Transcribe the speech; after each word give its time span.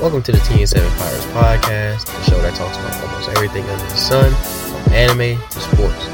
Welcome 0.00 0.22
to 0.22 0.32
the 0.32 0.38
TN7 0.38 0.96
Pirates 0.96 1.26
Podcast, 1.26 2.06
the 2.06 2.22
show 2.22 2.40
that 2.40 2.54
talks 2.54 2.78
about 2.78 3.04
almost 3.04 3.28
everything 3.36 3.68
under 3.68 3.84
the 3.84 3.96
sun, 3.96 4.32
from 4.32 4.94
anime 4.94 5.38
to 5.50 5.60
sports. 5.60 6.06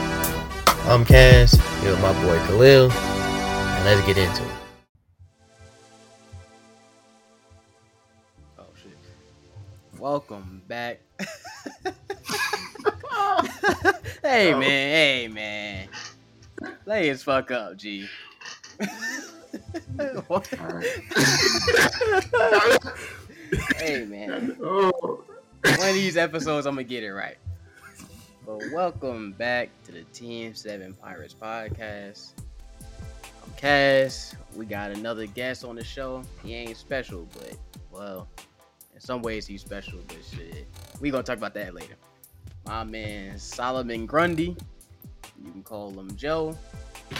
I'm 0.88 1.04
Cass, 1.04 1.53
here 1.82 1.93
with 1.93 2.03
my 2.03 2.12
boy 2.25 2.37
Khalil, 2.49 2.91
and 2.91 3.85
let's 3.85 4.04
get 4.04 4.19
into 4.19 4.43
it. 4.43 4.51
Oh 8.59 8.64
shit. 8.75 8.99
Welcome 10.00 10.62
back. 10.66 11.03
hey 14.21 14.53
oh. 14.53 14.59
man, 14.59 14.62
hey 14.62 15.29
man. 15.32 15.89
Lay 16.87 17.07
his 17.07 17.23
fuck 17.23 17.53
up, 17.53 17.77
G. 17.77 18.09
hey 23.76 24.04
man. 24.04 24.56
Oh. 24.62 25.24
One 25.64 25.88
of 25.88 25.95
these 25.95 26.16
episodes 26.16 26.66
I'm 26.66 26.74
gonna 26.74 26.84
get 26.84 27.02
it 27.02 27.12
right. 27.12 27.37
But 28.45 28.60
welcome 28.73 29.32
back 29.32 29.70
to 29.84 29.92
the 29.92 30.02
Team 30.04 30.54
7 30.54 30.95
Pirates 30.95 31.34
Podcast. 31.34 32.32
I'm 32.80 33.52
Cass. 33.56 34.34
We 34.54 34.66
got 34.66 34.90
another 34.90 35.27
guest 35.27 35.64
on 35.64 35.77
the 35.77 35.84
show. 35.84 36.23
He 36.42 36.54
ain't 36.54 36.77
special, 36.77 37.27
but 37.34 37.56
well, 37.90 38.28
in 38.95 39.01
some 39.01 39.23
ways 39.23 39.46
he's 39.46 39.60
special, 39.60 39.98
but 40.09 40.18
shit. 40.30 40.66
We 41.01 41.10
gonna 41.10 41.23
talk 41.23 41.38
about 41.38 41.54
that 41.54 41.74
later. 41.74 41.95
My 42.66 42.84
man 42.84 43.38
Solomon 43.38 44.06
Grundy. 44.06 44.56
You 45.45 45.51
can 45.52 45.62
call 45.62 45.90
him 45.90 46.15
Joe. 46.16 46.56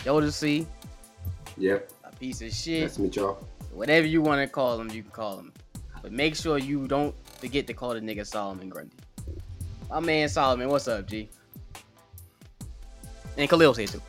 Joe 0.03 0.29
see. 0.31 0.67
Yep. 1.57 1.91
A 2.05 2.15
piece 2.17 2.43
of 2.43 2.53
shit. 2.53 2.83
Nice 2.83 2.95
to 2.97 3.03
meet 3.03 3.17
y'all. 3.17 3.47
Whatever 3.73 4.07
you 4.07 4.23
want 4.23 4.41
to 4.41 4.47
call 4.47 4.81
him, 4.81 4.91
you 4.91 5.03
can 5.03 5.11
call 5.11 5.39
him. 5.39 5.53
But 6.07 6.13
make 6.13 6.37
sure 6.37 6.57
you 6.57 6.87
don't 6.87 7.13
forget 7.41 7.67
to 7.67 7.75
call 7.75 7.93
the 7.93 7.99
nigga 7.99 8.25
Solomon 8.25 8.69
Grundy. 8.69 8.95
My 9.91 9.99
man 9.99 10.29
Solomon, 10.29 10.69
what's 10.69 10.87
up, 10.87 11.05
G? 11.09 11.29
And 13.37 13.51
Khalil 13.51 13.75
says 13.75 13.91
too. 13.91 14.01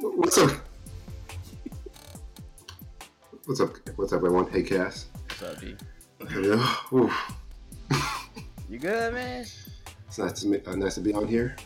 What's 0.00 0.38
up? 0.38 0.52
What's 3.46 3.60
up? 3.60 3.70
What's 3.96 4.12
up, 4.12 4.18
everyone? 4.18 4.48
Hey, 4.48 4.62
Cass. 4.62 5.06
What's 5.26 5.42
up, 5.42 5.60
G? 5.60 5.74
You 8.68 8.78
good, 8.78 9.14
man? 9.14 9.40
It's 9.40 10.18
nice 10.18 10.42
to 10.42 10.70
uh, 10.70 10.76
nice 10.76 10.94
to 10.94 11.00
be 11.00 11.12
on 11.12 11.26
here. 11.26 11.56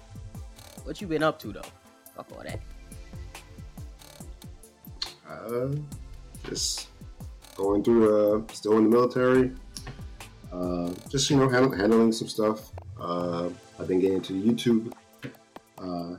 What 0.85 1.03
you 1.03 1.07
been 1.07 1.23
up 1.23 1.39
to 1.41 1.53
though? 1.53 1.61
Fuck 2.17 2.29
all 2.33 2.43
that. 2.45 2.61
Uh, 5.29 5.69
just 6.49 6.90
going 7.61 7.85
through. 7.85 8.05
Uh, 8.09 8.43
still 8.53 8.79
in 8.79 8.85
the 8.85 8.91
military. 8.91 9.53
Uh, 10.53 10.91
just 11.09 11.31
you 11.31 11.37
know, 11.37 11.49
handle, 11.49 11.71
handling 11.71 12.13
some 12.13 12.29
stuff. 12.29 12.71
Uh, 12.99 13.49
I've 13.79 13.89
been 13.89 14.01
getting 14.01 14.17
into 14.17 14.35
YouTube. 14.35 14.93
Uh, 15.79 16.17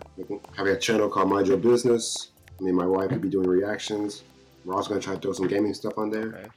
having 0.56 0.74
a 0.74 0.80
channel 0.80 1.10
called 1.10 1.30
Mind 1.30 1.48
Your 1.48 1.58
Business. 1.58 2.32
Me 2.60 2.70
and 2.70 2.78
my 2.78 2.86
wife 2.86 3.12
will 3.12 3.20
be 3.20 3.30
doing 3.30 3.48
reactions. 3.48 4.24
We're 4.66 4.76
also 4.76 4.90
gonna 4.90 5.02
try 5.02 5.16
to 5.16 5.20
throw 5.20 5.34
some 5.34 5.48
gaming 5.48 5.74
stuff 5.74 5.98
on 5.98 6.10
there. 6.10 6.28
Okay. 6.28 6.48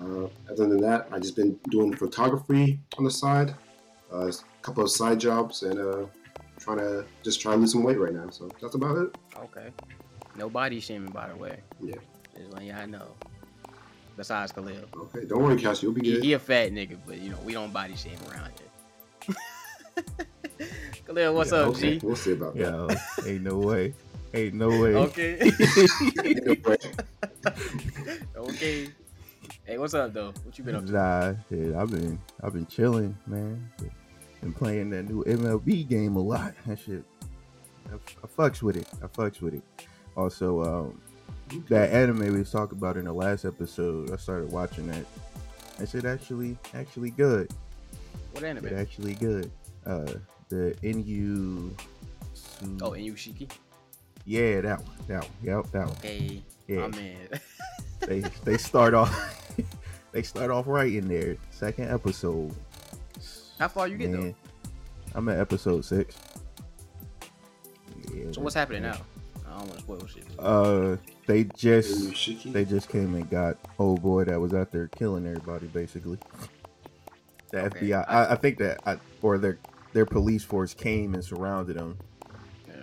Uh, 0.00 0.28
other 0.50 0.66
than 0.68 0.80
that, 0.80 1.08
I 1.10 1.18
just 1.18 1.36
been 1.36 1.58
doing 1.70 1.94
photography 1.94 2.80
on 2.98 3.04
the 3.04 3.10
side, 3.10 3.54
uh, 4.12 4.28
a 4.28 4.32
couple 4.62 4.82
of 4.82 4.90
side 4.90 5.20
jobs, 5.20 5.62
and 5.62 5.78
uh, 5.78 6.06
trying 6.58 6.78
to 6.78 7.06
just 7.22 7.40
try 7.40 7.52
to 7.52 7.58
lose 7.58 7.72
some 7.72 7.82
weight 7.82 7.98
right 7.98 8.12
now. 8.12 8.28
So 8.30 8.50
that's 8.60 8.74
about 8.74 8.98
it. 8.98 9.16
Okay. 9.38 9.70
No 10.36 10.50
body 10.50 10.80
shaming, 10.80 11.12
by 11.12 11.28
the 11.28 11.36
way. 11.36 11.60
Yeah. 11.80 11.94
Just 12.36 12.52
letting 12.52 12.68
y'all 12.68 12.86
know. 12.86 13.06
Besides 14.16 14.52
Khalil. 14.52 14.84
Okay, 14.96 15.24
don't 15.26 15.42
worry, 15.42 15.56
Cass, 15.56 15.82
you'll 15.82 15.92
be 15.92 16.02
He, 16.06 16.12
good. 16.14 16.24
he 16.24 16.32
a 16.34 16.38
fat 16.38 16.72
nigga, 16.72 16.96
but 17.06 17.18
you 17.18 17.30
know, 17.30 17.38
we 17.44 17.52
don't 17.52 17.72
body 17.72 17.96
shame 17.96 18.16
around 18.30 18.52
here. 18.58 19.36
Khalil, 21.06 21.34
what's 21.34 21.50
Yeah, 21.52 21.58
up, 21.58 21.68
okay, 21.68 21.98
G? 21.98 22.06
we'll 22.06 22.16
see 22.16 22.32
about 22.32 22.54
that. 22.54 22.60
Yo, 22.60 22.88
ain't 23.26 23.42
no 23.42 23.58
way. 23.58 23.92
Ain't 24.32 24.54
no 24.54 24.68
way. 24.68 24.94
Okay. 24.94 25.38
Anyway, 26.24 26.76
okay. 28.36 28.88
Hey, 29.64 29.78
what's 29.78 29.94
up 29.94 30.12
though? 30.12 30.32
What 30.44 30.58
you 30.58 30.64
been 30.64 30.74
up 30.76 30.86
to? 30.86 30.92
Nah, 30.92 31.34
shit, 31.48 31.74
I've 31.74 31.90
been 31.90 32.18
I've 32.42 32.52
been 32.52 32.66
chilling, 32.66 33.16
man. 33.26 33.70
Been 34.40 34.52
playing 34.52 34.90
that 34.90 35.08
new 35.08 35.24
MLB 35.24 35.88
game 35.88 36.16
a 36.16 36.20
lot. 36.20 36.54
That 36.66 36.78
shit, 36.78 37.02
I, 37.90 37.94
I 37.94 38.26
fucks 38.26 38.62
with 38.62 38.76
it. 38.76 38.86
I 39.02 39.06
fucks 39.06 39.40
with 39.40 39.54
it. 39.54 39.62
Also, 40.16 40.62
um, 40.62 41.00
that 41.68 41.90
anime 41.92 42.34
we 42.34 42.44
talked 42.44 42.72
about 42.72 42.96
in 42.96 43.04
the 43.04 43.12
last 43.12 43.44
episode, 43.44 44.10
I 44.12 44.16
started 44.16 44.50
watching 44.50 44.86
that. 44.88 45.04
I 45.80 45.84
said 45.84 46.04
actually 46.06 46.56
actually 46.74 47.10
good. 47.10 47.50
What 48.32 48.44
anime? 48.44 48.66
It 48.66 48.72
actually 48.72 49.14
good. 49.14 49.50
Uh, 49.86 50.12
the 50.48 50.76
NU. 50.82 51.70
Oh, 52.80 52.92
and 52.92 53.04
Yushiki. 53.04 53.50
yeah, 54.24 54.60
that 54.60 54.80
one. 54.80 54.96
That 55.08 55.22
one. 55.22 55.32
Yep, 55.42 55.70
that 55.72 55.86
one. 55.86 55.96
Okay. 55.98 56.42
Yeah. 56.66 56.76
My 56.78 56.88
man. 56.88 57.28
they 58.00 58.20
they 58.44 58.56
start 58.56 58.94
off 58.94 59.56
they 60.12 60.22
start 60.22 60.50
off 60.50 60.66
right 60.66 60.92
in 60.92 61.08
there. 61.08 61.36
Second 61.50 61.90
episode. 61.90 62.54
How 63.58 63.68
far 63.68 63.88
you 63.88 63.96
get 63.96 64.12
though? 64.12 64.34
I'm 65.14 65.28
at 65.28 65.38
episode 65.38 65.84
six. 65.84 66.16
Yeah, 68.12 68.32
So 68.32 68.40
what's 68.40 68.54
happening 68.54 68.82
now? 68.82 68.98
I 69.46 69.58
don't 69.58 69.68
want 69.68 69.74
to 69.74 69.78
spoil 69.80 70.06
shit. 70.06 70.24
Uh, 70.38 70.96
they 71.26 71.44
just 71.44 72.52
they 72.52 72.64
just 72.64 72.88
came 72.88 73.14
and 73.14 73.28
got 73.30 73.56
old 73.78 74.02
boy 74.02 74.24
that 74.24 74.38
was 74.40 74.52
out 74.54 74.70
there 74.72 74.88
killing 74.88 75.26
everybody 75.26 75.66
basically. 75.68 76.18
The 77.50 77.60
Okay. 77.66 77.88
FBI, 77.90 78.04
I, 78.08 78.32
I 78.32 78.34
think 78.36 78.58
that 78.58 78.80
I, 78.86 78.98
or 79.22 79.38
their 79.38 79.58
their 79.92 80.06
police 80.06 80.42
force 80.44 80.74
came 80.74 81.14
and 81.14 81.24
surrounded 81.24 81.76
them 81.76 81.96
Yeah. 82.68 82.74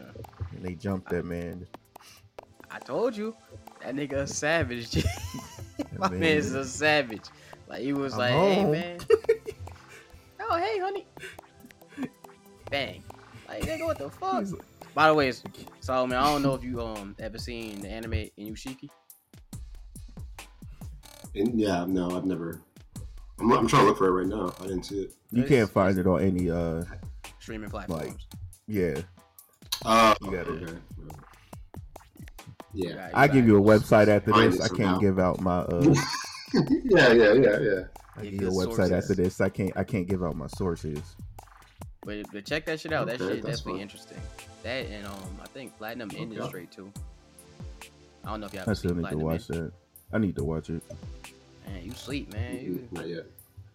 and 0.55 0.63
they 0.63 0.75
jumped 0.75 1.09
that 1.09 1.25
man. 1.25 1.67
I 2.69 2.79
told 2.79 3.15
you, 3.17 3.35
that 3.83 3.95
nigga 3.95 4.13
a 4.13 4.27
savage. 4.27 5.05
My 5.97 6.09
man. 6.09 6.19
man 6.21 6.37
is 6.37 6.53
a 6.55 6.63
savage. 6.65 7.25
Like 7.67 7.81
he 7.81 7.93
was 7.93 8.13
I'm 8.13 8.19
like, 8.19 8.31
hey 8.31 8.65
man. 8.65 8.99
oh 10.39 10.55
hey 10.57 10.79
honey. 10.79 11.05
Bang. 12.69 13.03
Like 13.47 13.63
nigga, 13.63 13.85
what 13.85 13.97
the 13.97 14.09
fuck? 14.09 14.45
He's- 14.91 14.95
By 14.95 15.07
the 15.07 15.13
way, 15.13 15.29
it's- 15.29 15.43
Solomon, 15.79 16.17
I 16.17 16.25
don't 16.25 16.41
know 16.43 16.53
if 16.53 16.63
you 16.63 16.81
um 16.81 17.15
ever 17.19 17.37
seen 17.37 17.81
the 17.81 17.89
anime 17.89 18.29
Inuyashiki. 18.37 18.89
And, 21.33 21.57
yeah, 21.59 21.85
no, 21.87 22.11
I've 22.17 22.25
never. 22.25 22.61
I'm, 23.39 23.51
I'm 23.53 23.67
trying 23.67 23.83
to 23.83 23.87
look 23.89 23.97
for 23.97 24.07
it 24.07 24.11
right 24.11 24.27
now. 24.27 24.53
I 24.59 24.63
didn't 24.63 24.83
see 24.83 25.03
it. 25.03 25.13
You 25.31 25.43
can't 25.43 25.69
find 25.69 25.97
it 25.97 26.05
on 26.05 26.21
any 26.21 26.49
uh 26.51 26.83
Streaming 27.39 27.69
platforms. 27.69 28.27
yeah. 28.67 28.95
Uh, 29.83 30.13
You 30.21 30.31
got 30.31 30.47
it. 30.47 30.63
okay. 30.63 30.77
Yeah. 32.73 32.93
Right, 32.95 33.11
I 33.13 33.27
give 33.27 33.47
you 33.47 33.57
a 33.57 33.61
website 33.61 34.07
after 34.09 34.31
Find 34.31 34.53
this. 34.53 34.61
I 34.61 34.67
somehow. 34.67 34.85
can't 34.91 35.01
give 35.01 35.19
out 35.19 35.41
my 35.41 35.59
uh 35.59 35.83
yeah, 36.53 37.11
yeah, 37.13 37.33
yeah, 37.33 37.59
yeah. 37.59 37.81
I 38.17 38.21
Give 38.23 38.31
give 38.33 38.41
you 38.41 38.47
a 38.49 38.51
website 38.51 38.75
sources. 38.75 38.91
after 38.91 39.15
this. 39.15 39.41
I 39.41 39.49
can't 39.49 39.71
I 39.75 39.83
can't 39.83 40.07
give 40.07 40.23
out 40.23 40.35
my 40.35 40.47
sources. 40.47 41.01
But, 42.03 42.25
but 42.33 42.45
check 42.45 42.65
that 42.65 42.79
shit 42.79 42.93
out. 42.93 43.07
that 43.07 43.19
shit 43.19 43.41
that's 43.43 43.57
definitely 43.59 43.73
fine. 43.73 43.81
interesting. 43.81 44.17
That 44.63 44.85
and 44.87 45.05
um 45.07 45.39
I 45.41 45.47
think 45.47 45.77
Platinum 45.77 46.09
Okay. 46.09 46.21
Industry 46.21 46.67
too. 46.73 46.91
I 48.23 48.29
don't 48.29 48.39
know 48.41 48.45
if 48.47 48.53
y'all 48.53 48.69
I 48.69 48.73
still 48.73 48.91
seen 48.91 48.97
need 48.97 49.09
to 49.09 49.15
Platinum. 49.15 49.25
watch 49.25 49.47
that. 49.47 49.71
I 50.13 50.17
need 50.19 50.35
to 50.35 50.43
watch 50.43 50.69
it. 50.69 50.83
Man, 51.67 51.83
you 51.83 51.91
sleep, 51.93 52.31
man. 52.33 52.59
You 52.63 52.87
Not 52.91 53.07
yet. 53.07 53.25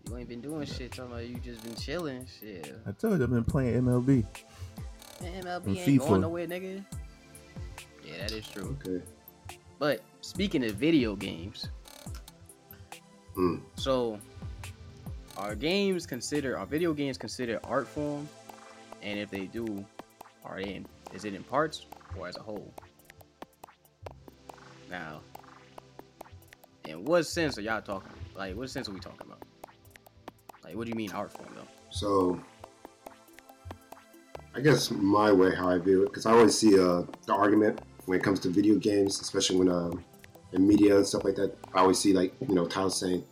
you 0.09 0.17
ain't 0.17 0.29
been 0.29 0.41
doing 0.41 0.67
shit. 0.67 0.93
Talking 0.93 1.13
about 1.13 1.27
you 1.27 1.37
just 1.37 1.63
been 1.65 1.75
chilling. 1.75 2.27
Shit. 2.41 2.77
I 2.87 2.93
told 2.93 3.19
you 3.19 3.25
I've 3.25 3.31
been 3.31 3.45
playing 3.45 3.83
MLB. 3.85 4.25
Man, 5.23 5.43
MLB 5.45 5.67
And 5.67 5.77
ain't 5.79 5.89
FIFA. 6.03 6.09
going 6.09 6.21
nowhere, 6.21 6.47
nigga. 6.47 6.85
Yeah, 8.05 8.19
that 8.21 8.33
is 8.33 8.47
true. 8.47 8.77
Okay. 8.87 9.03
But 9.79 10.03
speaking 10.21 10.65
of 10.65 10.73
video 10.73 11.17
games, 11.17 11.69
Mm. 13.37 13.61
so 13.77 14.19
are 15.37 15.55
games 15.55 16.07
considered 16.07 16.57
are 16.57 16.65
video 16.65 16.95
games 16.95 17.19
considered 17.19 17.61
art 17.65 17.87
form? 17.87 18.27
And 19.03 19.19
if 19.19 19.31
they 19.31 19.45
do, 19.47 19.85
are 20.47 20.59
in 20.59 20.87
is 21.13 21.25
it 21.25 21.35
in 21.35 21.43
parts 21.45 21.87
or 22.19 22.29
as 22.29 22.37
a 22.37 22.43
whole? 22.43 22.73
Now, 24.91 25.21
in 26.85 27.05
what 27.05 27.27
sense 27.27 27.59
are 27.59 27.63
y'all 27.63 27.83
talking? 27.83 28.13
Like, 28.35 28.57
what 28.57 28.71
sense 28.71 28.89
are 28.89 28.93
we 28.93 29.01
talking 29.01 29.27
about? 29.27 29.43
Like, 30.65 30.75
what 30.75 30.85
do 30.85 30.91
you 30.91 30.97
mean 30.97 31.13
art 31.13 31.33
form 31.33 31.49
though? 31.55 31.69
So, 31.91 32.41
I 34.55 34.61
guess 34.61 34.91
my 34.91 35.33
way 35.33 35.55
how 35.55 35.69
I 35.69 35.79
view 35.79 36.03
it, 36.03 36.07
because 36.07 36.27
I 36.27 36.33
always 36.33 36.57
see 36.57 36.79
uh, 36.79 37.03
the 37.27 37.33
argument 37.33 37.81
when 38.07 38.19
it 38.19 38.23
comes 38.23 38.41
to 38.41 38.49
video 38.49 38.77
games, 38.77 39.21
especially 39.21 39.59
when 39.59 39.69
um, 39.69 40.05
in 40.53 40.67
media 40.67 40.97
and 40.97 41.07
stuff 41.07 41.25
like 41.25 41.37
that. 41.37 41.57
I 41.75 41.81
always 41.81 41.99
see 41.99 42.13
like 42.13 42.35
you 42.49 42.55
know 42.55 42.67
titles 42.67 42.99
saying, 42.99 43.25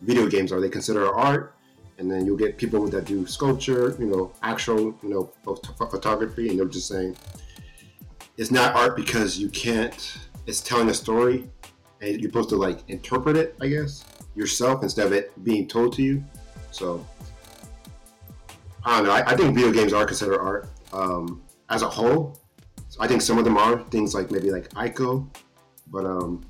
"Video 0.00 0.26
games 0.26 0.52
are 0.52 0.60
they 0.60 0.68
considered 0.68 1.08
art?" 1.10 1.54
And 2.02 2.10
then 2.10 2.26
you'll 2.26 2.36
get 2.36 2.58
people 2.58 2.88
that 2.88 3.04
do 3.04 3.24
sculpture, 3.28 3.94
you 3.96 4.06
know, 4.06 4.32
actual, 4.42 4.92
you 5.04 5.08
know, 5.08 5.30
photography, 5.78 6.48
and 6.48 6.58
they're 6.58 6.66
just 6.66 6.88
saying 6.88 7.16
it's 8.36 8.50
not 8.50 8.74
art 8.74 8.96
because 8.96 9.38
you 9.38 9.48
can't. 9.50 10.18
It's 10.48 10.60
telling 10.60 10.88
a 10.88 10.94
story, 10.94 11.48
and 12.00 12.20
you're 12.20 12.28
supposed 12.28 12.48
to 12.48 12.56
like 12.56 12.80
interpret 12.88 13.36
it, 13.36 13.54
I 13.60 13.68
guess. 13.68 14.04
yourself 14.34 14.82
instead 14.82 15.06
of 15.06 15.12
it 15.12 15.32
being 15.44 15.68
told 15.68 15.92
to 15.92 16.02
you. 16.02 16.24
So 16.72 17.06
I 18.84 18.96
don't 18.96 19.06
know. 19.06 19.12
I, 19.12 19.22
I 19.24 19.36
think 19.36 19.54
video 19.54 19.70
games 19.70 19.92
are 19.92 20.04
considered 20.04 20.40
art 20.40 20.68
um, 20.92 21.40
as 21.70 21.82
a 21.82 21.88
whole. 21.88 22.36
I 22.98 23.06
think 23.06 23.22
some 23.22 23.38
of 23.38 23.44
them 23.44 23.56
are 23.56 23.78
things 23.90 24.12
like 24.12 24.32
maybe 24.32 24.50
like 24.50 24.68
Ico, 24.70 25.24
but 25.86 26.04
um, 26.04 26.44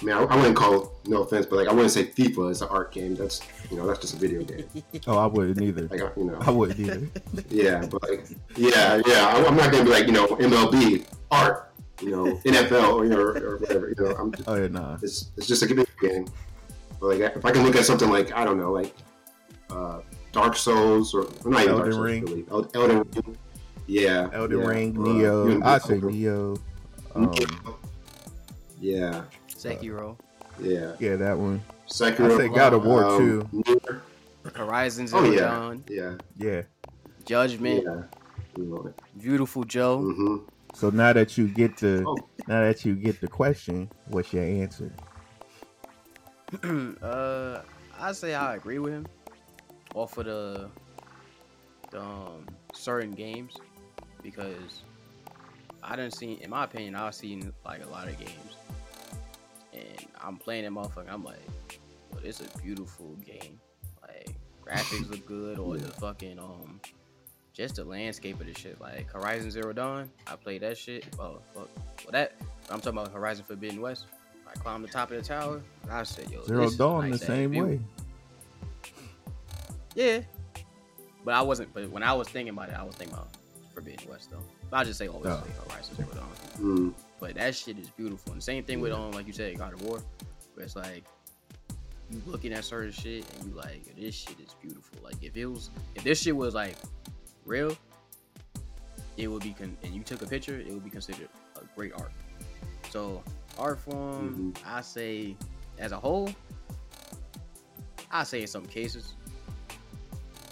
I 0.00 0.04
mean, 0.04 0.14
I, 0.14 0.22
I 0.22 0.36
wouldn't 0.36 0.56
call 0.56 0.93
no 1.06 1.22
offense, 1.22 1.44
but 1.46 1.56
like 1.56 1.68
I 1.68 1.72
wouldn't 1.72 1.90
say 1.92 2.04
FIFA 2.04 2.50
is 2.50 2.62
an 2.62 2.68
art 2.68 2.92
game. 2.92 3.14
That's 3.14 3.40
you 3.70 3.76
know 3.76 3.86
that's 3.86 4.00
just 4.00 4.14
a 4.14 4.16
video 4.16 4.42
game. 4.42 4.64
Oh, 5.06 5.18
I 5.18 5.26
wouldn't 5.26 5.60
either. 5.60 5.86
Like 5.88 6.00
I- 6.02 6.10
you 6.16 6.24
know, 6.24 6.38
I 6.40 6.50
wouldn't 6.50 6.80
either. 6.80 7.08
yeah, 7.50 7.84
but 7.86 8.02
like 8.08 8.26
yeah, 8.56 9.00
yeah. 9.06 9.26
I, 9.28 9.44
I'm 9.46 9.56
not 9.56 9.70
gonna 9.72 9.84
be 9.84 9.90
like 9.90 10.06
you 10.06 10.12
know 10.12 10.26
MLB 10.28 11.04
art, 11.30 11.72
you 12.00 12.10
know 12.10 12.24
NFL 12.44 12.94
or 12.94 13.04
you 13.04 13.10
know 13.10 13.20
or, 13.20 13.36
or 13.36 13.56
whatever. 13.58 13.88
You 13.88 13.94
know, 14.04 14.10
I'm 14.16 14.32
just, 14.32 14.48
Oh 14.48 14.54
yeah, 14.56 14.68
nah. 14.68 14.94
it's 15.02 15.30
it's 15.36 15.46
just 15.46 15.62
a 15.62 15.66
video 15.66 15.84
game. 16.00 16.26
But 17.00 17.18
like 17.18 17.36
if 17.36 17.44
I 17.44 17.50
can 17.52 17.62
look 17.64 17.76
at 17.76 17.84
something 17.84 18.08
like 18.08 18.32
I 18.32 18.44
don't 18.44 18.58
know 18.58 18.72
like 18.72 18.94
uh, 19.70 20.00
Dark 20.32 20.56
Souls 20.56 21.14
or, 21.14 21.22
or 21.44 21.50
not 21.50 21.62
even 21.62 21.74
Dark 21.76 21.86
Elden 21.86 21.92
Souls, 21.92 22.04
Ring. 22.04 22.24
really. 22.24 22.44
El- 22.50 22.70
Elden 22.74 22.98
Ring. 22.98 23.36
Yeah. 23.86 24.30
Elden 24.32 24.58
yeah, 24.60 24.66
Ring, 24.66 24.96
uh, 24.96 25.00
Nioh. 25.00 25.46
even 25.50 25.62
I 25.62 25.78
say 25.78 25.94
Nioh. 25.98 26.58
Nioh. 27.14 27.56
Um, 27.66 27.76
Yeah, 28.80 29.24
Sekiro, 29.48 30.16
yeah. 30.60 30.92
yeah, 30.98 31.16
that 31.16 31.38
one. 31.38 31.62
Sekiro. 31.88 32.32
I 32.32 32.36
say 32.36 32.48
God 32.48 32.74
of 32.74 32.84
War, 32.84 33.04
um, 33.04 33.18
too. 33.18 33.64
Horizons 34.54 34.54
Horizon 34.54 35.08
Oh 35.12 35.24
Zero 35.24 35.32
yeah, 35.34 35.40
Dawn, 35.40 35.84
yeah, 35.88 36.14
Yeah. 36.36 36.62
Judgment, 37.24 37.84
yeah. 37.84 38.02
Beautiful 39.18 39.64
Joe. 39.64 39.98
hmm 40.00 40.36
So 40.74 40.90
now 40.90 41.12
that 41.12 41.36
you 41.38 41.48
get 41.48 41.76
the 41.78 42.04
Oh. 42.06 42.28
now 42.46 42.60
that 42.60 42.84
you 42.84 42.94
get 42.94 43.20
the 43.20 43.28
question, 43.28 43.90
what's 44.08 44.32
your 44.32 44.44
answer? 44.44 44.92
uh, 47.02 47.62
I 47.98 48.12
say 48.12 48.34
I 48.34 48.54
agree 48.56 48.78
with 48.78 48.92
him 48.92 49.06
off 49.94 50.18
of 50.18 50.26
the, 50.26 50.68
the 51.90 52.00
um, 52.00 52.46
certain 52.72 53.12
games 53.12 53.56
because 54.22 54.82
I 55.82 55.96
didn't 55.96 56.12
see, 56.12 56.34
in 56.34 56.50
my 56.50 56.64
opinion, 56.64 56.94
I've 56.96 57.14
seen 57.14 57.52
like 57.64 57.82
a 57.84 57.88
lot 57.88 58.08
of 58.08 58.18
games, 58.18 58.56
and 59.74 60.06
I'm 60.22 60.36
playing 60.36 60.64
that 60.64 60.72
motherfucker. 60.72 61.10
I'm 61.12 61.24
like, 61.24 61.80
well, 62.12 62.20
it's 62.24 62.40
a 62.40 62.58
beautiful 62.58 63.16
game. 63.24 63.58
Like 64.02 64.34
graphics 64.64 65.10
look 65.10 65.26
good, 65.26 65.58
or 65.58 65.76
the 65.76 65.90
fucking 65.92 66.38
um, 66.38 66.80
just 67.52 67.76
the 67.76 67.84
landscape 67.84 68.40
of 68.40 68.46
the 68.46 68.54
shit. 68.54 68.80
Like 68.80 69.10
Horizon 69.12 69.50
Zero 69.50 69.72
Dawn, 69.72 70.10
I 70.26 70.36
played 70.36 70.62
that 70.62 70.78
shit. 70.78 71.06
Oh 71.18 71.38
fuck, 71.54 71.68
well 72.04 72.12
that 72.12 72.32
I'm 72.70 72.80
talking 72.80 72.98
about 72.98 73.12
Horizon 73.12 73.44
Forbidden 73.46 73.80
West. 73.80 74.06
I 74.46 74.52
climbed 74.58 74.84
the 74.84 74.88
top 74.88 75.10
of 75.10 75.16
the 75.16 75.22
tower. 75.22 75.60
And 75.82 75.90
I 75.92 76.02
said, 76.04 76.30
yo, 76.30 76.44
Zero 76.44 76.64
this 76.66 76.76
Dawn 76.76 77.04
the 77.04 77.08
nice 77.10 77.22
ass 77.22 77.26
same 77.26 77.50
view. 77.50 77.64
way. 77.66 77.80
Yeah. 79.94 80.20
But 81.24 81.34
I 81.34 81.42
wasn't. 81.42 81.72
But 81.72 81.90
when 81.90 82.02
I 82.02 82.12
was 82.12 82.28
thinking 82.28 82.52
about 82.54 82.68
it, 82.68 82.74
I 82.78 82.82
was 82.82 82.94
thinking 82.94 83.14
about 83.16 83.28
Forbidden 83.72 84.08
West 84.08 84.30
though. 84.30 84.42
But 84.70 84.76
I 84.78 84.84
just 84.84 84.98
say 84.98 85.08
always 85.08 85.26
Oh. 85.32 85.42
say 85.44 85.52
Horizon 85.74 85.96
Zero 85.96 86.08
Dawn. 86.14 86.30
Mm. 86.60 86.94
But 87.20 87.34
that 87.36 87.54
shit 87.54 87.78
is 87.78 87.88
beautiful. 87.90 88.32
And 88.32 88.40
the 88.40 88.44
same 88.44 88.64
thing 88.64 88.80
with 88.80 88.92
um, 88.92 89.12
like 89.12 89.26
you 89.26 89.32
said, 89.32 89.56
God 89.58 89.72
of 89.72 89.82
War, 89.82 90.02
where 90.54 90.64
it's 90.64 90.76
like 90.76 91.04
you 92.10 92.20
looking 92.26 92.52
at 92.52 92.64
certain 92.64 92.92
shit 92.92 93.24
and 93.34 93.48
you 93.48 93.54
like, 93.56 93.94
this 93.96 94.14
shit 94.14 94.38
is 94.40 94.54
beautiful. 94.60 94.98
Like 95.02 95.22
if 95.22 95.36
it 95.36 95.46
was, 95.46 95.70
if 95.94 96.04
this 96.04 96.20
shit 96.20 96.36
was 96.36 96.54
like 96.54 96.76
real, 97.44 97.76
it 99.16 99.28
would 99.28 99.42
be. 99.42 99.52
Con- 99.52 99.76
and 99.82 99.94
you 99.94 100.02
took 100.02 100.22
a 100.22 100.26
picture, 100.26 100.58
it 100.58 100.70
would 100.70 100.84
be 100.84 100.90
considered 100.90 101.28
a 101.56 101.64
great 101.76 101.92
art. 101.94 102.12
So 102.90 103.22
art 103.58 103.78
form, 103.80 104.54
I 104.66 104.80
say, 104.80 105.36
as 105.78 105.92
a 105.92 105.96
whole, 105.96 106.30
I 108.10 108.24
say 108.24 108.42
in 108.42 108.46
some 108.46 108.66
cases. 108.66 109.14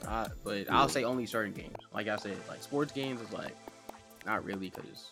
I, 0.07 0.27
but 0.43 0.71
I'll 0.71 0.89
say 0.89 1.05
only 1.05 1.27
certain 1.27 1.53
games. 1.53 1.77
Like 1.95 2.09
I 2.09 2.17
said, 2.17 2.37
like 2.49 2.63
sports 2.63 2.93
games 2.93 3.21
is 3.21 3.33
like 3.33 3.57
not 4.27 4.45
really 4.45 4.71
because 4.71 5.11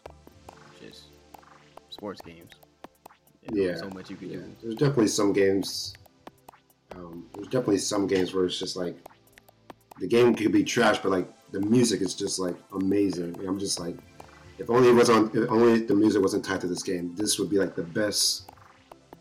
it's 0.72 0.80
just 0.80 1.04
sports 2.00 2.22
games. 2.22 2.52
Yeah, 3.52 3.76
so 3.76 3.90
much 3.90 4.08
you 4.08 4.16
can 4.16 4.30
Yeah, 4.30 4.36
do. 4.38 4.56
there's 4.62 4.74
definitely 4.76 5.08
some 5.08 5.34
games. 5.34 5.92
Um, 6.96 7.26
there's 7.34 7.48
definitely 7.48 7.76
some 7.78 8.06
games 8.06 8.32
where 8.32 8.46
it's 8.46 8.58
just 8.58 8.74
like 8.74 8.96
the 9.98 10.06
game 10.08 10.34
could 10.34 10.50
be 10.50 10.64
trash, 10.64 10.98
but 11.02 11.10
like 11.12 11.28
the 11.52 11.60
music 11.60 12.00
is 12.00 12.14
just 12.14 12.38
like 12.38 12.56
amazing. 12.72 13.36
And 13.38 13.46
I'm 13.46 13.58
just 13.58 13.78
like, 13.78 13.96
if 14.58 14.70
only 14.70 14.88
it 14.88 14.92
was 14.94 15.10
on, 15.10 15.30
if 15.34 15.50
only 15.50 15.80
the 15.80 15.94
music 15.94 16.22
wasn't 16.22 16.42
tied 16.42 16.62
to 16.62 16.66
this 16.68 16.82
game, 16.82 17.14
this 17.16 17.38
would 17.38 17.50
be 17.50 17.58
like 17.58 17.74
the 17.76 17.82
best 17.82 18.50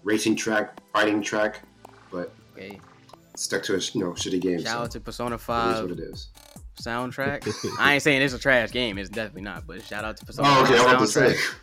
racing 0.04 0.38
track, 0.38 0.80
fighting 0.94 1.22
track. 1.22 1.62
But 2.12 2.32
Okay, 2.56 2.80
stuck 3.36 3.62
to 3.64 3.76
a 3.76 3.80
you 3.80 4.02
know 4.06 4.12
shitty 4.12 4.40
game. 4.40 4.60
shout 4.60 4.68
so 4.68 4.80
out 4.84 4.92
to 4.92 5.02
Persona 5.02 5.36
it 5.36 5.40
is 5.40 5.44
Five 5.44 5.82
what 5.84 5.92
it 5.92 6.00
is. 6.00 6.30
soundtrack. 6.82 7.76
I 7.80 7.96
ain't 7.96 8.04
saying 8.04 8.22
it's 8.22 8.34
a 8.34 8.40
trash 8.40 8.72
game. 8.72 8.98
It's 8.98 9.10
definitely 9.10 9.42
not. 9.42 9.68
But 9.68 9.84
shout 9.84 10.06
out 10.06 10.16
to 10.18 10.26
Persona 10.26 10.48
Oh, 10.50 10.64
5 10.66 10.72
okay. 10.72 10.80
I 10.80 10.86
want 10.96 11.10
to 11.10 11.20
soundtrack. 11.20 11.56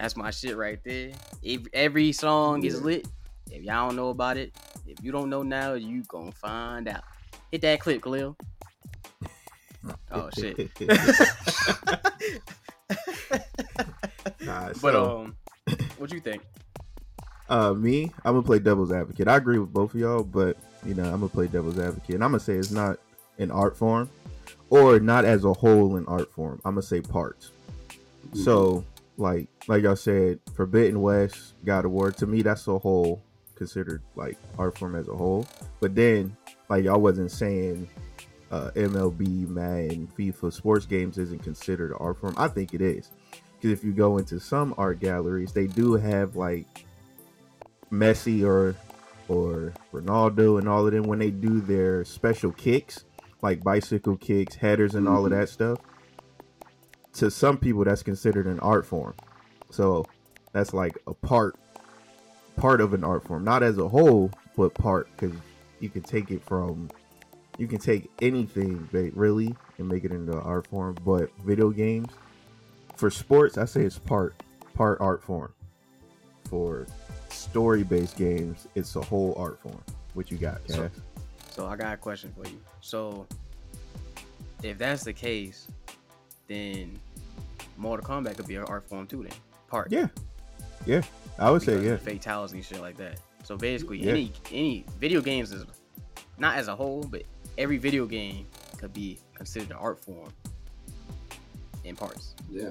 That's 0.00 0.16
my 0.16 0.30
shit 0.30 0.56
right 0.56 0.82
there. 0.82 1.10
If 1.42 1.66
every 1.74 2.12
song 2.12 2.64
is 2.64 2.80
lit, 2.80 3.06
if 3.50 3.62
y'all 3.62 3.88
don't 3.88 3.96
know 3.96 4.08
about 4.08 4.38
it, 4.38 4.56
if 4.86 4.96
you 5.04 5.12
don't 5.12 5.28
know 5.28 5.42
now, 5.42 5.74
you 5.74 6.02
gonna 6.04 6.32
find 6.32 6.88
out. 6.88 7.02
Hit 7.52 7.60
that 7.60 7.80
clip, 7.80 8.02
Khalil. 8.02 8.34
Oh 10.12 10.28
shit. 10.36 10.70
Nah, 14.40 14.72
But 14.82 14.94
um, 14.96 15.36
what 15.98 16.10
do 16.10 16.16
you 16.16 16.20
think? 16.22 16.42
uh, 17.48 17.72
me, 17.74 18.12
I'm 18.24 18.34
gonna 18.34 18.42
play 18.42 18.58
devil's 18.58 18.90
advocate. 18.92 19.28
I 19.28 19.36
agree 19.36 19.58
with 19.58 19.72
both 19.72 19.94
of 19.94 20.00
y'all, 20.00 20.22
but 20.24 20.56
you 20.84 20.94
know, 20.94 21.04
I'm 21.04 21.20
gonna 21.20 21.28
play 21.28 21.46
devil's 21.46 21.78
advocate, 21.78 22.14
and 22.14 22.24
I'm 22.24 22.30
gonna 22.30 22.40
say 22.40 22.54
it's 22.54 22.70
not 22.70 22.98
an 23.38 23.50
art 23.50 23.76
form, 23.76 24.08
or 24.70 24.98
not 24.98 25.24
as 25.24 25.44
a 25.44 25.52
whole 25.52 25.96
in 25.96 26.06
art 26.06 26.32
form. 26.32 26.60
I'm 26.64 26.72
gonna 26.74 26.82
say 26.82 27.00
parts. 27.00 27.50
So, 28.34 28.84
like, 29.20 29.48
like 29.68 29.82
y'all 29.82 29.96
said, 29.96 30.40
Forbidden 30.54 31.00
West, 31.00 31.54
God 31.64 31.84
of 31.84 31.92
War. 31.92 32.10
To 32.10 32.26
me, 32.26 32.42
that's 32.42 32.66
a 32.66 32.78
whole 32.78 33.22
considered 33.54 34.02
like 34.16 34.38
art 34.58 34.78
form 34.78 34.94
as 34.96 35.08
a 35.08 35.14
whole. 35.14 35.46
But 35.80 35.94
then, 35.94 36.36
like 36.68 36.84
y'all 36.84 37.00
wasn't 37.00 37.30
saying, 37.30 37.88
uh, 38.50 38.70
MLB, 38.74 39.46
Madden, 39.48 40.08
FIFA, 40.18 40.52
sports 40.52 40.86
games 40.86 41.18
isn't 41.18 41.42
considered 41.42 41.94
art 41.98 42.18
form. 42.18 42.34
I 42.36 42.48
think 42.48 42.74
it 42.74 42.80
is 42.80 43.10
because 43.56 43.70
if 43.70 43.84
you 43.84 43.92
go 43.92 44.18
into 44.18 44.40
some 44.40 44.74
art 44.78 45.00
galleries, 45.00 45.52
they 45.52 45.66
do 45.66 45.94
have 45.94 46.34
like 46.36 46.86
Messi 47.92 48.44
or 48.44 48.74
or 49.28 49.72
Ronaldo 49.92 50.58
and 50.58 50.68
all 50.68 50.86
of 50.86 50.92
them 50.92 51.04
when 51.04 51.18
they 51.18 51.30
do 51.30 51.60
their 51.60 52.04
special 52.04 52.50
kicks, 52.52 53.04
like 53.42 53.62
bicycle 53.62 54.16
kicks, 54.16 54.56
headers, 54.56 54.94
and 54.94 55.06
all 55.06 55.24
of 55.24 55.30
that 55.30 55.48
stuff. 55.48 55.78
To 57.14 57.30
some 57.30 57.58
people, 57.58 57.84
that's 57.84 58.02
considered 58.02 58.46
an 58.46 58.60
art 58.60 58.86
form. 58.86 59.14
So 59.70 60.06
that's 60.52 60.72
like 60.72 60.96
a 61.06 61.14
part 61.14 61.56
part 62.56 62.80
of 62.80 62.92
an 62.94 63.02
art 63.04 63.24
form, 63.24 63.42
not 63.44 63.62
as 63.62 63.78
a 63.78 63.88
whole, 63.88 64.30
but 64.56 64.74
part 64.74 65.08
because 65.16 65.34
you 65.80 65.88
can 65.88 66.02
take 66.02 66.30
it 66.30 66.42
from 66.44 66.90
you 67.58 67.66
can 67.66 67.78
take 67.78 68.10
anything 68.22 68.88
really 68.92 69.54
and 69.78 69.88
make 69.88 70.04
it 70.04 70.12
into 70.12 70.32
an 70.32 70.38
art 70.40 70.66
form. 70.68 70.96
But 71.04 71.30
video 71.40 71.70
games 71.70 72.08
for 72.96 73.10
sports, 73.10 73.58
I 73.58 73.64
say 73.64 73.82
it's 73.82 73.98
part 73.98 74.34
part 74.74 75.00
art 75.00 75.22
form. 75.22 75.52
For 76.44 76.86
story 77.30 77.82
based 77.82 78.16
games, 78.16 78.66
it's 78.74 78.96
a 78.96 79.00
whole 79.02 79.34
art 79.36 79.60
form. 79.60 79.82
What 80.14 80.30
you 80.30 80.38
got, 80.38 80.64
Cass? 80.66 80.76
So- 80.76 80.90
So 81.50 81.66
I 81.66 81.76
got 81.76 81.94
a 81.94 81.96
question 81.96 82.32
for 82.36 82.48
you. 82.48 82.58
So 82.80 83.26
if 84.62 84.78
that's 84.78 85.04
the 85.04 85.12
case, 85.12 85.66
then 86.50 86.98
Mortal 87.76 88.04
Kombat 88.04 88.36
could 88.36 88.48
be 88.48 88.56
an 88.56 88.64
art 88.64 88.86
form 88.88 89.06
too. 89.06 89.22
Then 89.22 89.32
part. 89.68 89.90
yeah, 89.92 90.08
yeah, 90.84 91.02
I 91.38 91.50
would 91.50 91.62
say 91.62 91.74
yeah. 91.80 91.92
of 91.92 92.04
the 92.04 92.10
fatalities 92.10 92.52
and 92.54 92.64
shit 92.64 92.80
like 92.80 92.96
that. 92.96 93.20
So 93.44 93.56
basically, 93.56 93.98
Yeah. 93.98 94.10
any 94.10 94.32
any 94.50 94.84
video 94.98 95.20
games 95.20 95.52
is 95.52 95.64
not 96.38 96.56
as 96.56 96.68
a 96.68 96.74
whole, 96.74 97.04
but 97.04 97.22
every 97.56 97.78
video 97.78 98.04
game 98.04 98.46
could 98.78 98.92
be 98.92 99.18
considered 99.34 99.70
an 99.70 99.76
art 99.76 100.04
form 100.04 100.32
in 101.84 101.94
parts. 101.96 102.34
Yeah, 102.50 102.70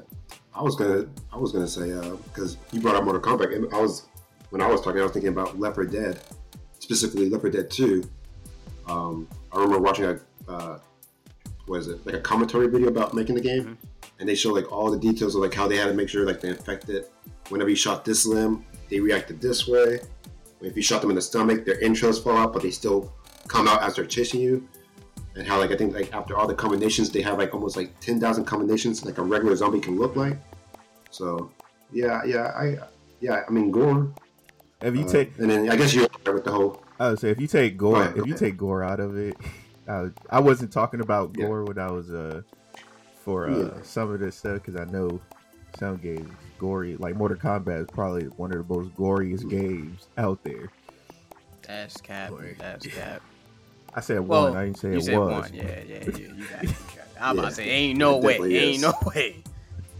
I 0.53 0.61
was 0.61 0.75
gonna, 0.75 1.07
I 1.31 1.37
was 1.37 1.51
gonna 1.53 1.67
say 1.67 1.93
because 2.25 2.57
you 2.71 2.81
brought 2.81 2.95
up 2.95 3.05
Mortal 3.05 3.21
Kombat. 3.21 3.55
and 3.55 3.73
I 3.73 3.79
was 3.79 4.07
when 4.49 4.61
I 4.61 4.67
was 4.67 4.81
talking, 4.81 4.99
I 4.99 5.03
was 5.03 5.13
thinking 5.13 5.29
about 5.29 5.57
Left 5.59 5.75
4 5.75 5.85
Dead, 5.85 6.19
specifically 6.79 7.29
Left 7.29 7.41
4 7.43 7.49
Dead 7.51 7.71
2. 7.71 8.03
Um, 8.87 9.27
I 9.51 9.57
remember 9.57 9.79
watching 9.79 10.05
a, 10.05 10.19
uh, 10.51 10.79
what 11.69 11.79
is 11.81 11.87
it, 11.87 12.03
like 12.05 12.15
a 12.15 12.19
commentary 12.19 12.67
video 12.67 12.87
about 12.87 13.13
making 13.13 13.35
the 13.35 13.41
game, 13.41 13.63
Mhm. 13.63 13.77
and 14.19 14.27
they 14.27 14.35
show 14.35 14.51
like 14.51 14.71
all 14.71 14.89
the 14.91 14.97
details 14.97 15.35
of 15.35 15.41
like 15.41 15.53
how 15.53 15.67
they 15.67 15.77
had 15.77 15.87
to 15.87 15.93
make 15.93 16.09
sure 16.09 16.25
like 16.25 16.41
they 16.41 16.49
infected. 16.49 17.05
Whenever 17.49 17.69
you 17.69 17.75
shot 17.75 18.03
this 18.03 18.25
limb, 18.25 18.65
they 18.89 18.99
reacted 18.99 19.39
this 19.39 19.67
way. 19.67 19.99
If 20.61 20.75
you 20.75 20.81
shot 20.81 21.01
them 21.01 21.09
in 21.11 21.15
the 21.15 21.21
stomach, 21.21 21.65
their 21.65 21.81
entrails 21.81 22.19
fall 22.19 22.35
out, 22.37 22.51
but 22.53 22.61
they 22.63 22.71
still 22.71 23.13
come 23.47 23.67
out 23.67 23.81
as 23.83 23.95
they're 23.95 24.05
chasing 24.05 24.41
you. 24.41 24.67
And 25.35 25.47
how 25.47 25.57
like 25.59 25.71
I 25.71 25.77
think 25.77 25.93
like 25.93 26.13
after 26.13 26.35
all 26.35 26.47
the 26.47 26.55
combinations, 26.55 27.11
they 27.11 27.21
have 27.21 27.37
like 27.37 27.53
almost 27.53 27.77
like 27.77 27.97
ten 28.01 28.19
thousand 28.19 28.45
combinations 28.45 29.05
like 29.05 29.17
a 29.19 29.21
regular 29.21 29.55
zombie 29.55 29.79
can 29.79 29.97
look 29.97 30.15
like. 30.15 30.37
So 31.11 31.51
yeah, 31.91 32.23
yeah, 32.25 32.51
I 32.57 32.77
yeah, 33.21 33.43
I 33.47 33.51
mean 33.51 33.69
gore. 33.71 34.11
If 34.81 34.95
you 34.95 35.03
uh, 35.05 35.07
take 35.07 35.37
and 35.37 35.49
then 35.49 35.69
I 35.69 35.75
guess 35.75 35.93
you're 35.93 36.07
with 36.33 36.43
the 36.45 36.51
whole 36.51 36.83
I 36.99 37.11
would 37.11 37.19
say 37.19 37.29
if 37.29 37.39
you 37.39 37.47
take 37.47 37.77
gore, 37.77 38.11
if 38.15 38.25
you 38.25 38.33
take 38.33 38.57
gore 38.57 38.83
out 38.83 38.99
of 38.99 39.15
it, 39.17 39.37
I, 39.89 40.05
I 40.29 40.39
wasn't 40.39 40.71
talking 40.71 41.01
about 41.01 41.35
Yeah. 41.35 41.45
gore 41.45 41.65
when 41.65 41.79
I 41.79 41.89
was 41.89 42.13
uh 42.13 42.41
for 43.23 43.49
uh 43.49 43.75
Yeah. 43.75 43.81
some 43.83 44.11
of 44.13 44.19
this 44.19 44.37
stuff 44.37 44.61
because 44.63 44.75
I 44.79 44.85
know 44.85 45.21
some 45.77 45.97
games 45.97 46.27
gory 46.57 46.95
like 46.97 47.15
Mortal 47.15 47.37
Kombat 47.37 47.81
is 47.83 47.87
probably 47.93 48.25
one 48.25 48.51
of 48.51 48.67
the 48.67 48.73
most 48.73 48.93
goriest 48.95 49.45
Mm. 49.45 49.49
games 49.49 50.07
out 50.17 50.39
there. 50.43 50.71
That's 51.67 52.01
cap. 52.01 52.31
Boy. 52.31 52.55
That's 52.59 52.85
cap. 52.87 53.21
I 53.93 54.01
said 54.01 54.19
Well, 54.27 54.45
one, 54.45 54.57
I 54.57 54.65
didn't 54.65 54.77
say 54.77 54.89
you 54.89 54.95
it 54.99 55.03
said 55.03 55.17
was. 55.17 55.51
one. 55.51 55.53
Yeah, 55.53 55.63
yeah, 55.87 56.03
yeah. 56.03 56.27
You 56.35 56.45
got 56.47 56.63
it. 56.63 56.69
You 56.69 56.75
got 56.95 57.05
it. 57.05 57.11
I'm 57.19 57.31
about 57.39 57.49
to 57.49 57.55
say, 57.55 57.69
ain't 57.69 57.97
no 57.99 58.17
It 58.17 58.21
way. 58.21 58.31
definitely 58.33 58.57
Ain't 58.57 58.75
is. 58.75 58.81
no 58.81 58.93
way. 59.05 59.43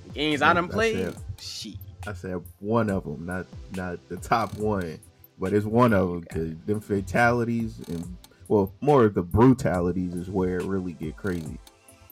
The 0.06 0.10
games 0.14 0.42
I 0.42 0.48
Yeah, 0.48 0.54
done 0.54 0.68
that's 0.68 0.74
played, 0.74 0.96
it. 0.96 1.16
shit. 1.40 1.76
I 2.08 2.14
said 2.14 2.42
one 2.60 2.90
of 2.90 3.04
them, 3.04 3.26
not 3.26 3.48
not 3.72 4.08
the 4.10 4.18
top 4.18 4.54
one, 4.56 5.00
but 5.40 5.54
it's 5.54 5.66
one 5.66 5.94
of 5.94 6.10
them 6.10 6.22
because 6.22 6.56
them 6.66 6.82
fatalities 6.82 7.80
and 7.88 8.18
well, 8.50 8.74
more 8.82 9.06
of 9.06 9.14
the 9.14 9.22
brutalities 9.24 10.14
is 10.16 10.30
where 10.30 10.58
it 10.60 10.66
really 10.66 10.94
get 10.94 11.16
crazy. 11.16 11.58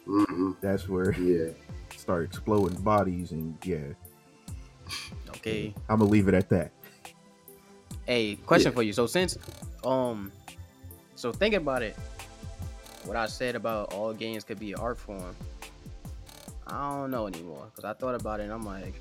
hmm 0.06 0.54
That's 0.62 0.88
where 0.88 1.12
Yeah. 1.14 1.52
start 1.98 2.24
exploding 2.24 2.80
bodies 2.82 3.32
and 3.32 3.58
yeah, 3.66 3.80
Okay. 5.30 5.74
I'm 5.90 6.00
gonna 6.00 6.10
leave 6.10 6.28
it 6.30 6.34
at 6.34 6.48
that. 6.50 6.72
Hey, 8.06 8.36
question 8.36 8.72
Yeah. 8.72 8.76
for 8.76 8.84
you. 8.84 8.94
So 8.94 9.06
since, 9.06 9.38
um, 9.84 10.32
so 11.16 11.34
think 11.34 11.54
about 11.56 11.82
it. 11.82 11.98
What 13.04 13.18
I 13.18 13.26
said 13.28 13.56
about 13.56 13.94
all 13.94 14.14
games 14.14 14.44
could 14.44 14.60
be 14.60 14.74
art 14.76 14.98
form. 14.98 15.36
I 16.66 16.90
don't 17.00 17.12
know 17.12 17.28
anymore 17.28 17.66
because 17.74 17.84
I 17.86 17.94
thought 17.94 18.16
about 18.16 18.40
it 18.40 18.44
and 18.44 18.54
I'm 18.54 18.64
like, 18.66 18.94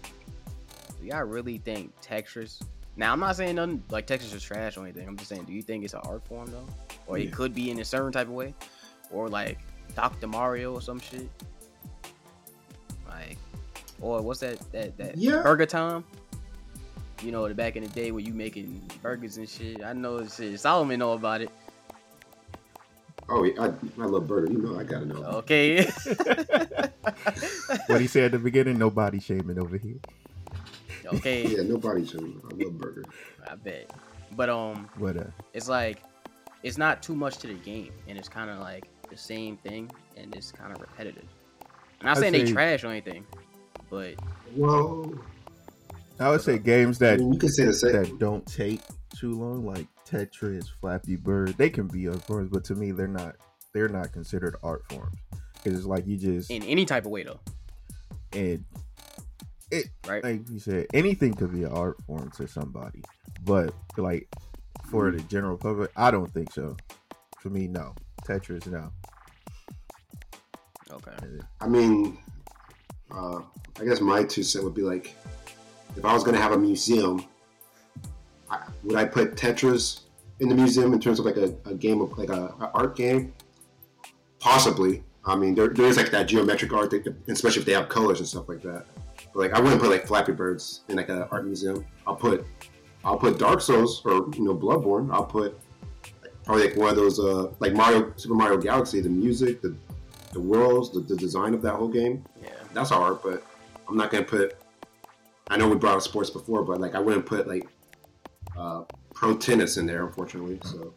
do 1.00 1.07
y'all 1.07 1.23
really 1.25 1.59
think 1.59 1.93
Tetris? 2.00 2.62
Now 2.97 3.12
I'm 3.12 3.21
not 3.21 3.37
saying 3.37 3.57
nothing 3.57 3.83
like 3.90 4.07
Tetris 4.07 4.35
is 4.35 4.43
trash 4.43 4.76
or 4.76 4.83
anything. 4.83 5.07
I'm 5.07 5.16
just 5.16 5.28
saying, 5.28 5.45
do 5.45 5.52
you 5.52 5.62
think 5.62 5.85
it's 5.85 5.95
an 5.95 6.00
art 6.05 6.25
form 6.26 6.47
though, 6.50 6.66
or 7.06 7.18
Yeah. 7.18 7.25
it 7.26 7.32
could 7.32 7.54
be 7.54 7.70
in 7.70 7.78
a 7.80 7.84
certain 7.84 8.12
type 8.12 8.26
of 8.28 8.32
way, 8.34 8.54
or 9.10 9.28
like 9.28 9.58
Dr. 9.94 10.26
Mario 10.26 10.75
or 10.75 10.80
some 10.80 11.00
shit? 11.00 11.28
Like, 13.08 13.38
or 14.00 14.20
what's 14.22 14.40
that 14.40 14.58
that 14.72 14.96
that 14.98 15.16
Yeah. 15.16 15.42
Burger 15.42 15.66
Time? 15.66 16.04
You 17.22 17.32
know, 17.32 17.48
the 17.48 17.54
back 17.54 17.76
in 17.76 17.82
the 17.82 17.88
day 17.88 18.10
when 18.10 18.25
you 18.26 18.34
making 18.34 18.82
burgers 19.02 19.38
and 19.38 19.48
shit. 19.48 19.82
I 19.82 19.92
know 19.94 20.20
this 20.20 20.36
shit. 20.36 20.60
Solomon 20.60 20.98
know 20.98 21.12
about 21.12 21.40
it. 21.40 21.50
Oh, 23.28 23.42
yeah, 23.42 23.60
I, 23.60 23.66
I 24.00 24.04
love 24.06 24.28
burger. 24.28 24.52
You 24.52 24.58
know, 24.58 24.78
I 24.78 24.84
gotta 24.84 25.06
know. 25.06 25.22
Okay. 25.42 25.88
What 27.86 28.00
he 28.00 28.06
said 28.08 28.25
at 28.25 28.32
the 28.32 28.38
beginning, 28.38 28.78
no 28.78 28.90
body 28.90 29.20
shaming 29.20 29.58
over 29.58 29.76
here. 29.76 29.94
okay. 31.14 31.46
Yeah, 31.46 31.62
nobody 31.62 32.04
should. 32.04 32.20
I 32.20 32.64
love 32.64 32.78
burger. 32.78 33.04
I 33.48 33.54
bet. 33.54 33.90
But 34.32 34.48
um, 34.50 34.88
But 34.98 35.16
uh, 35.16 35.25
it's 35.52 35.68
like 35.68 36.02
it's 36.66 36.78
not 36.78 37.00
too 37.00 37.14
much 37.14 37.38
to 37.38 37.46
the 37.46 37.54
game, 37.54 37.92
and 38.08 38.18
it's 38.18 38.28
kind 38.28 38.50
of 38.50 38.58
like 38.58 38.88
the 39.08 39.16
same 39.16 39.56
thing, 39.56 39.88
and 40.16 40.35
it's 40.35 40.50
kind 40.50 40.73
of 40.73 40.80
repetitive. 40.80 41.28
I'm 42.00 42.06
not 42.06 42.16
I'd 42.16 42.20
saying 42.20 42.32
they 42.32 42.52
trash 42.52 42.82
or 42.82 42.88
anything, 42.88 43.25
but 43.88 44.14
Well, 44.56 45.14
I 46.18 46.28
would 46.28 46.40
say 46.40 46.58
games 46.58 46.99
that 46.99 47.20
mean, 47.20 47.35
you 47.35 47.38
can 47.38 47.50
say 47.50 47.66
the 47.66 47.73
same. 47.73 47.92
that 47.92 48.18
don't 48.18 48.44
take 48.46 48.80
too 49.16 49.30
long, 49.30 49.64
like 49.64 49.87
Tetris, 50.04 50.66
Flappy 50.80 51.14
Bird, 51.14 51.50
they 51.56 51.70
can 51.70 51.87
be 51.87 52.08
art 52.08 52.23
forms, 52.25 52.50
but 52.50 52.64
to 52.64 52.75
me, 52.75 52.90
they're 52.90 53.06
not. 53.06 53.37
They're 53.73 53.88
not 53.88 54.11
considered 54.11 54.56
art 54.62 54.85
forms 54.90 55.18
because 55.54 55.78
it's 55.78 55.87
like 55.87 56.06
you 56.06 56.16
just 56.16 56.50
in 56.50 56.64
any 56.64 56.85
type 56.85 57.04
of 57.04 57.12
way 57.12 57.23
though, 57.23 57.38
and 58.32 58.64
it 59.70 59.87
right? 60.08 60.25
like 60.25 60.50
you 60.50 60.58
said, 60.58 60.87
anything 60.94 61.35
could 61.35 61.52
be 61.52 61.62
an 61.62 61.73
art 61.73 61.96
form 62.06 62.30
to 62.38 62.49
somebody, 62.49 63.02
but 63.44 63.73
like 63.99 64.28
for 64.90 65.11
the 65.11 65.21
general 65.23 65.57
public, 65.57 65.90
I 65.97 66.11
don't 66.11 66.33
think 66.33 66.52
so. 66.52 66.76
For 67.38 67.50
me, 67.50 67.66
no. 67.66 67.95
Tetris, 68.25 68.66
no. 68.66 68.90
Okay. 70.90 71.16
I 71.61 71.69
mean, 71.69 72.19
uh, 73.11 73.40
I 73.81 73.85
guess 73.85 74.00
my 74.00 74.25
two 74.25 74.43
cent 74.43 74.64
would 74.64 74.75
be 74.75 74.83
like, 74.83 75.14
if 75.97 76.05
I 76.05 76.12
was 76.12 76.25
gonna 76.25 76.40
have 76.40 76.52
a 76.52 76.59
museum, 76.59 77.25
I, 78.50 78.66
would 78.85 78.97
I 78.97 79.05
put 79.05 79.37
Tetris 79.37 80.00
in 80.40 80.49
the 80.49 80.55
museum 80.55 80.93
in 80.93 81.00
terms 81.00 81.19
of 81.19 81.25
like 81.25 81.37
a, 81.37 81.55
a 81.64 81.75
game 81.75 82.00
of 82.00 82.16
like 82.19 82.31
a, 82.31 82.55
a 82.61 82.71
art 82.75 82.97
game? 82.97 83.33
Possibly. 84.38 85.02
I 85.25 85.35
mean, 85.35 85.55
there, 85.55 85.69
there 85.69 85.87
is 85.87 85.97
like 85.97 86.11
that 86.12 86.28
geometric 86.28 86.73
art, 86.73 86.90
that, 86.90 87.14
especially 87.28 87.61
if 87.61 87.66
they 87.66 87.73
have 87.73 87.88
colors 87.88 88.21
and 88.21 88.28
stuff 88.28 88.49
like 88.49 88.62
that. 88.62 88.87
But 89.35 89.40
like, 89.40 89.55
I 89.55 89.61
wouldn't 89.61 89.81
put 89.81 89.90
like 89.90 90.07
Flappy 90.07 90.33
Birds 90.33 90.83
in 90.88 90.97
like 90.97 91.09
an 91.09 91.25
art 91.31 91.45
museum. 91.45 91.85
I'll 92.07 92.14
put, 92.14 92.47
I'll 93.06 93.16
put 93.16 93.38
Dark 93.38 93.60
Souls 93.60 94.02
or 94.04 94.28
you 94.34 94.44
know 94.44 94.54
Bloodborne. 94.54 95.12
I'll 95.12 95.25
put 95.25 95.58
probably 96.44 96.68
like 96.68 96.76
one 96.76 96.90
of 96.90 96.96
those 96.96 97.20
uh 97.20 97.52
like 97.60 97.72
Mario 97.72 98.12
Super 98.16 98.34
Mario 98.34 98.58
Galaxy, 98.58 99.00
the 99.00 99.08
music, 99.08 99.62
the 99.62 99.75
the 100.32 100.40
worlds, 100.40 100.90
the, 100.90 101.00
the 101.00 101.16
design 101.16 101.54
of 101.54 101.62
that 101.62 101.75
whole 101.75 101.88
game. 101.88 102.25
Yeah. 102.42 102.50
That's 102.75 102.90
art, 102.90 103.22
but 103.22 103.44
I'm 103.88 103.96
not 103.96 104.10
gonna 104.10 104.25
put. 104.25 104.56
I 105.48 105.56
know 105.56 105.68
we 105.68 105.76
brought 105.76 105.96
up 105.96 106.02
sports 106.02 106.30
before, 106.30 106.64
but 106.64 106.80
like 106.80 106.96
I 106.96 106.98
wouldn't 106.98 107.25
put 107.25 107.46
like 107.46 107.68
uh, 108.58 108.82
pro 109.14 109.36
tennis 109.36 109.76
in 109.76 109.86
there, 109.86 110.04
unfortunately. 110.04 110.58
So 110.64 110.92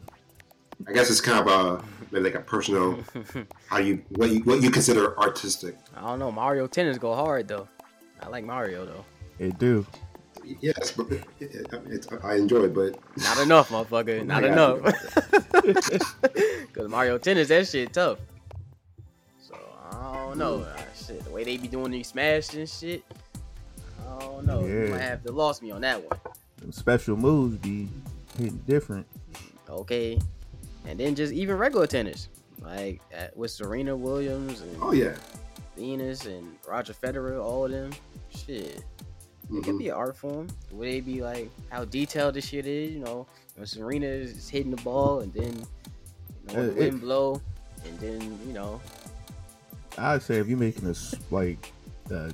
I 0.88 0.92
guess 0.92 1.10
it's 1.10 1.20
kind 1.20 1.46
of 1.46 1.46
a 1.46 1.84
maybe 2.10 2.24
like 2.24 2.34
a 2.34 2.40
personal 2.40 2.98
how 3.68 3.78
you 3.78 4.02
what 4.10 4.30
you 4.30 4.40
what 4.40 4.62
you 4.62 4.70
consider 4.72 5.16
artistic. 5.16 5.76
I 5.96 6.00
don't 6.00 6.18
know. 6.18 6.32
Mario 6.32 6.66
Tennis 6.66 6.98
go 6.98 7.14
hard 7.14 7.46
though. 7.46 7.68
I 8.20 8.28
like 8.28 8.44
Mario 8.44 8.84
though. 8.84 9.04
It 9.38 9.58
do. 9.60 9.86
Yes, 10.60 10.92
but 10.92 11.10
it, 11.12 11.24
it, 11.40 12.08
I 12.24 12.34
enjoy 12.36 12.64
it, 12.64 12.74
but 12.74 12.98
Not 13.18 13.38
enough, 13.38 13.68
motherfucker. 13.70 14.24
Not 14.26 14.44
enough. 14.44 14.80
Cause 16.72 16.88
Mario 16.88 17.18
Tennis, 17.18 17.48
that 17.48 17.66
shit 17.68 17.92
tough. 17.92 18.18
So 19.40 19.54
I 19.92 20.14
don't 20.16 20.38
know. 20.38 20.60
Uh, 20.60 20.76
shit, 20.94 21.22
the 21.24 21.30
way 21.30 21.44
they 21.44 21.56
be 21.56 21.68
doing 21.68 21.90
these 21.92 22.08
smash 22.08 22.54
and 22.54 22.68
shit. 22.68 23.04
I 24.08 24.20
don't 24.20 24.44
know. 24.46 24.64
You 24.64 24.84
Yeah. 24.84 24.90
might 24.90 25.00
have 25.02 25.22
to 25.24 25.32
lost 25.32 25.62
me 25.62 25.70
on 25.70 25.80
that 25.82 26.02
one. 26.02 26.18
Them 26.58 26.72
special 26.72 27.16
moves 27.16 27.56
be 27.56 27.88
hitting 28.38 28.62
different. 28.66 29.06
Okay. 29.68 30.18
And 30.86 30.98
then 30.98 31.14
just 31.14 31.32
even 31.32 31.56
regular 31.56 31.86
tennis, 31.86 32.28
like 32.60 33.00
uh, 33.16 33.26
with 33.36 33.50
Serena 33.50 33.94
Williams 33.94 34.62
and 34.62 34.76
oh 34.80 34.92
yeah, 34.92 35.14
Venus 35.76 36.24
and 36.26 36.56
Roger 36.66 36.92
Federer, 36.94 37.42
all 37.42 37.66
of 37.66 37.70
them. 37.70 37.92
Shit. 38.30 38.82
It 39.52 39.64
could 39.64 39.74
Mhm. 39.74 39.78
be 39.78 39.88
an 39.88 39.94
art 39.94 40.16
form. 40.16 40.46
Would 40.72 40.88
it 40.88 41.04
be 41.04 41.22
like 41.22 41.50
how 41.70 41.84
detailed 41.84 42.34
this 42.34 42.46
shit 42.46 42.66
is, 42.66 42.92
you 42.92 43.00
know, 43.00 43.26
when 43.56 43.66
Serena 43.66 44.06
is 44.06 44.48
hitting 44.48 44.70
the 44.70 44.82
ball 44.82 45.20
and 45.20 45.32
then 45.32 45.54
you 46.48 46.54
know, 46.56 46.60
Uh, 46.62 46.66
the 46.66 46.70
it- 46.70 46.76
wind 46.76 47.00
blow 47.00 47.40
and 47.86 47.98
then, 48.00 48.38
you 48.46 48.52
know, 48.52 48.80
I'd 49.98 50.22
say 50.22 50.36
if 50.38 50.46
you're 50.48 50.58
making 50.58 50.86
a 50.86 50.90
s- 50.90 51.14
like 51.30 51.72
a 52.10 52.32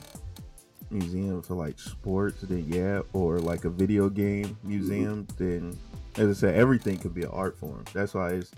museum 0.90 1.42
for 1.42 1.54
like 1.54 1.78
sports, 1.80 2.42
then 2.42 2.64
yeah, 2.68 3.00
or 3.12 3.38
like 3.40 3.64
a 3.64 3.70
video 3.70 4.08
game 4.08 4.56
museum, 4.62 5.26
then 5.38 5.76
as 6.16 6.28
I 6.28 6.32
said, 6.34 6.54
everything 6.54 6.98
could 6.98 7.14
be 7.14 7.22
an 7.22 7.30
art 7.32 7.58
form. 7.58 7.84
That's 7.92 8.14
why 8.14 8.32
it's 8.34 8.52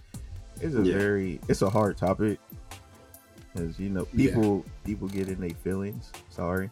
it's 0.61 0.75
a 0.75 0.83
Yeah. 0.83 0.99
very 0.99 1.41
it's 1.49 1.63
a 1.63 1.71
hard 1.71 1.97
topic, 1.97 2.39
as 3.55 3.79
you 3.79 3.89
know, 3.89 4.07
Yeah. 4.13 4.31
people 4.35 4.65
people 4.85 5.09
get 5.09 5.29
in 5.29 5.41
their 5.41 5.51
feelings. 5.51 6.11
Sorry, 6.31 6.71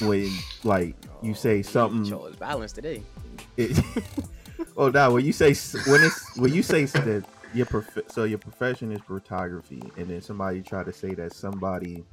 when 0.00 0.30
like 0.64 0.96
you 1.22 1.34
say 1.34 1.62
something. 1.62 2.04
chose 2.04 2.36
balance 2.36 2.72
today. 2.72 3.02
It, 3.56 3.78
oh 4.76 4.88
no! 4.90 5.12
When 5.12 5.24
you 5.24 5.32
say 5.32 5.54
when 5.90 6.02
it's 6.02 6.36
when 6.36 6.52
you 6.52 6.62
say 6.62 6.84
that 6.84 7.24
your 7.54 7.66
prof- 7.66 7.98
so 8.08 8.24
your 8.24 8.38
profession 8.38 8.92
is 8.92 9.00
photography, 9.00 9.82
and 9.96 10.08
then 10.08 10.20
somebody 10.20 10.60
try 10.62 10.84
to 10.84 10.92
say 10.92 11.14
that 11.14 11.32
somebody 11.32 12.04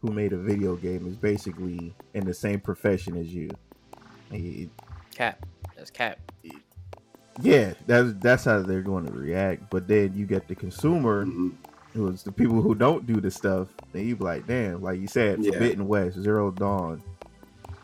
who 0.00 0.12
made 0.12 0.32
a 0.32 0.36
video 0.38 0.76
game 0.76 1.06
is 1.06 1.16
basically 1.16 1.94
in 2.14 2.24
the 2.24 2.34
same 2.34 2.60
profession 2.60 3.16
as 3.16 3.32
you. 3.32 3.50
It- 4.30 4.70
Cap. 5.14 5.46
That's 5.76 5.90
cap. 5.90 6.18
yeah, 7.40 7.74
that's 7.86 8.12
that's 8.20 8.44
how 8.44 8.62
they're 8.62 8.82
going 8.82 9.06
to 9.06 9.12
react. 9.12 9.70
But 9.70 9.86
then 9.88 10.12
you 10.14 10.26
get 10.26 10.48
the 10.48 10.54
consumer, 10.54 11.24
Mhm. 11.26 11.52
It 11.94 12.00
was 12.00 12.24
the 12.24 12.32
people 12.32 12.60
who 12.60 12.74
don't 12.74 13.06
do 13.06 13.20
this 13.20 13.36
stuff. 13.36 13.68
Then 13.92 14.06
you'd 14.06 14.18
be 14.18 14.24
like, 14.24 14.46
damn, 14.46 14.82
like 14.82 14.98
you 15.00 15.06
said, 15.06 15.44
yeah. 15.44 15.52
Forbidden 15.52 15.86
West, 15.86 16.20
Zero 16.20 16.50
Dawn, 16.50 17.02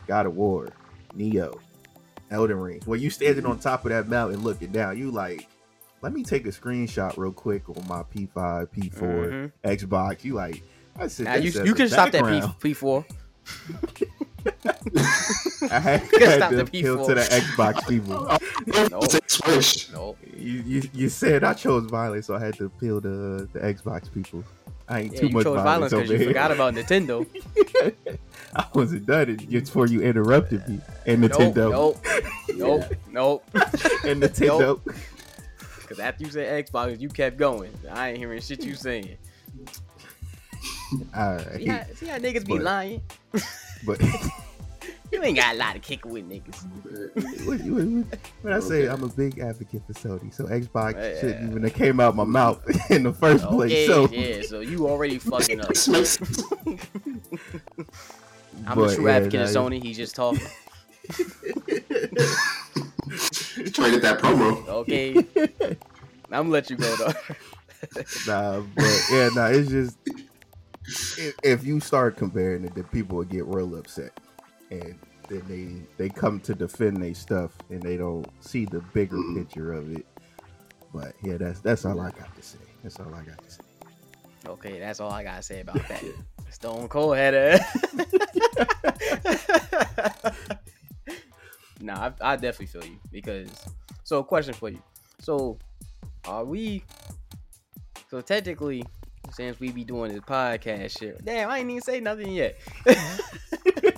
God 0.05 0.25
of 0.25 0.35
War, 0.35 0.69
Nioh, 1.15 1.57
Elden 2.29 2.59
Ring. 2.59 2.81
When 2.85 2.99
you 2.99 3.09
standing 3.09 3.45
on 3.45 3.59
top 3.59 3.85
of 3.85 3.91
that 3.91 4.09
mountain 4.09 4.43
looking 4.43 4.71
down, 4.71 4.97
you 4.97 5.11
like, 5.11 5.47
let 6.01 6.11
me 6.11 6.23
take 6.23 6.45
a 6.45 6.49
screenshot 6.49 7.15
real 7.15 7.31
quick 7.31 7.69
on 7.69 7.87
my 7.87 8.03
P5, 8.03 8.33
P4, 8.33 8.91
mm-hmm. 8.91 9.67
Xbox. 9.67 10.23
You 10.25 10.33
like, 10.33 10.61
I 10.99 11.07
said, 11.07 11.43
you, 11.43 11.63
you 11.63 11.73
can 11.73 11.87
stop 11.87 12.11
that 12.11 12.23
P4. 12.23 13.05
I 15.69 15.79
had, 15.79 16.09
can 16.11 16.21
had 16.39 16.49
to 16.49 16.55
the 16.57 16.61
appeal 16.63 17.05
to 17.05 17.13
the 17.15 17.21
Xbox 17.21 17.87
people. 17.89 18.27
Oh, 18.29 18.37
nope. 18.89 19.07
Take 19.09 19.29
Switch. 19.29 19.89
Nope. 19.91 20.17
You, 20.35 20.63
you 20.65 20.81
you 20.93 21.09
said 21.09 21.43
I 21.43 21.53
chose 21.53 21.85
violence, 21.85 22.27
so 22.27 22.35
I 22.35 22.39
had 22.39 22.55
to 22.55 22.65
appeal 22.65 22.99
to 23.01 23.45
the 23.45 23.59
Xbox 23.59 24.11
people. 24.11 24.43
I 24.89 25.01
ain't 25.01 25.13
Yeah, 25.13 25.19
too 25.21 25.27
you 25.27 25.33
much 25.33 25.43
chose 25.45 25.55
violence, 25.61 25.91
violence 25.91 25.93
because 25.93 26.03
over 26.09 26.13
you 26.13 26.19
here. 26.19 26.27
forgot 26.29 26.51
about 26.51 26.73
Nintendo. 26.73 27.25
I 28.55 28.65
wasn't 28.73 29.05
done 29.05 29.29
it 29.29 29.49
just 29.49 29.65
before 29.67 29.87
you 29.87 30.01
interrupted 30.01 30.67
me. 30.67 30.81
And 31.05 31.21
Nope, 31.21 31.31
Nintendo. 31.31 31.71
nope, 31.71 32.05
nope, 32.55 32.83
nope. 33.09 33.45
And 34.05 34.21
Nintendo. 34.23 34.81
Because 35.81 35.99
after 35.99 36.23
you 36.25 36.31
said 36.31 36.65
Xbox, 36.67 36.99
you 36.99 37.07
kept 37.09 37.37
going. 37.37 37.71
I 37.91 38.09
ain't 38.09 38.17
hearing 38.17 38.41
shit 38.41 38.63
you 38.65 38.75
saying. 38.75 39.15
All 41.15 41.39
See 41.55 41.65
how, 41.67 41.83
see 41.95 42.07
how 42.07 42.17
niggas 42.17 42.45
be 42.45 42.59
lying? 42.59 43.01
but 43.85 44.01
You 45.11 45.21
ain't 45.23 45.35
got 45.35 45.55
a 45.55 45.57
lot 45.57 45.75
of 45.75 45.81
kick 45.81 46.05
with 46.05 46.27
niggas. 46.29 46.63
what, 47.45 47.59
what, 47.59 47.85
what, 47.85 48.19
when 48.41 48.53
I 48.53 48.59
say 48.59 48.83
Okay. 48.83 48.89
I'm 48.89 49.03
a 49.03 49.09
big 49.09 49.39
advocate 49.39 49.83
for 49.85 49.93
Sony, 49.93 50.33
so 50.33 50.45
Xbox 50.45 50.93
Yeah. 50.93 51.19
shouldn't 51.19 51.49
even 51.49 51.63
have 51.63 51.73
came 51.73 51.99
out 51.99 52.15
my 52.15 52.23
mouth 52.23 52.63
in 52.91 53.03
the 53.03 53.13
first 53.13 53.43
oh, 53.45 53.49
place. 53.49 53.87
So, 53.87 54.07
yeah, 54.09 54.41
so 54.43 54.61
you 54.61 54.87
already 54.87 55.19
fucking 55.19 55.59
up. 55.59 55.67
This 55.67 55.87
makes 55.89 56.17
sense. 56.17 56.43
I'm 58.67 58.77
But, 58.77 58.91
a 58.91 58.95
true 58.95 59.07
yeah, 59.07 59.15
advocate 59.15 59.41
of 59.41 59.49
Sony. 59.49 59.81
He's 59.81 59.97
just 59.97 60.15
talking. 60.15 60.47
Trying 63.73 63.91
to 63.91 63.99
get 63.99 64.01
that 64.03 64.19
promo. 64.19 64.67
Okay, 64.67 65.15
I'm 66.31 66.47
gonna 66.47 66.49
let 66.49 66.69
you 66.69 66.77
go 66.77 66.95
though. 66.95 67.13
Nah, 68.27 68.61
but 68.75 69.01
yeah, 69.11 69.29
nah, 69.33 69.47
it's 69.47 69.67
just 69.69 69.97
if, 71.17 71.33
if 71.43 71.65
you 71.65 71.79
start 71.79 72.15
comparing 72.15 72.63
it, 72.63 72.75
then 72.75 72.83
people 72.85 73.17
will 73.17 73.23
get 73.23 73.43
real 73.47 73.75
upset, 73.75 74.11
and 74.71 74.95
then 75.29 75.43
they 75.47 75.67
they 75.97 76.09
come 76.09 76.39
to 76.41 76.55
defend 76.55 77.01
their 77.03 77.13
stuff, 77.13 77.51
and 77.69 77.81
they 77.81 77.97
don't 77.97 78.25
see 78.39 78.65
the 78.65 78.79
bigger 78.93 79.17
Mhm. 79.17 79.35
picture 79.37 79.73
of 79.73 79.91
it. 79.91 80.05
But 80.93 81.13
yeah, 81.21 81.37
that's 81.37 81.59
that's 81.59 81.85
all 81.85 81.99
I 82.01 82.09
got 82.11 82.33
to 82.35 82.41
say. 82.41 82.57
That's 82.83 82.99
all 82.99 83.13
I 83.13 83.23
got 83.23 83.37
to 83.43 83.51
say. 83.51 83.61
Okay, 84.47 84.79
that's 84.79 84.99
all 84.99 85.11
I 85.11 85.23
gotta 85.23 85.43
say 85.43 85.61
about 85.61 85.75
that. 85.89 86.03
Stone 86.49 86.87
Cold 86.89 87.15
had 87.15 87.33
a. 87.35 87.59
nah, 91.79 92.11
I, 92.21 92.33
I 92.33 92.35
definitely 92.35 92.65
feel 92.67 92.85
you 92.85 92.97
because. 93.11 93.49
So, 94.03 94.23
question 94.23 94.53
for 94.53 94.69
you. 94.69 94.81
So, 95.19 95.57
are 96.25 96.43
we? 96.43 96.83
So 98.09 98.19
technically, 98.19 98.83
since 99.31 99.59
we 99.59 99.71
be 99.71 99.85
doing 99.85 100.11
this 100.11 100.21
podcast 100.21 100.97
shit, 100.97 101.23
damn, 101.23 101.49
I 101.49 101.59
ain't 101.59 101.69
even 101.69 101.81
say 101.81 102.01
nothing 102.01 102.33
yet. 102.33 102.57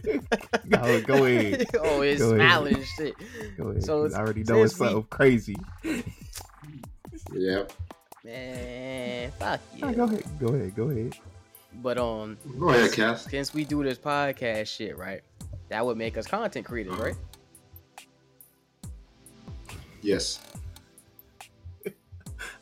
Go, 0.05 1.01
go 1.05 1.25
ahead. 1.25 1.65
oh, 1.79 2.01
it's 2.01 2.21
Go 2.21 2.35
smiling 2.35 2.75
and 2.75 2.85
shit. 2.85 3.13
Go 3.57 3.69
ahead. 3.69 3.83
So 3.83 4.03
'cause 4.03 4.13
I 4.13 4.19
already 4.19 4.43
know 4.43 4.55
since 4.65 4.71
it's 4.73 4.79
we- 4.79 4.87
something 4.87 5.03
crazy. 5.09 5.55
Yep. 7.33 7.73
Man, 8.23 9.31
fuck 9.31 9.59
Nah, 9.79 9.89
you. 9.89 9.95
Go 9.95 10.03
ahead. 10.05 10.23
Go 10.39 10.47
ahead. 10.47 10.75
Go 10.75 10.89
ahead. 10.89 11.15
But 11.81 11.97
um, 11.97 12.37
Go 12.59 12.69
ahead, 12.69 12.91
Cass. 12.93 13.25
since 13.29 13.53
we 13.53 13.65
do 13.65 13.83
this 13.83 13.97
podcast 13.97 14.67
shit, 14.67 14.97
right? 14.97 15.21
That 15.69 15.85
would 15.85 15.97
make 15.97 16.17
us 16.17 16.27
content 16.27 16.65
creators, 16.65 16.97
right? 16.97 17.15
Yes. 20.01 20.39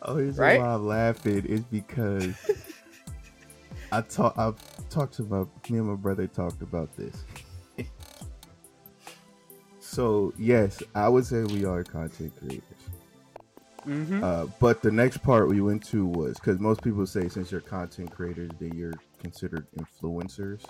Oh, 0.03 0.15
here's 0.17 0.36
Right? 0.39 0.60
why 0.60 0.65
I'm 0.67 0.88
laughing 0.88 1.45
is 1.45 1.60
because 1.62 2.33
I 3.91 4.01
talk. 4.01 4.36
I 4.36 4.51
talked 4.89 5.13
to 5.17 5.24
my 5.24 5.41
me 5.69 5.77
and 5.77 5.86
my 5.89 5.93
brother 5.95 6.25
talked 6.25 6.63
about 6.63 6.95
this. 6.98 7.24
So 9.91 10.33
yes, 10.38 10.81
I 10.95 11.10
would 11.10 11.25
say 11.25 11.43
we 11.43 11.65
are 11.65 11.83
content 11.83 12.33
creators. 12.39 12.63
Mm-hmm. 13.86 14.24
Uh, 14.24 14.45
but 14.60 14.81
the 14.81 14.91
next 14.91 15.17
part 15.17 15.50
we 15.50 15.60
went 15.60 15.83
to 15.88 16.05
was 16.05 16.36
because 16.36 16.60
most 16.60 16.81
people 16.81 17.05
say 17.05 17.27
since 17.27 17.51
you're 17.51 17.62
content 17.62 18.10
creators, 18.10 18.51
then 18.60 18.71
you're 18.74 18.93
considered 19.19 19.67
influencers. 19.77 20.63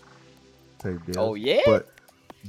Type 0.79 1.05
deal. 1.05 1.19
Oh 1.19 1.33
yeah. 1.35 1.61
But 1.65 1.89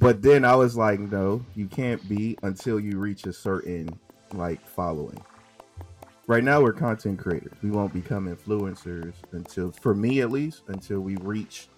but 0.00 0.23
then 0.23 0.47
I 0.47 0.57
was 0.57 0.75
like, 0.75 0.99
no, 0.99 1.45
you 1.55 1.67
can't 1.67 2.07
be 2.09 2.38
until 2.43 2.81
you 2.81 2.99
reach 2.99 3.26
a 3.26 3.35
certain 3.35 3.91
like 4.33 4.67
following. 4.67 5.23
Right 6.26 6.43
now 6.43 6.62
we're 6.62 6.73
content 6.73 7.19
creators. 7.19 7.59
We 7.62 7.71
won't 7.71 7.93
become 7.93 8.35
influencers 8.35 9.12
until 9.33 9.73
for 9.73 9.95
me 9.95 10.23
at 10.23 10.31
least 10.31 10.62
until 10.68 11.01
we 11.01 11.16
reach 11.16 11.68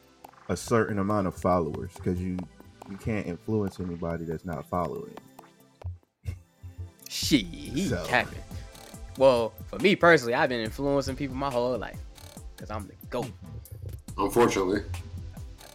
a 0.49 0.57
certain 0.57 1.01
amount 1.01 1.27
of 1.27 1.35
followers 1.35 1.91
because 1.97 2.21
you 2.21 2.37
you 2.91 2.97
can't 2.97 3.27
influence 3.27 3.81
anybody 3.81 4.25
that's 4.25 4.45
not 4.45 4.67
following. 4.67 5.15
Shit, 7.09 7.47
he 7.47 7.89
So- 7.89 8.05
capping. 8.07 8.39
Well, 9.17 9.53
for 9.67 9.79
me 9.79 9.95
personally, 9.95 10.35
I've 10.35 10.49
been 10.49 10.61
influencing 10.61 11.15
people 11.15 11.37
my 11.37 11.51
whole 11.51 11.79
life 11.79 11.99
because 12.57 12.71
I'm 12.71 12.89
the 12.89 12.95
goat. 13.11 13.31
Unfortunately. 14.19 14.83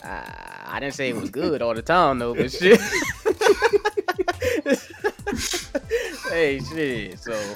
Uh, 0.04 0.22
I 0.66 0.80
didn't 0.80 0.96
say 0.96 1.10
it 1.10 1.16
was 1.16 1.30
good 1.30 1.62
all 1.62 1.74
the 1.74 1.82
time 1.82 2.20
though, 2.20 2.36
but 2.36 2.52
shit. 2.52 2.80
hey, 6.30 6.60
shit. 6.60 7.20
So, 7.20 7.56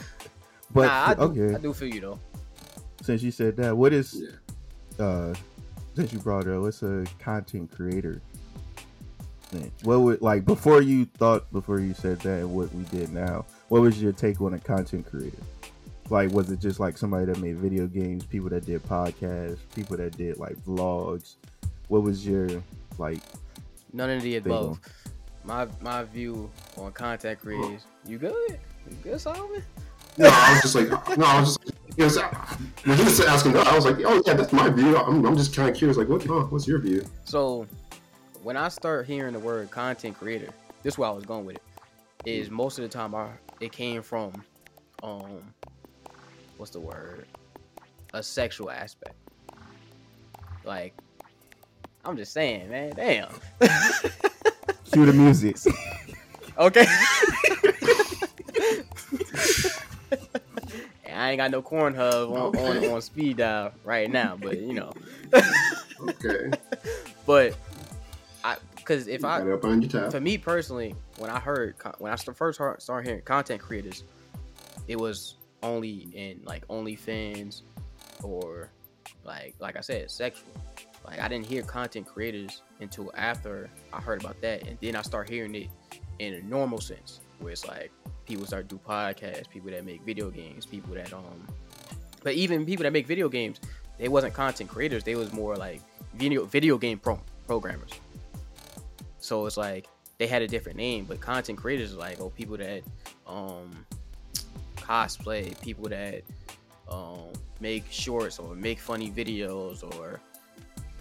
But 0.74 0.86
nah, 0.88 1.06
I 1.10 1.14
do, 1.14 1.22
okay, 1.22 1.56
I 1.56 1.58
do 1.60 1.74
feel 1.74 1.94
you 1.94 2.02
though. 2.02 2.20
since 3.02 3.22
you 3.22 3.32
said 3.32 3.56
that, 3.58 3.76
what 3.76 3.94
is 3.94 4.22
Yeah. 4.98 5.06
uh 5.06 5.34
since 5.96 6.12
you 6.12 6.20
brought 6.20 6.48
it 6.48 6.56
up, 6.56 6.62
what's 6.62 6.82
a 6.82 7.06
content 7.20 7.72
creator? 7.72 8.22
Man, 9.54 9.72
What 9.84 10.02
would 10.02 10.22
like 10.22 10.46
before 10.46 10.82
you 10.82 11.06
thought 11.06 11.52
before 11.52 11.80
you 11.80 11.94
said 11.94 12.20
that 12.22 12.40
and 12.40 12.54
what 12.54 12.74
we 12.74 12.84
did 12.86 13.14
now? 13.14 13.46
What 13.70 13.82
was 13.82 14.02
your 14.02 14.12
take 14.12 14.42
on 14.42 14.54
a 14.54 14.60
content 14.60 15.06
creator? 15.06 15.38
Like, 16.10 16.32
was 16.32 16.50
it 16.50 16.60
just 16.60 16.80
like 16.80 16.98
somebody 16.98 17.26
that 17.26 17.40
made 17.40 17.58
video 17.58 17.88
games, 17.88 18.26
people 18.26 18.50
that 18.50 18.66
did 18.66 18.84
podcasts, 18.84 19.60
people 19.76 19.98
that 19.98 20.18
did 20.18 20.38
like 20.38 20.56
vlogs? 20.66 21.36
What 21.88 22.04
was 22.04 22.26
your 22.26 22.50
like? 22.98 23.20
None 23.92 24.10
of 24.10 24.22
the 24.22 24.40
thing 24.40 24.52
above. 24.52 24.80
My 25.44 25.68
my 25.82 26.04
view 26.04 26.50
on 26.78 26.92
content 26.94 27.40
creators. 27.40 27.86
You 28.06 28.18
good? 28.18 28.60
You 28.90 28.98
good, 29.04 29.22
Solomon? 29.22 29.64
No, 30.18 30.30
I 30.32 30.54
was 30.54 30.62
just 30.62 30.76
like, 30.76 31.18
no, 31.18 31.26
I 31.26 31.40
was 31.40 31.58
just, 31.58 31.74
you 31.98 32.22
know, 32.22 32.28
when 32.86 32.98
he 32.98 33.04
was 33.04 33.20
asking 33.20 33.54
that, 33.54 33.68
I 33.68 33.76
was 33.76 33.86
like, 33.86 33.98
oh 34.06 34.22
yeah, 34.26 34.34
that's 34.34 34.54
my 34.54 34.70
view. 34.70 34.96
I'm, 34.96 35.26
I'm 35.26 35.36
just 35.36 35.56
kind 35.56 35.70
of 35.70 35.76
curious, 35.76 35.98
like, 35.98 36.08
what, 36.08 36.28
oh, 36.30 36.46
what's 36.50 36.68
your 36.68 36.80
view? 36.80 37.04
So 37.26 37.66
when 38.44 38.58
I 38.58 38.68
start 38.68 39.06
hearing 39.08 39.34
the 39.34 39.40
word 39.40 39.72
content 39.72 40.18
creator, 40.18 40.50
this 40.84 40.96
is 40.96 40.98
where 40.98 41.10
I 41.10 41.12
was 41.14 41.26
going 41.26 41.46
with 41.46 41.56
it. 41.56 41.62
Is 42.26 42.50
most 42.50 42.78
of 42.78 42.84
the 42.84 42.90
time 42.90 43.16
I 43.16 43.30
it 43.60 43.72
came 43.72 44.02
from 44.02 44.44
um 45.02 45.54
what's 46.58 46.72
the 46.72 46.80
word? 46.80 47.26
A 48.14 48.22
sexual 48.24 48.70
aspect. 48.70 49.16
Like 50.64 50.94
I'm 52.06 52.18
just 52.18 52.34
saying, 52.34 52.70
man, 52.70 52.94
damn. 52.96 53.30
Cue 54.92 55.06
the 55.06 55.14
music. 55.14 55.58
okay. 56.58 56.86
I 61.16 61.30
ain't 61.32 61.38
got 61.38 61.52
no 61.52 61.62
corn 61.62 61.94
hub 61.94 62.30
on, 62.32 62.38
on, 62.38 62.78
Okay. 62.78 62.92
on 62.92 63.02
speed 63.02 63.38
dial 63.38 63.72
right 63.86 64.10
now, 64.12 64.36
but 64.40 64.58
you 64.60 64.74
know. 64.74 64.92
Okay, 66.02 66.52
But 67.26 67.56
because 68.84 69.08
if 69.08 69.24
I 69.24 69.40
got 69.40 69.48
it 69.48 69.54
up 69.54 69.64
your 69.64 69.90
tab. 69.90 70.12
for 70.12 70.20
me 70.20 70.38
personally, 70.38 70.96
when 71.18 71.30
I 71.30 71.40
heard 71.40 71.76
when 72.00 72.12
I 72.12 72.16
first 72.16 72.60
started 72.80 73.08
hearing 73.08 73.22
content 73.22 73.62
creators, 73.62 74.04
it 74.88 75.00
was 75.00 75.36
only 75.62 76.10
in 76.14 76.42
like 76.44 76.68
OnlyFans 76.68 77.62
or 78.22 78.70
like 79.24 79.56
like 79.60 79.78
I 79.78 79.82
said, 79.82 80.12
sexual. 80.12 80.50
Like 81.06 81.20
I 81.20 81.28
didn't 81.28 81.46
hear 81.46 81.64
content 81.64 82.08
creators 82.08 82.62
until 82.80 83.12
after 83.16 83.70
I 83.92 84.00
heard 84.00 84.22
about 84.22 84.40
that, 84.42 84.68
and 84.68 84.78
then 84.82 84.96
I 84.96 85.02
start 85.02 85.30
hearing 85.30 85.56
it 85.56 85.70
in 86.20 86.36
a 86.36 86.42
normal 86.42 86.80
sense, 86.80 87.20
where 87.40 87.52
it's 87.52 87.68
like 87.68 87.92
people 88.26 88.46
start 88.46 88.68
do 88.68 88.80
podcasts, 88.88 89.50
people 89.50 89.72
that 89.72 89.86
make 89.86 90.02
video 90.04 90.30
games, 90.30 90.66
people 90.66 90.94
that 90.96 91.12
um, 91.14 91.48
but 92.24 92.34
even 92.36 92.66
people 92.66 92.84
that 92.84 92.94
make 92.94 93.06
video 93.06 93.28
games, 93.28 93.60
they 93.98 94.08
wasn't 94.08 94.34
content 94.34 94.70
creators. 94.70 95.04
They 95.04 95.16
was 95.16 95.34
more 95.34 95.56
like 95.56 95.82
video 96.16 96.46
video 96.46 96.78
game 96.78 97.00
pro- 97.00 97.22
programmers. 97.48 97.92
So 99.24 99.46
it's 99.46 99.56
like 99.56 99.88
they 100.18 100.28
had 100.28 100.42
a 100.42 100.48
different 100.48 100.78
name, 100.78 101.06
but 101.06 101.22
content 101.22 101.58
creators 101.58 101.92
is 101.92 101.96
like 101.98 102.20
oh 102.20 102.30
people 102.30 102.58
that 102.58 102.84
um 103.26 103.86
cosplay, 104.76 105.60
people 105.62 105.88
that 105.88 106.24
um 106.92 107.32
make 107.62 107.86
shorts 107.90 108.38
or 108.38 108.54
make 108.54 108.80
funny 108.80 109.10
videos 109.10 109.82
or 109.98 110.20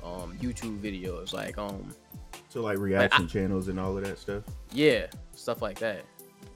um 0.04 0.38
YouTube 0.40 0.78
videos, 0.80 1.32
like 1.32 1.58
um 1.58 1.92
so 2.48 2.60
like 2.62 2.78
reaction 2.78 3.26
channels 3.26 3.66
and 3.66 3.80
all 3.80 3.96
of 3.98 4.04
that 4.04 4.18
stuff. 4.20 4.44
yeah, 4.72 5.06
stuff 5.34 5.60
like 5.60 5.80
that. 5.80 6.02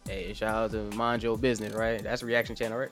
Hey, 0.06 0.32
shout 0.34 0.54
out 0.54 0.70
to 0.70 0.96
Mind 0.96 1.24
Your 1.24 1.36
Business, 1.36 1.72
right? 1.74 2.00
That's 2.00 2.22
a 2.22 2.26
reaction 2.26 2.54
channel, 2.54 2.78
right? 2.78 2.90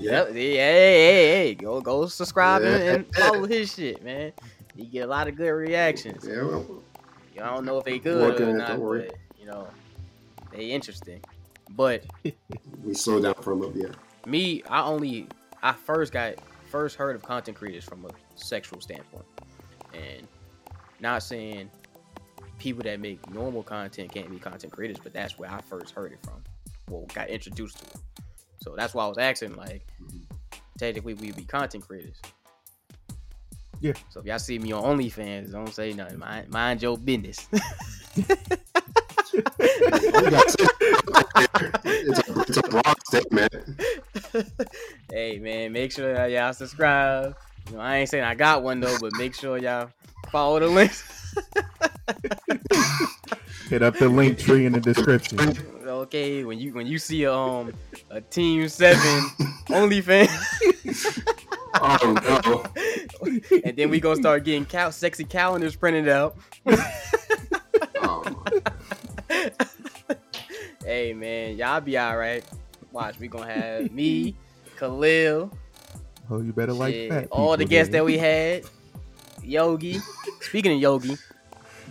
Yeah, 0.00 0.24
Yep. 0.24 0.32
Hey, 0.32 0.50
hey, 0.56 0.56
hey, 0.56 1.26
hey, 1.46 1.54
go 1.54 1.80
go 1.80 2.06
subscribe 2.06 2.62
and- 2.62 2.84
Yeah. 2.84 2.92
and 2.94 3.14
follow 3.14 3.46
his 3.46 3.72
shit, 3.72 4.02
man. 4.02 4.32
You 4.74 4.84
get 4.86 5.00
a 5.00 5.06
lot 5.06 5.28
of 5.28 5.36
good 5.36 5.50
reactions. 5.50 6.24
yeah. 6.26 6.42
Well, 6.42 6.82
I 7.40 7.54
don't 7.54 7.64
know 7.64 7.78
if 7.78 7.84
they 7.84 7.98
good 7.98 8.20
Working 8.20 8.48
or 8.48 8.58
not, 8.58 8.68
don't 8.68 8.80
worry. 8.80 9.08
but 9.08 9.18
you 9.38 9.46
know, 9.46 9.68
they 10.52 10.66
interesting. 10.66 11.20
But 11.70 12.04
we 12.84 12.94
slow 12.94 13.20
down 13.20 13.34
from 13.34 13.62
it. 13.64 13.72
Yeah. 13.74 14.30
me, 14.30 14.62
I 14.68 14.82
only 14.82 15.28
I 15.62 15.72
first 15.72 16.12
got 16.12 16.34
first 16.70 16.96
heard 16.96 17.16
of 17.16 17.22
content 17.22 17.56
creators 17.56 17.84
from 17.84 18.04
a 18.04 18.10
sexual 18.36 18.80
standpoint, 18.80 19.26
and 19.94 20.26
not 21.00 21.22
saying 21.22 21.70
people 22.58 22.82
that 22.82 23.00
make 23.00 23.30
normal 23.30 23.62
content 23.62 24.12
can't 24.12 24.30
be 24.30 24.38
content 24.38 24.72
creators, 24.72 24.98
but 25.02 25.12
that's 25.12 25.38
where 25.38 25.50
I 25.50 25.60
first 25.60 25.94
heard 25.94 26.12
it 26.12 26.18
from. 26.22 26.42
Well, 26.90 27.06
got 27.14 27.28
introduced 27.28 27.78
to 27.78 27.84
it. 27.86 27.96
So 28.60 28.74
that's 28.76 28.94
why 28.94 29.04
I 29.04 29.08
was 29.08 29.18
asking. 29.18 29.54
Like, 29.54 29.86
mm-hmm. 30.02 30.34
technically, 30.78 31.14
we 31.14 31.32
be 31.32 31.44
content 31.44 31.86
creators. 31.86 32.20
Yeah. 33.80 33.92
So 34.08 34.20
if 34.20 34.26
y'all 34.26 34.38
see 34.38 34.58
me 34.58 34.72
on 34.72 34.98
OnlyFans, 34.98 35.52
don't 35.52 35.72
say 35.72 35.92
nothing. 35.92 36.18
Mind, 36.18 36.48
mind 36.50 36.82
your 36.82 36.98
business. 36.98 37.46
You 38.14 38.24
gotta 40.30 40.50
say 40.50 40.66
it's, 41.84 42.18
a, 42.18 42.40
it's 42.40 42.56
a 42.56 42.62
broad 42.62 42.96
statement. 43.06 43.54
hey 45.12 45.38
man, 45.38 45.72
make 45.72 45.92
sure 45.92 46.12
that 46.12 46.30
y'all 46.30 46.52
subscribe. 46.52 47.36
You 47.68 47.76
know, 47.76 47.80
I 47.80 47.98
ain't 47.98 48.08
saying 48.08 48.24
I 48.24 48.34
got 48.34 48.62
one 48.62 48.80
though, 48.80 48.96
but 49.00 49.12
make 49.14 49.34
sure 49.34 49.58
y'all 49.58 49.90
follow 50.30 50.58
the 50.58 50.66
links. 50.66 51.36
Hit 53.68 53.82
up 53.82 53.98
the 53.98 54.08
link 54.08 54.38
tree 54.38 54.66
in 54.66 54.72
the 54.72 54.80
description. 54.80 55.38
okay, 55.86 56.44
when 56.44 56.58
you 56.58 56.72
when 56.72 56.86
you 56.86 56.98
see 56.98 57.24
a, 57.24 57.32
um 57.32 57.72
a 58.10 58.20
Team 58.20 58.68
Seven 58.68 58.98
OnlyFans, 59.68 61.24
Oh 61.80 62.18
no. 62.24 62.77
And 63.64 63.76
then 63.76 63.90
we 63.90 64.00
gonna 64.00 64.16
start 64.16 64.44
getting 64.44 64.64
cal- 64.64 64.92
sexy 64.92 65.24
calendars 65.24 65.76
printed 65.76 66.08
out. 66.08 66.36
Oh, 68.00 68.44
hey 70.84 71.12
man, 71.12 71.56
y'all 71.56 71.80
be 71.80 71.98
all 71.98 72.16
right. 72.16 72.44
Watch, 72.92 73.18
we 73.18 73.28
gonna 73.28 73.52
have 73.52 73.92
me, 73.92 74.34
Khalil, 74.76 75.50
Oh, 76.30 76.40
you 76.42 76.52
better 76.52 76.72
like 76.72 77.08
that. 77.10 77.28
all 77.30 77.56
the 77.56 77.64
guests 77.64 77.92
that 77.92 78.04
we 78.04 78.18
had, 78.18 78.64
Yogi. 79.42 79.98
Speaking 80.40 80.72
of 80.72 80.80
Yogi, 80.80 81.16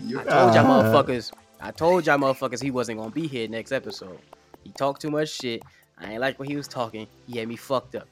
you, 0.04 0.19
I 0.19 0.23
told 0.23 0.56
y'all 0.56 0.65
motherfuckers. 0.65 1.32
I 1.60 1.71
told 1.71 2.06
y'all 2.06 2.17
motherfuckers 2.17 2.62
he 2.62 2.71
wasn't 2.71 3.00
gonna 3.00 3.12
be 3.12 3.28
here 3.28 3.47
next 3.47 3.71
episode. 3.71 4.19
He 4.63 4.71
talked 4.71 5.02
too 5.02 5.12
much 5.12 5.30
shit. 5.30 5.63
I 5.97 6.12
ain't 6.12 6.21
like 6.21 6.38
what 6.38 6.47
he 6.47 6.56
was 6.56 6.67
talking. 6.67 7.08
He 7.28 7.39
had 7.39 7.47
me 7.47 7.56
fucked 7.56 7.95
up. 7.95 8.08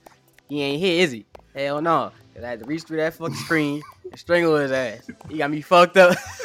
He 0.50 0.62
ain't 0.62 0.80
here, 0.80 1.04
is 1.04 1.12
he? 1.12 1.26
Hell 1.56 1.82
no. 1.82 2.12
Cause 2.36 2.44
I 2.44 2.50
had 2.50 2.60
to 2.60 2.66
reach 2.66 2.84
through 2.84 2.98
that 2.98 3.14
fucking 3.14 3.34
screen 3.36 3.82
and 4.12 4.20
strangle 4.20 4.58
his 4.58 4.72
ass. 4.72 5.10
He 5.30 5.38
got 5.38 5.50
me 5.50 5.62
fucked 5.62 5.96
up. 5.96 6.18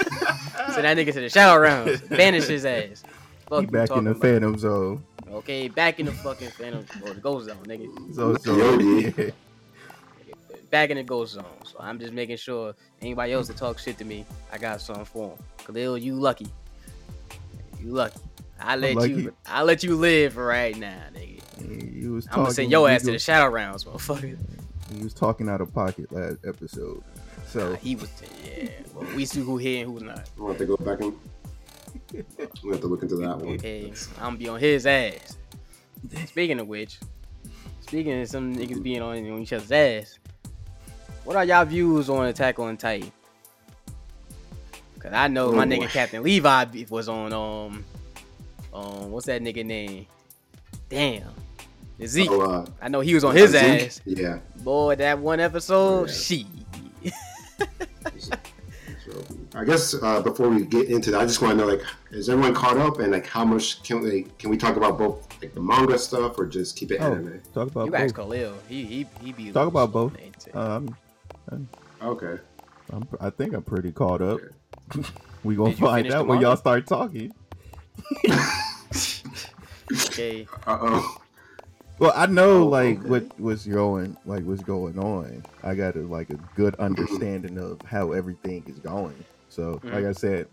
Send 0.73 0.85
that 0.85 0.97
nigga 0.97 1.13
to 1.13 1.21
the 1.21 1.29
shower 1.29 1.61
rounds. 1.61 2.01
Banish 2.03 2.47
his 2.47 2.65
ass. 2.65 3.03
Fuck 3.49 3.63
He 3.63 3.67
back 3.67 3.91
in 3.91 4.05
the 4.05 4.13
about. 4.13 4.23
Phantom 4.23 4.57
Zone. 4.57 5.05
Okay, 5.29 5.67
back 5.67 5.99
in 5.99 6.07
the 6.07 6.13
fucking 6.13 6.51
phantom 6.51 6.85
or 7.03 7.15
the 7.15 7.21
ghost 7.21 7.47
zone, 7.47 7.65
nigga. 7.65 8.15
So, 8.15 8.37
so 8.37 8.57
Yogi. 8.57 9.33
Back 10.71 10.91
in 10.91 10.97
the 10.97 11.03
ghost 11.03 11.35
zone. 11.35 11.45
So 11.65 11.77
I'm 11.81 11.99
just 11.99 12.13
making 12.13 12.37
sure 12.37 12.75
anybody 13.03 13.33
else 13.33 13.49
that 13.49 13.57
talk 13.57 13.81
shit 13.81 13.99
to 13.99 14.05
me, 14.05 14.25
I 14.53 14.59
got 14.59 14.81
something 14.81 15.05
for 15.05 15.31
him. 15.31 15.39
Khalil, 15.59 15.99
you 15.99 16.15
lucky. 16.15 16.47
You 17.81 17.91
lucky. 17.91 18.21
I 18.61 18.77
let 18.77 18.95
lucky. 18.95 19.13
you. 19.13 19.35
I 19.47 19.63
let 19.63 19.83
you 19.83 19.97
live 19.97 20.35
for 20.35 20.47
right 20.47 20.77
now, 20.77 21.03
nigga. 21.15 22.01
he 22.01 22.07
was 22.07 22.27
I'm 22.27 22.31
gonna 22.31 22.43
talking 22.45 22.55
send 22.55 22.71
your 22.71 22.89
ass 22.89 23.03
to 23.03 23.11
the 23.11 23.19
shadow 23.19 23.49
rounds, 23.49 23.85
motherfucker. 23.85 24.39
He 24.95 25.03
was 25.05 25.15
talking 25.15 25.49
out 25.49 25.61
of 25.61 25.73
pocket 25.75 26.11
last 26.13 26.39
episode. 26.47 27.03
So 27.47 27.71
Nah, 27.71 27.77
he 27.77 27.97
was. 27.97 28.11
Yeah. 28.45 28.69
Well, 28.95 29.07
we 29.17 29.25
see 29.25 29.41
who 29.41 29.57
here 29.57 29.85
and 29.85 29.93
who's 29.93 30.03
not. 30.03 30.29
I 30.39 30.43
want 30.43 30.59
to 30.59 30.67
go 30.67 30.77
back 30.77 31.01
and 31.01 31.13
we 32.65 32.71
have 32.71 32.81
to 32.81 32.87
look 32.87 33.03
into 33.03 33.17
that 33.17 33.39
one. 33.39 33.55
Okay, 33.57 33.93
I'm 34.19 34.25
gonna 34.25 34.37
be 34.37 34.49
on 34.49 34.59
his 34.61 34.87
ass. 34.87 35.37
Speaking 36.27 36.59
of 36.61 36.67
which, 36.69 36.99
speaking 37.81 38.21
of 38.21 38.29
some 38.29 38.55
niggas 38.55 38.83
being 38.83 39.03
on, 39.03 39.17
on 39.31 39.39
each 39.41 39.53
other's 39.53 39.71
ass, 39.73 40.19
what 41.25 41.37
are 41.37 41.45
y'all 41.45 41.65
views 41.65 42.09
on 42.09 42.27
Attack 42.27 42.59
on 42.59 42.77
Titan? 42.77 43.13
Cause 44.99 45.13
I 45.15 45.29
know 45.29 45.53
my 45.53 45.63
Oh, 45.63 45.67
nigga. 45.67 45.89
Captain 45.89 46.23
Levi 46.23 46.85
was 46.91 47.09
on 47.09 47.33
um 47.33 47.85
um 48.73 49.11
what's 49.11 49.27
that 49.27 49.43
nigga 49.43 49.65
name? 49.65 50.07
Damn, 50.89 51.33
Zeke. 52.07 52.31
Oh, 52.31 52.41
uh, 52.41 52.67
I 52.81 52.89
know 52.89 53.01
he 53.01 53.15
was 53.15 53.25
on 53.25 53.35
his 53.37 53.51
Zeke? 53.53 53.83
ass. 53.87 54.01
Yeah. 54.05 54.39
Boy, 54.63 54.97
that 54.97 55.19
one 55.19 55.41
episode, 55.41 56.09
Yeah. 56.09 56.15
she. 56.15 56.47
So 59.05 59.25
I 59.55 59.65
guess 59.65 59.95
uh, 60.01 60.21
before 60.23 60.49
we 60.49 60.65
get 60.65 60.89
into 60.89 61.11
that, 61.11 61.21
I 61.21 61.27
just 61.27 61.43
want 61.43 61.59
to 61.59 61.65
know 61.65 61.71
like, 61.71 61.83
is 62.11 62.29
everyone 62.29 62.55
caught 62.55 62.77
up 62.79 62.99
and 63.01 63.13
like 63.13 63.27
how 63.27 63.45
much 63.45 63.83
can 63.83 64.01
we 64.01 64.27
can 64.39 64.51
we 64.51 64.57
talk 64.57 64.77
about 64.77 64.97
both 64.99 65.27
like 65.43 65.55
the 65.55 65.61
manga 65.61 65.99
stuff 65.99 66.39
or 66.39 66.47
just 66.47 66.77
keep 66.77 66.91
it 66.93 66.99
oh, 67.01 67.07
anime? 67.13 67.41
talk 67.55 67.69
about 67.69 67.87
You 67.87 67.95
ask 67.95 68.15
both. 68.15 68.27
Khalil. 68.31 68.55
He 68.69 68.85
he 68.85 69.07
he 69.23 69.33
be 69.33 69.51
Talk 69.53 69.69
about 69.69 69.93
both. 69.93 70.13
on 70.15 70.19
that. 70.53 70.57
Um, 70.57 70.97
Okay. 72.03 72.39
I'm, 72.93 73.07
I 73.21 73.29
think 73.31 73.53
I'm 73.55 73.63
pretty 73.63 73.93
caught 73.93 74.23
up. 74.23 74.41
we 75.45 75.55
gonna 75.57 75.71
Did 75.71 75.81
you 75.81 75.87
find 75.87 76.11
out 76.13 76.27
when 76.27 76.41
y'all 76.41 76.57
start 76.57 76.87
talking. 76.87 77.33
okay. 79.93 80.47
Uh 80.67 80.79
oh. 80.81 81.17
Well, 82.01 82.15
I 82.17 82.25
know 82.25 82.63
Oh, 82.63 82.67
like 82.67 82.99
okay. 83.01 83.09
what 83.11 83.39
was 83.41 83.67
going, 83.67 84.17
like 84.25 84.43
what's 84.45 84.63
going 84.63 84.99
on. 84.99 85.45
I 85.63 85.75
got 85.75 85.97
a, 85.97 86.01
like 86.01 86.31
a 86.31 86.37
good 86.57 86.75
understanding 86.77 87.59
of 87.59 87.81
how 87.83 88.13
everything 88.13 88.65
is 88.67 88.79
going. 88.79 89.23
So, 89.51 89.75
Mhm. 89.85 89.93
like 89.93 90.05
I 90.07 90.13
said, 90.13 90.49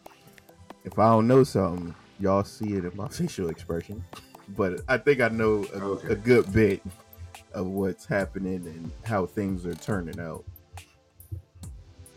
if 0.84 1.00
I 1.00 1.10
don't 1.10 1.26
know 1.26 1.46
something, 1.46 1.96
y'all 2.20 2.44
see 2.44 2.74
it 2.74 2.84
in 2.84 2.92
my 2.98 3.08
facial 3.10 3.48
expression. 3.50 4.04
But 4.58 4.82
I 4.90 4.98
think 4.98 5.22
I 5.22 5.30
know 5.30 5.66
a, 5.74 5.82
Okay. 5.82 6.08
a 6.10 6.16
good 6.16 6.52
bit 6.52 6.82
of 7.54 7.66
what's 7.68 8.06
happening 8.06 8.66
and 8.68 8.92
how 9.06 9.26
things 9.26 9.66
are 9.66 9.76
turning 9.76 10.20
out. 10.20 10.44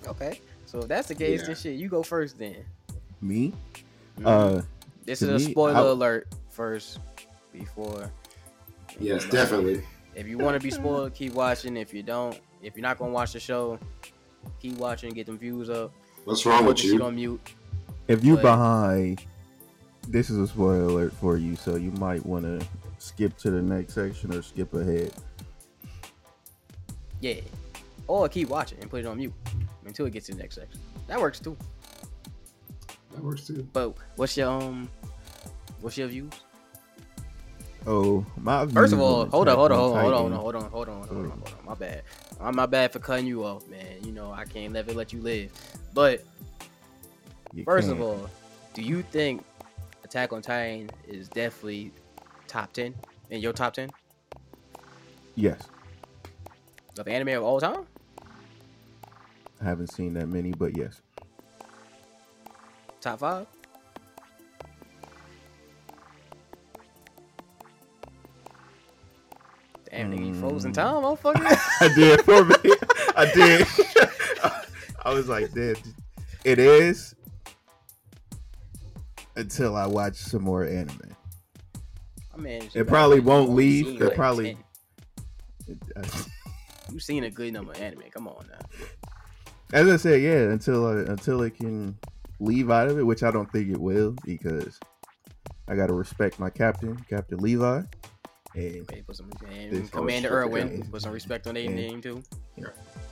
Okay. 0.09 0.41
So 0.67 0.81
if 0.81 0.89
that's 0.89 1.07
the 1.07 1.15
case, 1.15 1.41
Yeah. 1.43 1.47
then 1.47 1.57
shit, 1.57 1.77
you 1.79 1.89
go 1.89 2.03
first 2.03 2.37
then. 2.37 2.57
Me, 3.21 3.53
Mhm. 4.19 4.27
uh, 4.27 4.63
this 5.05 5.23
is 5.23 5.29
a 5.29 5.47
me, 5.47 5.53
spoiler 5.53 5.77
I- 5.77 5.91
alert 5.91 6.27
first 6.49 6.99
before. 7.53 8.11
Yes, 8.99 9.25
definitely. 9.27 9.83
If 10.15 10.27
you 10.27 10.39
want 10.39 10.61
to 10.61 10.61
be 10.61 10.71
spoiled, 10.71 11.15
keep 11.15 11.35
watching. 11.35 11.77
If 11.77 11.95
you 11.95 12.03
don't, 12.03 12.39
if 12.63 12.77
you're 12.77 12.83
not 12.83 12.99
gonna 12.99 13.13
watch 13.13 13.33
the 13.33 13.41
show, 13.41 13.79
keep 14.61 14.77
watching, 14.77 15.09
and 15.09 15.15
get 15.17 15.27
them 15.27 15.39
views 15.39 15.71
up. 15.71 15.93
What's 16.25 16.45
wrong 16.45 16.67
with 16.67 16.85
you? 16.85 17.03
on 17.03 17.15
mute. 17.15 17.41
if 18.09 18.25
you 18.25 18.35
But- 18.35 18.43
behind, 18.43 19.25
this 20.09 20.31
is 20.31 20.39
a 20.39 20.47
spoiler 20.47 20.83
alert 20.85 21.13
for 21.13 21.37
you, 21.37 21.55
so 21.57 21.77
you 21.77 21.93
might 21.93 22.25
want 22.27 22.45
to 22.45 22.67
skip 22.99 23.37
to 23.39 23.51
the 23.51 23.63
next 23.63 23.95
section 23.95 24.35
or 24.35 24.43
skip 24.43 24.75
ahead. 24.75 25.13
Yeah. 27.21 27.41
Or 28.07 28.29
keep 28.29 28.49
watching 28.49 28.79
and 28.81 28.91
put 28.91 29.01
it 29.01 29.07
on 29.07 29.19
mute 29.19 29.33
until 29.87 30.07
it 30.07 30.13
gets 30.13 30.27
to 30.27 30.33
the 30.33 30.39
next 30.39 30.57
section. 30.57 30.81
That 31.07 31.21
works 31.21 31.39
too. 31.39 31.57
That 33.13 33.23
works 33.23 33.47
too. 33.47 33.67
But 33.73 33.95
what's 34.17 34.37
your 34.37 34.49
um, 34.51 34.89
what's 35.81 35.97
your 35.97 36.09
views? 36.09 36.33
Oh, 37.87 38.25
my 38.37 38.67
First 38.67 38.93
of 38.93 39.01
all, 39.01 39.27
hold 39.27 39.49
on, 39.49 39.57
hold 39.57 39.73
on, 39.73 39.79
hold 39.79 39.95
on, 39.95 40.01
hold 40.01 40.15
on, 40.15 40.33
hold 40.33 40.55
on, 40.55 40.71
hold 40.71 40.89
on, 40.89 41.03
hold 41.09 41.11
on, 41.11 41.31
hold 41.31 41.55
on. 41.59 41.67
My 41.67 41.75
bad. 41.75 42.03
I'm 42.41 42.57
my 42.57 42.67
bad 42.67 42.93
for 42.93 42.99
cutting 42.99 43.27
you 43.27 43.45
off, 43.45 43.67
man. 43.69 44.05
You 44.05 44.13
know 44.13 44.33
I 44.33 44.45
can't 44.45 44.73
never 44.73 44.93
let 44.93 45.13
you 45.13 45.21
live. 45.21 45.51
But 45.95 46.25
First 47.65 47.89
of 47.89 48.01
all, 48.01 48.29
do 48.75 48.83
you 48.83 49.03
think 49.03 49.45
Attack 50.05 50.33
on 50.33 50.43
Titan 50.43 50.91
is 51.07 51.29
definitely 51.29 51.93
top 52.47 52.73
ten 52.73 52.95
in 53.31 53.41
your 53.41 53.53
top 53.53 53.73
ten 53.75 53.93
yes, 55.35 55.69
of 56.99 57.09
anime 57.09 57.29
of 57.29 57.43
all 57.43 57.61
time? 57.61 57.87
I 59.61 59.65
haven't 59.65 59.89
seen 59.89 60.15
that 60.15 60.29
many, 60.29 60.53
but 60.53 60.75
yes, 60.75 61.03
Top 63.01 63.21
five? 63.21 63.47
Damn, 69.91 70.13
nigga, 70.13 70.27
you 70.29 70.35
froze 70.35 70.65
in 70.65 70.73
Mm. 70.73 70.75
time, 70.75 71.03
motherfucker. 71.03 71.59
I 71.81 71.95
did 71.95 72.21
for 72.23 72.45
me. 72.45 72.55
I 73.17 73.31
did. 73.35 73.67
I 75.05 75.13
was 75.13 75.29
like, 75.29 75.53
"Dude, 75.53 75.79
it 76.45 76.59
is." 76.59 77.15
Until 79.37 79.77
I 79.77 79.87
watch 79.87 80.17
some 80.17 80.43
more 80.43 80.65
anime, 80.67 81.15
I 82.35 82.37
mean, 82.37 82.69
It 82.75 82.87
probably 82.87 83.21
won't 83.21 83.51
leave. 83.51 83.87
It 83.87 84.01
like 84.01 84.15
probably- 84.15 84.55
10. 84.55 84.65
It- 85.69 85.79
I- 85.97 86.93
You 86.93 86.99
seen 87.01 87.25
a 87.25 87.31
good 87.31 87.53
number 87.53 87.73
of 87.73 87.81
anime. 87.81 88.03
Come 88.13 88.27
on 88.29 88.45
now. 88.51 88.59
as 89.73 89.89
I 89.89 89.97
said, 89.97 90.21
yeah, 90.21 90.51
until 90.51 90.87
I, 90.87 90.93
until 91.11 91.43
it 91.43 91.57
can 91.57 91.97
leave 92.41 92.71
out 92.71 92.89
of 92.89 92.99
it, 92.99 93.05
which 93.05 93.23
I 93.23 93.31
don't 93.31 93.51
think 93.53 93.71
it 93.71 93.79
will, 93.79 94.15
because 94.25 94.79
I 95.69 95.77
gotta 95.77 95.95
respect 95.95 96.39
my 96.41 96.51
captain, 96.51 96.97
Captain 97.09 97.39
Levi, 97.39 97.83
and 98.55 98.83
Okay, 98.83 99.03
put 99.03 99.17
some 99.17 99.31
and 99.49 99.91
Commander 99.93 100.31
Erwin. 100.31 100.87
Put 100.91 101.03
some 101.03 101.13
respect 101.13 101.47
on 101.47 101.55
their 101.55 101.69
name 101.69 102.01
too. 102.03 102.23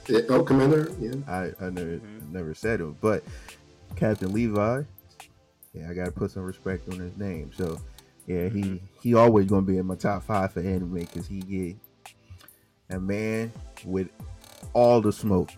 Yeah, 0.08 0.20
oh, 0.30 0.42
Commander. 0.42 0.90
Yeah. 0.98 1.14
I, 1.26 1.52
I 1.64 1.70
never 1.70 1.98
Mhm. 1.98 2.30
never 2.32 2.54
said 2.54 2.80
it, 2.80 3.00
but 3.00 3.22
Captain 3.96 4.32
Levi, 4.32 4.82
yeah, 5.74 5.90
I 5.90 5.94
gotta 5.94 6.10
put 6.10 6.30
some 6.30 6.44
respect 6.44 6.88
on 6.88 6.98
his 6.98 7.16
name. 7.16 7.50
So 7.56 7.78
yeah, 8.26 8.48
he 8.48 8.62
Mhm. 8.62 8.80
he 9.02 9.14
always 9.14 9.46
gonna 9.46 9.62
be 9.66 9.78
in 9.78 9.86
my 9.86 9.94
top 9.96 10.24
five 10.24 10.52
for 10.52 10.60
anime 10.60 10.94
because 10.94 11.26
he 11.26 11.40
get 11.40 11.76
a 12.90 12.98
man 12.98 13.52
with 13.84 14.08
all 14.72 15.00
the 15.00 15.12
smoke 15.12 15.50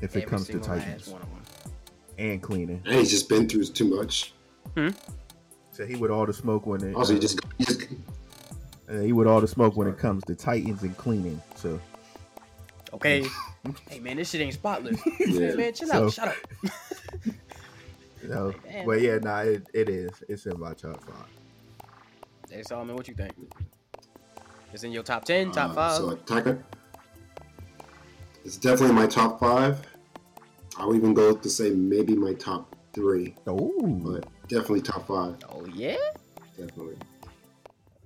if 0.00 0.16
it 0.16 0.26
comes 0.26 0.46
to 0.46 0.52
single 0.52 0.68
Titans 0.68 1.06
one 1.08 1.22
of 1.22 1.28
them. 1.28 1.42
and 2.18 2.42
cleaning. 2.42 2.82
And 2.84 2.94
he's 3.00 3.10
just 3.10 3.28
been 3.28 3.48
through 3.48 3.64
too 3.66 3.94
much. 3.94 4.32
So 5.72 5.86
he 5.86 5.94
with 5.96 6.10
all 6.10 6.26
the 6.26 6.32
smoke 6.32 6.66
when 6.66 6.82
it. 6.82 6.94
Also, 6.94 7.12
uh, 7.12 7.14
he 7.14 7.20
just, 7.20 7.38
he 7.58 7.64
just 7.64 7.80
Uh, 8.90 9.00
he 9.00 9.12
with 9.12 9.26
all 9.26 9.40
the 9.40 9.48
smoke 9.48 9.76
when 9.76 9.86
it 9.88 9.98
comes 9.98 10.24
to 10.24 10.34
Titans 10.34 10.82
and 10.82 10.96
cleaning. 10.96 11.40
So 11.56 11.78
Okay. 12.94 13.24
hey 13.90 13.98
man, 14.00 14.16
this 14.16 14.30
shit 14.30 14.40
ain't 14.40 14.54
spotless. 14.54 15.00
Yeah. 15.20 15.54
Man, 15.54 15.72
chill 15.74 15.88
So- 15.88 16.06
out. 16.06 16.12
Shut 16.12 16.28
up. 16.28 16.34
you 18.22 18.28
know, 18.28 18.52
Damn. 18.64 18.86
but 18.86 19.00
yeah, 19.00 19.18
nah, 19.18 19.40
it, 19.40 19.66
it 19.74 19.88
is. 19.88 20.10
It's 20.28 20.46
in 20.46 20.58
my 20.58 20.72
top 20.74 21.02
five. 21.04 21.26
Hey 22.50 22.62
Solomon, 22.62 22.96
what 22.96 23.06
you 23.08 23.14
think? 23.14 23.32
It's 24.72 24.84
in 24.84 24.92
your 24.92 25.02
top 25.02 25.24
ten, 25.24 25.50
top 25.52 25.70
Uh, 25.70 25.74
five. 25.74 25.96
So 25.96 26.10
Attack 26.10 26.46
on- 26.46 26.64
It's 28.44 28.56
definitely 28.56 28.94
my 28.96 29.06
top 29.06 29.38
five. 29.40 29.80
I'll 30.78 30.94
even 30.94 31.12
go 31.12 31.34
to 31.34 31.48
say 31.50 31.70
maybe 31.70 32.14
my 32.14 32.32
top 32.34 32.74
three, 32.94 33.34
Oh, 33.46 33.72
but 34.02 34.26
definitely 34.48 34.80
top 34.82 35.06
five. 35.08 35.36
oh 35.50 35.66
yeah. 35.66 35.96
Definitely. 36.56 36.96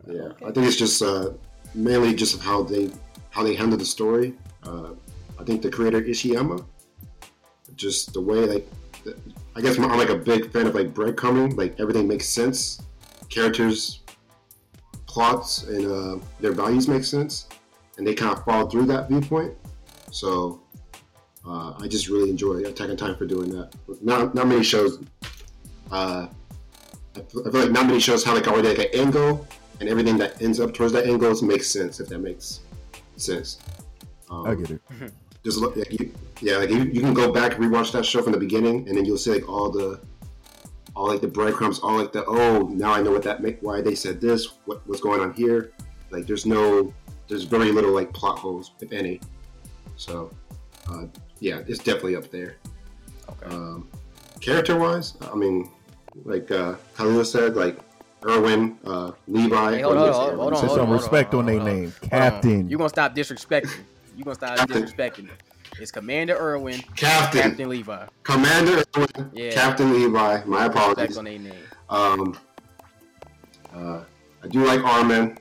Yeah, 0.07 0.23
Okay. 0.23 0.47
I 0.47 0.51
think 0.53 0.67
it's 0.67 0.77
just 0.77 1.03
uh, 1.03 1.31
mainly 1.75 2.15
just 2.15 2.41
how 2.41 2.63
they 2.63 2.91
how 3.31 3.43
they 3.43 3.55
handle 3.55 3.79
the 3.79 3.85
story. 3.85 4.35
Uh, 4.63 4.91
I 5.39 5.45
think 5.45 5.63
the 5.63 5.71
creator 5.71 6.01
Isayama, 6.01 6.65
just 7.77 8.13
the 8.13 8.21
way 8.21 8.47
like, 8.47 8.69
the, 9.05 9.17
I 9.57 9.61
guess 9.61 9.79
I'm 9.79 9.89
like 9.97 10.11
a 10.11 10.17
big 10.17 10.53
fan 10.53 10.67
of 10.67 10.75
like 10.75 10.93
breadcrumbing. 10.93 11.57
Like 11.57 11.79
everything 11.81 12.07
makes 12.07 12.29
sense, 12.29 12.81
characters, 13.29 14.01
plots, 15.07 15.65
and 15.65 15.87
uh, 15.87 16.25
their 16.41 16.53
values 16.53 16.89
make 16.89 17.05
sense, 17.05 17.49
and 17.97 18.07
they 18.07 18.15
kind 18.15 18.37
of 18.37 18.45
fall 18.45 18.69
through 18.69 18.87
that 18.87 19.09
viewpoint. 19.09 19.55
So 20.11 20.61
uh, 21.47 21.75
I 21.79 21.89
just 21.89 22.09
really 22.09 22.31
enjoy 22.31 22.59
Attack 22.65 22.91
on 22.91 22.97
Titan 22.97 23.17
for 23.17 23.27
doing 23.27 23.51
that. 23.51 23.75
Not 24.03 24.35
not 24.35 24.47
many 24.47 24.63
shows. 24.63 25.01
Uh, 25.91 26.29
I 27.17 27.21
feel 27.21 27.47
I 27.47 27.51
feel 27.51 27.61
like 27.63 27.73
not 27.73 27.87
many 27.87 28.01
shows 28.01 28.25
have 28.25 28.35
like 28.35 28.47
already 28.47 28.69
like 28.69 28.79
an 28.79 29.01
angle, 29.01 29.47
and 29.81 29.89
everything 29.89 30.17
that 30.19 30.41
ends 30.43 30.61
up 30.61 30.75
towards 30.75 30.93
that 30.93 31.07
angle 31.07 31.35
makes 31.43 31.69
sense. 31.69 32.01
If 32.01 32.09
that 32.09 32.19
makes 32.19 32.61
sense. 33.17 33.59
Um, 34.31 34.47
I 34.47 34.55
get 34.55 34.71
it. 34.71 34.81
There's 35.43 35.57
a 35.57 35.67
lot, 35.67 35.77
like, 35.77 35.93
you, 35.99 36.13
yeah, 36.41 36.59
like 36.59 36.71
you, 36.71 36.85
you 36.85 37.01
can 37.01 37.15
go 37.15 37.33
back 37.33 37.57
and 37.57 37.65
rewatch 37.65 37.91
that 37.93 38.07
show 38.07 38.23
from 38.23 38.33
the 38.33 38.39
beginning, 38.39 38.89
and 38.89 38.97
then 38.97 39.05
you'll 39.05 39.19
see 39.19 39.33
like 39.33 39.49
all 39.49 39.71
the, 39.71 40.01
all 40.95 41.09
like 41.09 41.21
the 41.21 41.27
breadcrumbs, 41.29 41.81
all 41.81 41.97
like 41.97 42.13
the 42.13 42.25
oh 42.27 42.69
now 42.69 42.93
I 42.93 43.03
know 43.03 43.11
what 43.11 43.25
that 43.25 43.43
make 43.43 43.61
why 43.61 43.81
they 43.81 43.95
said 43.95 44.21
this, 44.21 44.53
what 44.67 44.87
what's 44.87 45.01
going 45.01 45.21
on 45.21 45.33
here. 45.33 45.73
Like 46.11 46.27
there's 46.27 46.47
no, 46.47 46.93
there's 47.27 47.45
very 47.45 47.73
little 47.73 47.93
like 47.93 48.13
plot 48.13 48.39
holes 48.39 48.73
if 48.81 48.93
any. 48.93 49.21
So, 49.97 50.31
uh, 50.89 51.07
yeah, 51.41 51.63
it's 51.67 51.79
definitely 51.79 52.17
up 52.17 52.31
there. 52.31 52.57
Okay. 53.29 53.47
Um, 53.47 53.89
character 54.41 54.79
wise, 54.79 55.15
I 55.33 55.35
mean, 55.35 55.71
like 56.25 56.51
uh, 56.51 56.75
Khalil 56.97 57.25
said, 57.25 57.57
like 57.57 57.79
Erwin, 58.25 58.79
uh, 58.85 59.13
Levi. 59.29 59.77
Hey, 59.77 59.81
hold 59.83 59.97
well, 59.97 60.07
on, 60.07 60.13
hold 60.13 60.31
on, 60.31 60.39
hold 60.39 60.55
on, 60.55 60.61
Put 60.61 60.71
some 60.77 60.91
respect 60.91 61.35
on 61.35 61.41
on, 61.41 61.47
their 61.47 61.61
name, 61.61 61.93
Captain. 62.03 62.69
You 62.69 62.77
gonna 62.79 62.89
stop 62.89 63.15
disrespecting? 63.15 63.81
You 64.17 64.25
gonna 64.25 64.35
stop 64.35 64.57
Captain. 64.57 64.83
disrespecting? 64.83 65.29
It's 65.81 65.91
Commander 65.91 66.37
Erwin, 66.37 66.81
Captain, 66.97 67.43
Captain 67.43 67.69
Levi. 67.69 68.07
Commander 68.23 68.85
Erwin, 68.97 69.31
Yeah. 69.33 69.51
Captain 69.53 69.93
Levi. 69.93 70.43
My 70.45 70.67
Respect 70.67 70.77
apologies. 70.77 71.17
on 71.19 71.25
their 71.25 71.39
name. 71.39 71.55
Um, 71.89 72.39
uh, 73.75 74.01
I 74.43 74.49
do 74.49 74.65
like 74.67 74.85
Armin. 74.85 75.39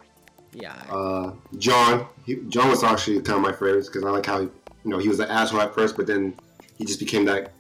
Yeah. 0.54 0.74
Uh, 0.90 1.34
Jean. 1.58 2.06
He, 2.26 2.36
Jean 2.48 2.70
was 2.70 2.84
actually 2.84 3.22
kind 3.22 3.38
of 3.38 3.42
my 3.42 3.52
favorite 3.52 3.86
because 3.88 4.04
I 4.04 4.10
like 4.10 4.26
how 4.26 4.40
he, 4.42 4.46
you 4.84 4.92
know 4.92 4.98
he 5.00 5.10
was 5.10 5.20
an 5.20 5.30
asshole 5.30 5.62
at 5.62 5.74
first, 5.76 5.98
but 5.98 6.08
then 6.08 6.34
he 6.78 6.86
just 6.86 7.00
became 7.00 7.26
that. 7.26 7.52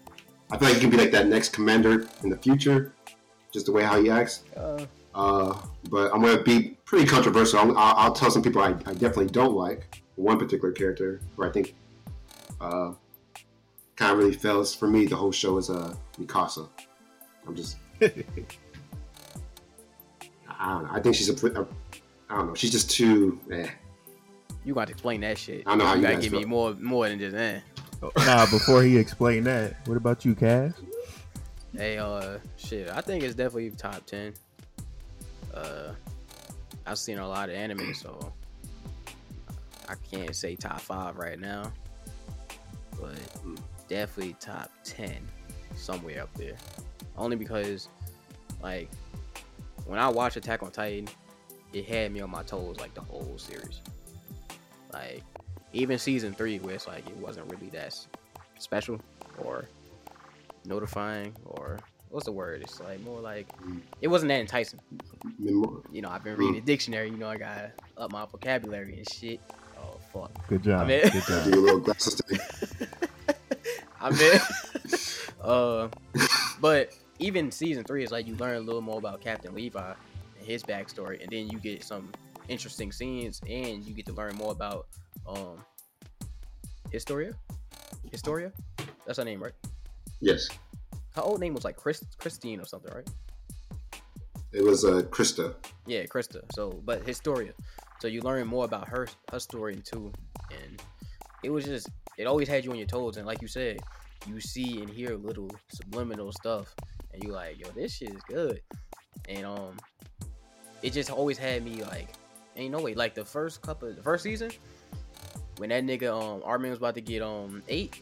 I 0.52 0.58
feel 0.58 0.68
like 0.68 0.76
he 0.76 0.82
can 0.82 0.90
be 0.90 0.98
like 0.98 1.12
that 1.12 1.28
next 1.28 1.50
commander 1.50 2.06
in 2.24 2.30
the 2.30 2.38
future, 2.38 2.94
just 3.54 3.66
the 3.66 3.72
way 3.72 3.84
how 3.84 4.02
he 4.02 4.10
acts. 4.10 4.44
Uh, 4.56 4.86
Uh, 5.14 5.58
but 5.90 6.14
I'm 6.14 6.22
gonna 6.22 6.44
be 6.44 6.78
pretty 6.86 7.06
controversial. 7.06 7.60
I'll, 7.60 7.78
I'll, 7.78 7.96
I'll 7.98 8.14
tell 8.14 8.32
some 8.32 8.42
people 8.42 8.62
I, 8.62 8.70
I 8.70 8.94
definitely 8.94 9.28
don't 9.28 9.54
like 9.54 10.02
one 10.16 10.38
particular 10.38 10.72
character, 10.72 11.22
where 11.36 11.50
I 11.50 11.52
think 11.52 11.76
uh, 12.60 12.94
kind 13.96 14.12
of 14.12 14.18
really 14.18 14.34
fails 14.34 14.74
for 14.74 14.88
me. 14.88 15.06
The 15.06 15.16
whole 15.16 15.32
show 15.32 15.58
is 15.58 15.70
uh, 15.70 15.96
Mikasa. 16.20 16.68
I'm 17.48 17.56
just 17.56 17.78
I 18.02 18.10
don't 20.60 20.84
know. 20.84 20.90
I 20.92 21.00
think 21.00 21.16
she's 21.16 21.30
a, 21.30 21.34
pre- 21.34 21.52
a 21.52 21.66
I 22.30 22.36
don't 22.36 22.48
know. 22.48 22.56
She's 22.56 22.72
just 22.72 22.90
too. 22.90 23.40
Eh. 23.52 23.68
you 24.64 24.74
got 24.74 24.86
to 24.86 24.94
explain 24.94 25.22
that 25.22 25.38
shit. 25.38 25.64
I 25.66 25.76
know 25.76 25.86
how 25.86 25.96
you 25.96 26.02
gotta 26.02 26.16
guys 26.16 26.24
give 26.24 26.34
me 26.34 26.46
more, 26.46 26.74
more 26.76 27.10
than 27.10 27.20
just 27.20 27.36
eh. 27.36 27.60
nah, 28.26 28.46
before 28.46 28.84
he 28.84 28.98
explained 28.98 29.48
that, 29.48 29.76
what 29.88 29.98
about 29.98 30.24
you, 30.24 30.36
Cass? 30.36 30.74
Hey, 31.76 31.98
uh, 31.98 32.38
shit. 32.58 32.90
I 32.90 33.02
think 33.02 33.24
it's 33.24 33.36
definitely 33.36 33.72
top 33.72 34.06
ten. 34.06 34.34
Uh, 35.54 35.94
I've 36.86 36.98
seen 36.98 37.20
a 37.20 37.28
lot 37.28 37.50
of 37.50 37.56
anime, 37.56 37.94
so 37.94 38.34
I 39.88 39.96
can't 40.10 40.36
say 40.36 40.56
top 40.56 40.82
five 40.82 41.18
right 41.18 41.40
now, 41.40 41.72
but 43.00 43.20
definitely 43.88 44.36
top 44.40 44.72
ten, 44.84 45.18
somewhere 45.76 46.24
up 46.24 46.34
there. 46.36 46.56
Only 47.18 47.36
because, 47.36 47.90
like, 48.64 48.90
when 49.86 50.00
I 50.00 50.08
watch 50.08 50.38
Attack 50.38 50.64
on 50.64 50.72
Titan, 50.72 51.08
it 51.74 51.86
had 51.86 52.12
me 52.12 52.22
on 52.22 52.30
my 52.30 52.44
toes 52.44 52.78
like 52.80 52.94
the 52.94 53.02
whole 53.02 53.38
series. 53.38 53.82
Like, 54.94 55.24
even 55.74 55.98
season 55.98 56.34
three, 56.34 56.60
where 56.60 56.76
it's 56.76 56.88
like 56.88 57.08
it 57.08 57.18
wasn't 57.18 57.52
really 57.52 57.70
that 57.70 57.98
special 58.60 59.00
or 59.38 59.66
notifying 60.66 61.34
or 61.46 61.80
what's 62.12 62.26
the 62.26 62.32
word? 62.32 62.62
It's 62.62 62.80
like 62.80 63.00
more 63.02 63.20
like 63.20 63.48
it 64.02 64.08
wasn't 64.08 64.30
that 64.30 64.40
enticing. 64.42 64.80
Mem- 65.40 65.82
You 65.92 66.02
know, 66.02 66.10
I've 66.10 66.24
been 66.24 66.36
reading 66.36 66.56
the 66.56 66.62
dictionary. 66.62 67.10
You 67.10 67.18
know, 67.18 67.30
I 67.30 67.38
got 67.38 67.72
up 67.98 68.12
my 68.12 68.26
vocabulary 68.26 68.98
and 68.98 69.10
shit. 69.10 69.40
Oh 69.80 69.98
fuck. 70.14 70.48
Good 70.48 70.64
job. 70.64 70.82
I 70.82 70.86
mean- 70.88 71.02
Good 71.04 71.12
Do 71.14 71.20
job. 71.22 71.48
your 71.54 71.58
little 71.58 71.80
glasses 71.80 72.16
thing. 72.28 72.40
I 74.00 74.10
mean, 74.10 74.40
uh, 75.42 75.88
but 76.60 76.94
even 77.20 77.52
season 77.52 77.84
three 77.84 78.04
is 78.04 78.12
like 78.12 78.28
you 78.28 78.36
learn 78.36 78.58
a 78.58 78.60
little 78.60 78.82
more 78.82 78.98
about 78.98 79.22
Captain 79.22 79.54
Levi 79.54 79.80
and 80.40 80.48
his 80.48 80.64
backstory, 80.64 81.22
and 81.22 81.32
then 81.32 81.48
you 81.50 81.60
get 81.60 81.84
some 81.84 82.10
interesting 82.48 82.92
scenes, 82.92 83.40
and 83.48 83.84
you 83.86 83.94
get 83.94 84.06
to 84.08 84.14
learn 84.14 84.36
more 84.36 84.52
about 84.52 84.88
um 85.28 85.64
Historia. 86.92 87.34
Historia, 88.12 88.52
that's 89.06 89.18
her 89.20 89.24
name, 89.24 89.42
right? 89.42 89.54
Yes, 90.20 90.50
Her 91.16 91.22
old 91.22 91.40
name 91.40 91.54
was 91.54 91.64
like 91.64 91.78
Chris 91.78 92.04
Christine 92.18 92.60
or 92.60 92.66
something, 92.66 92.94
right? 92.94 93.10
it 94.54 94.64
was 94.64 94.84
uh, 94.84 95.02
Krista. 95.10 95.56
Yeah, 95.86 96.06
Krista. 96.06 96.42
So, 96.54 96.82
but 96.84 97.06
Historia. 97.06 97.54
So 98.00 98.08
you 98.08 98.22
learn 98.22 98.48
more 98.48 98.66
about 98.66 98.88
her 98.90 99.08
her 99.32 99.40
story 99.40 99.76
too, 99.76 100.12
and 100.52 100.82
it 101.44 101.50
was 101.50 101.66
just 101.66 101.90
it 102.18 102.26
always 102.26 102.48
had 102.48 102.66
you 102.66 102.72
on 102.72 102.78
your 102.78 102.88
toes. 102.88 103.18
And 103.18 103.26
like 103.26 103.42
you 103.42 103.48
said, 103.48 103.80
you 104.28 104.40
see 104.40 104.82
and 104.82 104.90
hear 104.90 105.16
little 105.16 105.50
subliminal 105.74 106.32
stuff, 106.32 106.76
and 107.14 107.24
you 107.24 107.32
like, 107.32 107.60
yo, 107.60 107.70
this 107.70 107.96
shit 107.96 108.10
is 108.10 108.22
good. 108.28 108.62
And 109.30 109.46
um, 109.46 109.78
it 110.82 110.92
just 110.94 111.12
always 111.12 111.38
had 111.38 111.64
me 111.64 111.84
like, 111.84 112.10
ain't 112.56 112.72
no 112.72 112.82
way. 112.82 112.96
Like 112.96 113.14
the 113.14 113.26
first 113.26 113.62
couple, 113.62 113.94
the 113.94 114.02
first 114.02 114.24
season, 114.24 114.52
when 115.58 115.70
that 115.70 115.86
nigga 115.86 116.12
um 116.12 116.42
Armin 116.44 116.72
was 116.72 116.80
about 116.80 116.96
to 116.96 117.02
get 117.02 117.22
um 117.22 117.62
eight, 117.70 118.02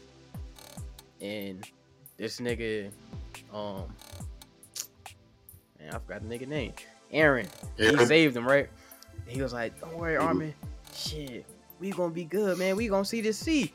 and 1.20 1.64
this 2.20 2.38
nigga 2.38 2.90
um, 3.52 3.84
man, 5.80 5.88
I 5.88 5.98
forgot 5.98 6.28
the 6.28 6.38
nigga 6.38 6.46
name, 6.46 6.74
Eren 7.12 7.48
he 7.78 7.96
saved 8.04 8.36
him, 8.36 8.46
right? 8.46 8.68
He 9.26 9.40
was 9.40 9.52
like, 9.52 9.80
"Don't 9.80 9.96
worry, 9.96 10.16
Armin. 10.16 10.54
Shit, 10.94 11.46
we 11.78 11.90
gonna 11.90 12.12
be 12.12 12.24
good, 12.24 12.58
man. 12.58 12.76
We 12.76 12.88
gonna 12.88 13.04
see 13.04 13.22
this 13.22 13.38
sea." 13.38 13.72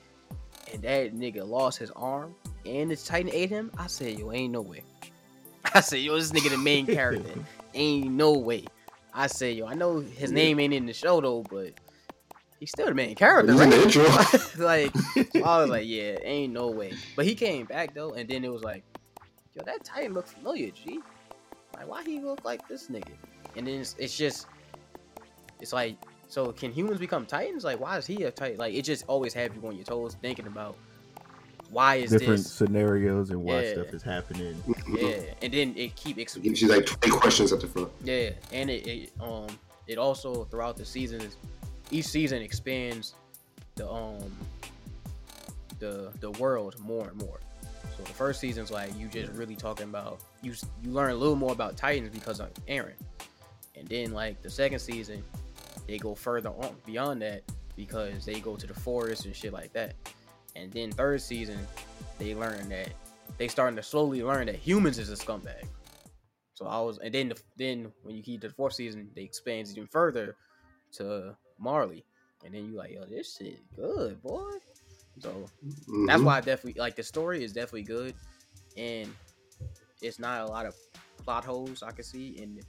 And 0.72 0.82
that 0.84 1.16
nigga 1.16 1.48
lost 1.48 1.80
his 1.80 1.92
arm, 1.92 2.36
and 2.66 2.92
the 2.92 2.96
Titan 2.96 3.32
ate 3.34 3.50
him. 3.50 3.72
I 3.78 3.88
said, 3.88 4.20
"Yo, 4.20 4.32
ain't 4.32 4.54
no 4.54 4.62
way." 4.62 4.84
I 5.74 5.82
said, 5.82 5.98
"Yo, 6.02 6.16
this 6.16 6.32
nigga 6.32 6.52
the 6.52 6.58
main 6.58 6.86
character. 6.86 7.30
Ain't 7.74 8.12
no 8.12 8.34
way." 8.34 8.66
I 9.14 9.28
said, 9.28 9.58
"Yo, 9.58 9.66
I 9.66 9.74
know 9.74 10.00
his 10.00 10.32
name 10.32 10.60
ain't 10.60 10.74
in 10.74 10.86
the 10.86 10.94
show 10.94 11.20
though, 11.20 11.44
but 11.50 11.74
he's 12.60 12.72
still 12.72 12.88
the 12.88 12.94
main 12.94 13.16
character, 13.16 13.52
He's 13.52 13.62
in 13.62 13.70
the 13.70 13.78
right?" 13.78 13.86
intro. 13.86 14.66
like, 14.66 14.96
I 15.44 15.62
was 15.62 15.70
like, 15.70 15.86
"Yeah, 15.88 16.18
ain't 16.24 16.54
no 16.54 16.70
way." 16.70 16.94
But 17.16 17.26
he 17.26 17.36
came 17.36 17.66
back 17.66 17.94
though, 17.94 18.14
and 18.14 18.30
then 18.30 18.44
it 18.44 18.52
was 18.52 18.64
like, 18.64 18.84
"Yo, 19.54 19.64
that 19.64 19.84
Titan 19.84 20.14
look 20.14 20.28
familiar, 20.28 20.72
G." 20.72 21.00
Like, 21.76 21.88
why 21.88 22.04
he 22.04 22.22
look 22.22 22.44
like 22.46 22.68
this 22.70 22.88
nigga? 22.90 23.12
And 23.58 23.68
then 23.68 23.82
it's, 23.82 23.96
it's 24.00 24.16
just, 24.18 24.48
it's 25.60 25.74
like, 25.74 25.98
so 26.30 26.52
can 26.54 26.72
humans 26.72 27.00
become 27.00 27.26
titans? 27.26 27.64
Like, 27.66 27.80
why 27.80 27.98
is 27.98 28.06
he 28.06 28.24
a 28.24 28.32
titan? 28.32 28.58
Like, 28.58 28.74
it 28.74 28.84
just 28.84 29.06
always 29.08 29.34
have 29.34 29.54
you 29.56 29.66
on 29.68 29.76
your 29.76 29.84
toes 29.86 30.16
thinking 30.22 30.48
about 30.48 30.78
why 31.70 31.96
is 31.96 32.12
Different 32.12 32.44
this? 32.44 32.52
scenarios 32.52 33.30
and 33.32 33.44
why 33.44 33.62
Yeah. 33.64 33.74
stuff 33.74 33.94
is 33.94 34.04
happening. 34.04 34.62
Yeah, 34.88 35.18
and 35.42 35.54
then 35.54 35.74
it 35.76 35.96
keep 35.96 36.18
ex- 36.18 36.36
It 36.38 36.44
gives 36.44 36.62
you 36.62 36.68
like 36.70 36.86
20 36.86 37.10
questions 37.18 37.52
at 37.52 37.60
the 37.60 37.68
front. 37.68 37.90
yeah, 38.04 38.30
and 38.54 38.70
it, 38.70 38.88
it 38.88 39.12
um 39.20 39.48
it 39.88 39.98
also 39.98 40.46
throughout 40.46 40.78
the 40.78 40.86
seasons, 40.86 41.38
each 41.92 42.06
season 42.06 42.42
expands 42.42 43.16
the 43.76 43.90
um 43.90 44.32
the 45.80 46.12
the 46.20 46.32
world 46.32 46.80
more 46.80 47.08
and 47.08 47.18
more. 47.18 47.40
So 47.98 48.04
the 48.04 48.14
first 48.14 48.40
season's 48.40 48.72
like 48.72 48.98
you 48.98 49.08
just 49.08 49.32
really 49.34 49.56
talking 49.56 49.86
about 49.86 50.22
you 50.42 50.54
you 50.84 50.92
learn 50.92 51.12
a 51.12 51.16
little 51.16 51.36
more 51.36 51.52
about 51.52 51.78
Titans 51.78 52.10
because 52.10 52.40
of 52.40 52.54
Eren, 52.68 52.94
and 53.76 53.88
then 53.88 54.12
like 54.12 54.42
the 54.42 54.50
second 54.50 54.80
season, 54.80 55.24
they 55.88 55.98
go 55.98 56.16
further 56.16 56.50
on 56.50 56.76
beyond 56.86 57.22
that 57.22 57.44
because 57.76 58.26
they 58.26 58.40
go 58.40 58.56
to 58.56 58.68
the 58.68 58.74
forest 58.74 59.26
and 59.26 59.36
shit 59.36 59.54
like 59.54 59.74
that. 59.74 59.96
And 60.56 60.72
then 60.72 60.92
third 60.92 61.22
season, 61.22 61.60
they 62.18 62.34
learn 62.34 62.70
that 62.70 62.90
they 63.38 63.48
starting 63.48 63.76
to 63.76 63.84
slowly 63.84 64.24
learn 64.24 64.48
that 64.48 64.56
humans 64.56 65.00
is 65.00 65.12
a 65.12 65.16
scumbag. 65.16 65.66
So 66.54 66.66
I 66.68 66.80
was, 66.80 67.00
and 67.00 67.14
then 67.14 67.30
the, 67.30 67.42
then 67.58 67.92
when 68.04 68.16
you 68.16 68.24
keep 68.24 68.42
to 68.42 68.48
the 68.48 68.54
fourth 68.54 68.74
season, 68.74 69.10
they 69.14 69.24
expands 69.24 69.72
even 69.76 69.88
further 69.88 70.38
to 70.94 71.36
Marley, 71.60 72.06
and 72.44 72.54
then 72.54 72.66
you 72.66 72.76
like, 72.78 72.92
yo, 72.92 73.06
this 73.06 73.36
shit 73.38 73.60
good, 73.76 74.22
boy. 74.22 74.52
So 75.20 75.46
that's 76.08 76.22
Mhm. 76.22 76.26
why 76.26 76.38
I 76.38 76.42
definitely 76.42 76.80
like 76.80 76.96
the 76.96 77.04
story 77.04 77.44
is 77.44 77.54
definitely 77.54 77.84
good, 77.84 78.14
and 78.78 79.14
it's 80.02 80.20
not 80.20 80.42
a 80.42 80.46
lot 80.46 80.66
of 80.66 80.76
plot 81.18 81.46
holes 81.46 81.82
I 81.84 81.92
can 81.92 82.04
see, 82.04 82.38
and 82.42 82.60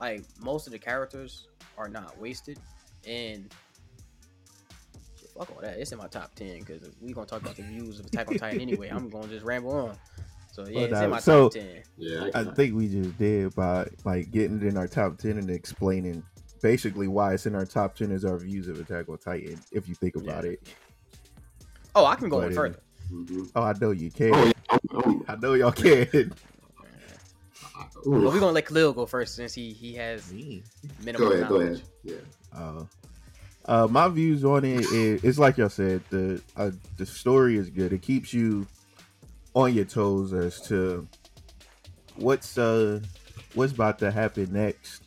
like 0.00 0.24
most 0.40 0.66
of 0.66 0.72
the 0.72 0.78
characters 0.78 1.46
are 1.76 1.88
not 1.88 2.18
wasted, 2.18 2.58
and 3.06 3.52
shit, 5.20 5.30
fuck 5.36 5.50
all 5.54 5.60
that. 5.60 5.78
It's 5.78 5.92
in 5.92 5.98
my 5.98 6.08
top 6.08 6.34
ten 6.34 6.60
because 6.60 6.88
we're 7.00 7.14
gonna 7.14 7.26
talk 7.26 7.42
about 7.42 7.56
the 7.56 7.62
views 7.64 8.00
of 8.00 8.06
Attack 8.06 8.28
on 8.30 8.36
Titan 8.38 8.60
anyway. 8.62 8.88
I'm 8.88 9.10
gonna 9.10 9.28
just 9.28 9.44
ramble 9.44 9.72
on. 9.72 9.98
So 10.52 10.66
yeah, 10.66 10.74
Well, 10.76 10.84
it's 10.92 11.00
in 11.00 11.10
my 11.10 11.20
so- 11.20 11.48
top 11.50 11.52
ten. 11.60 11.82
Yeah, 11.98 12.30
I 12.34 12.44
think 12.44 12.74
we 12.74 12.88
just 12.88 13.16
did 13.18 13.54
by 13.54 13.88
like 14.04 14.30
getting 14.30 14.56
it 14.56 14.64
in 14.64 14.76
our 14.78 14.88
top 14.88 15.18
ten 15.18 15.36
and 15.38 15.50
explaining 15.50 16.24
basically 16.62 17.08
why 17.08 17.34
it's 17.34 17.46
in 17.46 17.54
our 17.54 17.64
top 17.66 17.94
ten 17.96 18.10
is 18.10 18.24
our 18.24 18.36
views 18.38 18.68
of 18.68 18.78
Attack 18.80 19.08
on 19.08 19.18
Titan. 19.18 19.58
If 19.72 19.88
you 19.88 19.94
think 19.94 20.16
about 20.16 20.44
Yeah. 20.44 20.50
it. 20.52 20.68
Oh, 21.94 22.04
I 22.06 22.14
can 22.14 22.28
go 22.28 22.38
But 22.38 22.46
in 22.46 22.52
it- 22.52 22.54
further. 22.56 22.80
Mhm. 23.12 23.50
Oh, 23.56 23.62
I 23.62 23.72
know 23.80 23.90
you 23.90 24.10
can. 24.10 24.34
Oh, 24.34 24.44
yeah. 24.44 24.52
I'm, 24.70 24.80
I'm, 25.04 25.24
I 25.28 25.36
know 25.36 25.54
y'all 25.54 25.72
can. 25.72 26.06
ooh. 26.14 26.30
But 28.04 28.10
we're 28.32 28.40
gonna 28.40 28.52
let 28.52 28.66
Khalil 28.66 28.92
go 28.92 29.06
first 29.06 29.34
since 29.34 29.52
he 29.54 29.72
he 29.72 29.94
has 29.94 30.32
minimum 30.32 30.62
Go 31.28 31.32
ahead, 31.32 31.48
go 31.48 31.60
ahead. 31.60 31.82
Yeah. 32.04 32.14
Uh, 32.54 32.84
uh, 33.66 33.86
my 33.90 34.08
views 34.08 34.44
on 34.44 34.64
it 34.64 34.80
is 34.92 35.22
it's 35.24 35.38
like 35.38 35.56
y'all 35.58 35.68
said 35.68 36.02
the 36.10 36.40
uh, 36.56 36.70
the 36.96 37.06
story 37.06 37.56
is 37.56 37.68
good. 37.70 37.92
It 37.92 38.02
keeps 38.02 38.32
you 38.32 38.66
on 39.54 39.74
your 39.74 39.84
toes 39.84 40.32
as 40.32 40.60
to 40.68 41.06
what's 42.16 42.56
uh 42.58 43.00
what's 43.54 43.72
about 43.72 43.98
to 44.00 44.10
happen 44.12 44.52
next. 44.52 45.02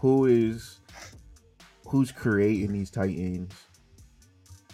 Who 0.00 0.26
is 0.26 0.77
who's 1.88 2.12
creating 2.12 2.72
these 2.72 2.90
titans? 2.90 3.52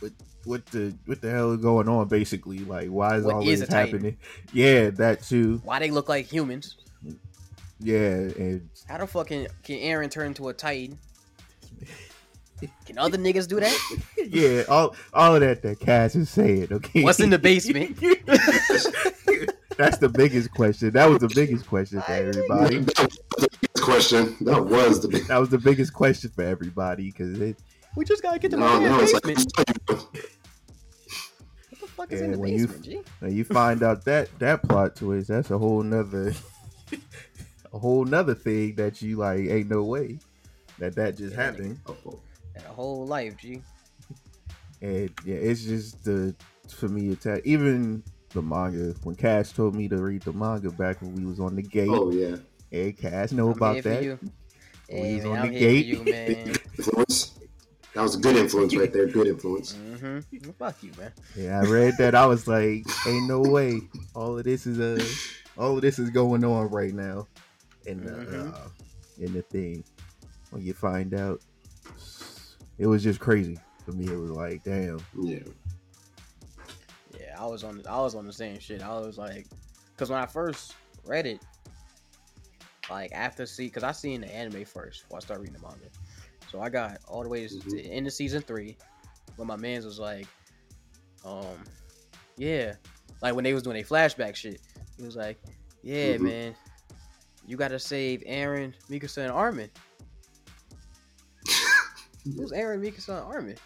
What 0.00 0.12
what 0.44 0.66
the 0.66 0.94
what 1.06 1.20
the 1.20 1.30
hell 1.30 1.52
is 1.52 1.60
going 1.60 1.88
on? 1.88 2.08
Basically, 2.08 2.58
like 2.58 2.88
why 2.88 3.16
is 3.16 3.24
What 3.24 3.34
all 3.34 3.48
is 3.48 3.60
this 3.60 3.68
happening? 3.68 4.16
Yeah, 4.52 4.90
that 4.90 5.22
too. 5.22 5.60
Why 5.64 5.78
they 5.78 5.90
look 5.90 6.08
like 6.08 6.26
humans? 6.26 6.76
Yeah, 7.80 7.98
and 7.98 8.68
How 8.88 8.98
the 8.98 9.06
fuck 9.06 9.28
can, 9.28 9.46
can 9.62 9.78
Eren 9.78 10.10
turn 10.10 10.28
into 10.28 10.48
a 10.48 10.54
Titan? 10.54 10.98
Can 12.86 12.98
other 12.98 13.18
niggas 13.18 13.48
do 13.48 13.60
that? 13.60 13.78
yeah, 14.28 14.62
all 14.68 14.94
all 15.12 15.34
of 15.34 15.40
that 15.40 15.62
that 15.62 15.80
Cass 15.80 16.14
is 16.14 16.30
saying. 16.30 16.68
Okay, 16.70 17.02
What's 17.02 17.20
in 17.20 17.30
the 17.30 17.38
basement? 17.38 17.98
That's 19.76 19.98
the 19.98 20.08
biggest 20.08 20.52
question. 20.52 20.90
That 20.92 21.10
was 21.10 21.18
the 21.18 21.28
biggest 21.34 21.66
question 21.66 22.00
for 22.00 22.12
everybody. 22.12 22.86
That 23.86 23.96
was 23.96 24.08
the 24.10 24.18
biggest 24.28 24.34
question. 24.34 24.36
That 24.46 24.64
was 24.64 25.00
the 25.00 25.08
big. 25.08 25.26
That 25.26 25.38
was 25.38 25.48
the 25.50 25.58
biggest 25.58 25.92
question 25.92 26.30
for 26.30 26.42
everybody 26.42 27.10
because. 27.10 27.38
We 27.96 28.04
just 28.04 28.22
gotta 28.22 28.38
get 28.40 28.50
to 28.50 28.56
No, 28.56 28.80
no, 28.80 28.98
it's 29.00 29.12
like, 29.12 29.22
basement. 29.22 29.52
what 29.88 31.80
the 31.80 31.86
fuck 31.86 32.12
is 32.12 32.20
in 32.20 32.32
the 32.32 32.38
when 32.38 32.52
you- 32.54 32.66
basement, 32.66 32.84
G? 32.84 33.00
When 33.20 33.36
you 33.36 33.44
find 33.44 33.82
out 33.84 34.04
that 34.06 34.36
that 34.40 34.62
plot 34.64 34.96
twist, 34.96 35.28
that's 35.28 35.50
a 35.52 35.58
whole 35.58 35.82
nother, 35.82 36.34
a 37.72 37.78
whole 37.78 38.04
nother 38.04 38.34
thing 38.34 38.74
that 38.76 39.00
you 39.00 39.16
like. 39.16 39.40
Ain't 39.48 39.70
no 39.70 39.84
way 39.84 40.18
that 40.78 40.96
that 40.96 41.16
just 41.16 41.36
Yeah, 41.36 41.42
happened. 41.44 41.78
That 42.54 42.64
whole 42.66 43.06
life, 43.06 43.36
G. 43.36 43.62
And 44.82 45.10
yeah, 45.24 45.36
it's 45.36 45.62
just 45.62 46.04
the 46.04 46.34
for 46.68 46.88
me 46.88 47.12
attack. 47.12 47.42
Even 47.44 48.02
the 48.30 48.42
manga 48.42 48.94
when 49.04 49.14
Cash 49.14 49.52
told 49.52 49.76
me 49.76 49.86
to 49.88 49.98
read 49.98 50.22
the 50.22 50.32
manga 50.32 50.70
back 50.70 51.00
when 51.00 51.14
we 51.14 51.24
was 51.24 51.38
on 51.38 51.54
the 51.54 51.62
gate. 51.62 51.88
oh 51.90 52.10
yeah. 52.10 52.36
Hey, 52.74 52.90
Cass 52.90 53.30
know 53.30 53.50
I'm 53.50 53.52
about 53.52 53.74
here 53.74 53.82
for 53.84 53.88
that. 53.90 54.02
you. 54.02 54.18
When 54.20 54.30
Hey, 54.88 55.12
he's 55.14 55.22
man, 55.22 55.32
on 55.32 55.38
I'm 55.38 55.52
the 55.52 55.58
here 55.58 55.60
gate. 55.60 55.82
for 55.84 55.88
you, 55.90 56.04
man. 56.10 56.56
Influence. 56.78 57.38
That 57.94 58.02
was 58.02 58.16
a 58.16 58.18
good 58.18 58.34
influence 58.34 58.74
right 58.74 58.92
there. 58.92 59.06
Good 59.06 59.28
influence. 59.28 59.74
mm-hmm. 59.74 60.50
Fuck 60.58 60.82
you, 60.82 60.90
man. 60.98 61.12
Yeah, 61.36 61.60
I 61.60 61.66
read 61.66 61.94
that. 61.98 62.16
I 62.16 62.26
was 62.26 62.48
like, 62.48 62.84
ain't 63.06 63.28
no 63.28 63.42
way. 63.42 63.80
All 64.16 64.36
of 64.36 64.42
this 64.42 64.66
is 64.66 64.80
uh 64.80 65.04
all 65.56 65.76
of 65.76 65.82
this 65.82 66.00
is 66.00 66.10
going 66.10 66.42
on 66.44 66.68
right 66.70 66.92
now. 66.92 67.28
In 67.86 68.02
the 68.04 68.10
Mhm. 68.10 68.52
uh, 68.52 68.68
in 69.20 69.32
the 69.34 69.42
thing. 69.42 69.84
When 70.50 70.64
you 70.64 70.74
find 70.74 71.14
out 71.14 71.40
it 72.78 72.88
was 72.88 73.04
just 73.04 73.20
crazy. 73.20 73.56
For 73.84 73.92
me 73.92 74.08
it 74.12 74.16
was 74.18 74.32
like, 74.32 74.64
damn. 74.64 74.98
Yeah. 75.16 75.38
Yeah, 77.20 77.40
I 77.40 77.46
was 77.46 77.62
on. 77.62 77.82
I 77.88 78.00
was 78.00 78.16
on 78.16 78.26
the 78.26 78.32
same 78.32 78.58
shit. 78.58 78.82
I 78.82 78.98
was 78.98 79.16
like, 79.16 79.46
because 79.94 80.10
when 80.10 80.18
I 80.18 80.26
first 80.26 80.74
read 81.04 81.26
it, 81.26 81.40
like 82.90 83.12
after 83.12 83.46
see, 83.46 83.66
because 83.66 83.82
I 83.82 83.92
seen 83.92 84.20
the 84.22 84.34
anime 84.34 84.64
first 84.64 85.02
before 85.02 85.18
I 85.18 85.20
started 85.20 85.42
reading 85.42 85.56
the 85.60 85.62
manga. 85.66 85.86
So 86.50 86.60
I 86.60 86.68
got 86.68 86.98
all 87.08 87.22
the 87.22 87.28
way 87.28 87.46
to 87.48 87.54
Mhm. 87.54 87.70
the 87.70 87.80
end 87.90 88.06
of 88.06 88.12
season 88.12 88.42
three, 88.42 88.76
when 89.36 89.48
my 89.48 89.56
man's 89.56 89.84
was 89.84 89.98
like, 89.98 90.26
um, 91.24 91.64
yeah, 92.36 92.74
like 93.22 93.34
when 93.34 93.44
they 93.44 93.54
was 93.54 93.62
doing 93.62 93.78
a 93.80 93.84
flashback 93.84 94.34
shit. 94.36 94.60
He 94.96 95.04
was 95.04 95.16
like, 95.16 95.38
yeah, 95.82 96.16
Mhm. 96.16 96.20
man, 96.20 96.54
you 97.46 97.56
gotta 97.56 97.78
save 97.78 98.20
Eren, 98.22 98.74
Mikasa, 98.90 99.18
and 99.22 99.32
Armin. 99.32 99.70
Who's 102.24 102.52
Eren, 102.52 102.80
Mikasa, 102.80 103.08
and 103.22 103.26
Armin? 103.34 103.56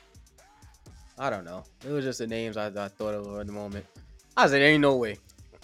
I 1.18 1.30
don't 1.30 1.44
know. 1.44 1.64
It 1.84 1.90
was 1.90 2.04
just 2.04 2.20
the 2.20 2.26
names 2.26 2.56
I, 2.56 2.66
I 2.68 2.88
thought 2.88 3.14
of 3.14 3.40
at 3.40 3.46
the 3.46 3.52
moment. 3.52 3.84
I 4.36 4.46
said, 4.46 4.62
ain't 4.62 4.80
no 4.80 4.96
way, 4.96 5.18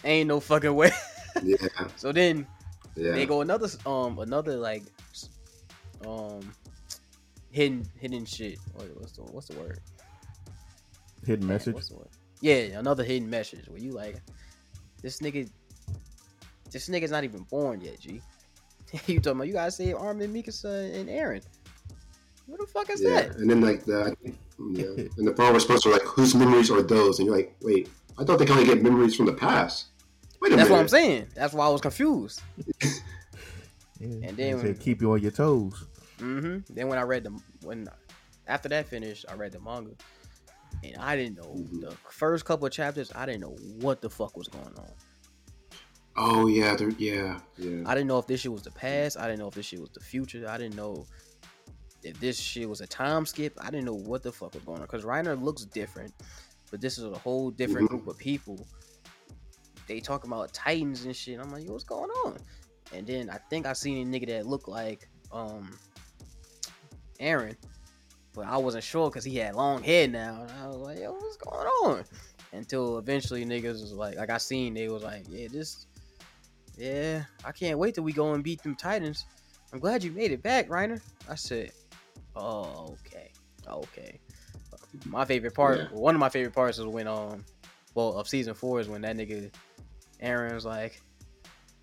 ain't 0.04 0.28
no 0.28 0.40
fucking 0.40 0.74
way. 0.74 0.90
Yeah. 1.42 1.56
so 1.96 2.12
then 2.12 2.46
Yeah. 2.96 3.12
they 3.12 3.26
go 3.26 3.40
another 3.40 3.68
um 3.86 4.18
another 4.18 4.56
like 4.56 4.82
um 6.06 6.52
hidden 7.50 7.86
hidden 7.98 8.24
shit. 8.24 8.58
What's 8.74 9.12
the 9.12 9.22
what's 9.22 9.48
the 9.48 9.58
word? 9.58 9.80
Hidden 11.24 11.40
Damn, 11.40 11.48
message. 11.48 11.74
what's 11.74 11.88
the 11.88 11.96
word? 11.96 12.08
Yeah, 12.40 12.78
another 12.78 13.04
hidden 13.04 13.30
message 13.30 13.68
where 13.68 13.80
you 13.80 13.92
like 13.92 14.20
this 15.02 15.20
nigga. 15.20 15.48
This 16.70 16.88
nigga's 16.88 17.12
not 17.12 17.24
even 17.24 17.42
born 17.44 17.80
yet, 17.80 18.00
G. 18.00 18.20
you 19.06 19.20
talking 19.20 19.32
about 19.32 19.46
you 19.46 19.52
gotta 19.52 19.70
save 19.70 19.96
Armin, 19.96 20.32
Mikasa, 20.32 20.94
and 20.94 21.08
Eren. 21.08 21.42
What 22.46 22.60
the 22.60 22.66
fuck 22.66 22.90
is 22.90 23.02
yeah. 23.02 23.22
that? 23.22 23.36
And 23.36 23.50
then 23.50 23.60
like 23.60 23.84
the 23.84 24.14
yeah. 24.58 24.84
and 25.18 25.26
the 25.26 25.34
following 25.36 25.54
response 25.54 25.84
were 25.84 25.92
like, 25.92 26.02
whose 26.02 26.34
memories 26.34 26.70
are 26.70 26.82
those? 26.82 27.18
And 27.18 27.26
you're 27.26 27.36
like, 27.36 27.56
wait, 27.62 27.88
I 28.18 28.24
thought 28.24 28.38
they 28.38 28.44
can 28.44 28.58
only 28.58 28.66
get 28.66 28.82
memories 28.82 29.14
from 29.14 29.26
the 29.26 29.32
past. 29.32 29.86
Wait 30.44 30.52
a 30.52 30.56
That's 30.56 30.68
what. 30.70 30.78
I'm 30.80 30.88
saying. 30.88 31.26
That's 31.34 31.52
why 31.54 31.66
I 31.66 31.70
was 31.70 31.80
confused. 31.80 32.40
Yeah. 34.00 34.08
And 34.08 34.22
then 34.24 34.36
They 34.36 34.54
when- 34.54 34.62
said 34.66 34.80
keep 34.80 35.00
you 35.00 35.12
on 35.12 35.20
your 35.22 35.30
toes. 35.30 35.86
hmm 36.18 36.58
Then 36.68 36.88
when 36.88 36.98
I 36.98 37.02
read 37.02 37.22
the 37.24 37.30
when 37.62 37.88
after 38.46 38.68
that 38.68 38.88
finished, 38.88 39.24
I 39.28 39.34
read 39.34 39.52
the 39.52 39.60
manga, 39.60 39.92
and 40.82 40.96
I 40.98 41.16
didn't 41.16 41.36
know 41.36 41.54
Mhm. 41.54 41.80
the 41.80 41.96
first 42.10 42.44
couple 42.44 42.66
of 42.66 42.72
chapters. 42.72 43.12
I 43.14 43.24
didn't 43.24 43.40
know 43.42 43.56
what 43.80 44.02
the 44.02 44.10
fuck 44.10 44.36
was 44.36 44.48
going 44.48 44.66
on. 44.76 44.90
Oh 46.16 46.46
yeah, 46.48 46.76
yeah, 46.98 47.38
yeah. 47.56 47.82
I 47.86 47.94
didn't 47.94 48.08
know 48.08 48.18
if 48.18 48.26
this 48.26 48.40
shit 48.40 48.52
was 48.52 48.62
the 48.62 48.72
past. 48.72 49.16
I 49.16 49.26
didn't 49.26 49.38
know 49.38 49.48
if 49.48 49.54
this 49.54 49.66
shit 49.66 49.80
was 49.80 49.90
the 49.90 50.00
future. 50.00 50.46
I 50.48 50.58
didn't 50.58 50.76
know 50.76 51.06
if 52.02 52.18
this 52.20 52.36
shit 52.38 52.68
was 52.68 52.80
a 52.80 52.86
time 52.88 53.24
skip. 53.26 53.56
I 53.60 53.70
didn't 53.70 53.86
know 53.86 53.94
what 53.96 54.22
the 54.24 54.32
fuck 54.32 54.54
was 54.54 54.64
going 54.64 54.80
on 54.80 54.86
because 54.86 55.04
Reiner 55.04 55.40
looks 55.40 55.64
different, 55.64 56.12
but 56.70 56.80
this 56.80 56.98
is 56.98 57.04
a 57.04 57.18
whole 57.18 57.50
different 57.52 57.86
Mhm. 57.88 57.90
group 57.90 58.08
of 58.08 58.18
people. 58.18 58.66
They 59.86 60.00
talking 60.00 60.30
about 60.30 60.52
titans 60.52 61.04
and 61.04 61.14
shit. 61.14 61.38
I'm 61.38 61.50
like, 61.50 61.64
yo, 61.64 61.72
what's 61.72 61.84
going 61.84 62.10
on? 62.24 62.36
And 62.92 63.06
then 63.06 63.30
I 63.30 63.38
think 63.50 63.66
I 63.66 63.72
seen 63.72 64.06
a 64.06 64.18
nigga 64.18 64.26
that 64.28 64.46
looked 64.46 64.68
like 64.68 65.08
um 65.32 65.76
Eren, 67.20 67.56
but 68.34 68.46
I 68.46 68.56
wasn't 68.56 68.84
sure 68.84 69.10
because 69.10 69.24
he 69.24 69.36
had 69.36 69.54
long 69.54 69.82
hair 69.82 70.08
now. 70.08 70.42
And 70.42 70.50
I 70.62 70.66
was 70.68 70.76
like, 70.76 70.98
yo, 70.98 71.12
what's 71.12 71.36
going 71.36 71.66
on? 71.66 72.04
Until 72.52 72.98
eventually 72.98 73.44
niggas 73.44 73.80
was 73.80 73.92
like, 73.92 74.16
like 74.16 74.30
I 74.30 74.38
seen 74.38 74.74
they 74.74 74.88
was 74.88 75.02
like, 75.02 75.24
yeah, 75.28 75.48
this, 75.50 75.86
yeah, 76.76 77.24
I 77.44 77.52
can't 77.52 77.78
wait 77.78 77.94
till 77.94 78.04
we 78.04 78.12
go 78.12 78.32
and 78.34 78.44
beat 78.44 78.62
them 78.62 78.76
Titans. 78.76 79.26
I'm 79.72 79.80
glad 79.80 80.04
you 80.04 80.12
made 80.12 80.30
it 80.30 80.42
back, 80.42 80.68
Reiner. 80.68 81.00
I 81.28 81.34
said, 81.34 81.72
oh, 82.36 82.96
okay, 83.06 83.32
okay. 83.66 84.20
My 85.06 85.24
favorite 85.24 85.54
part, 85.54 85.80
Yeah. 85.80 85.86
one 85.98 86.14
of 86.14 86.20
my 86.20 86.28
favorite 86.28 86.54
parts 86.54 86.78
is 86.78 86.86
when 86.86 87.08
um, 87.08 87.44
well, 87.94 88.12
of 88.14 88.28
season 88.28 88.54
four 88.54 88.80
is 88.80 88.88
when 88.88 89.02
that 89.02 89.16
nigga 89.16 89.50
Eren 90.24 90.54
was 90.54 90.64
like, 90.64 91.00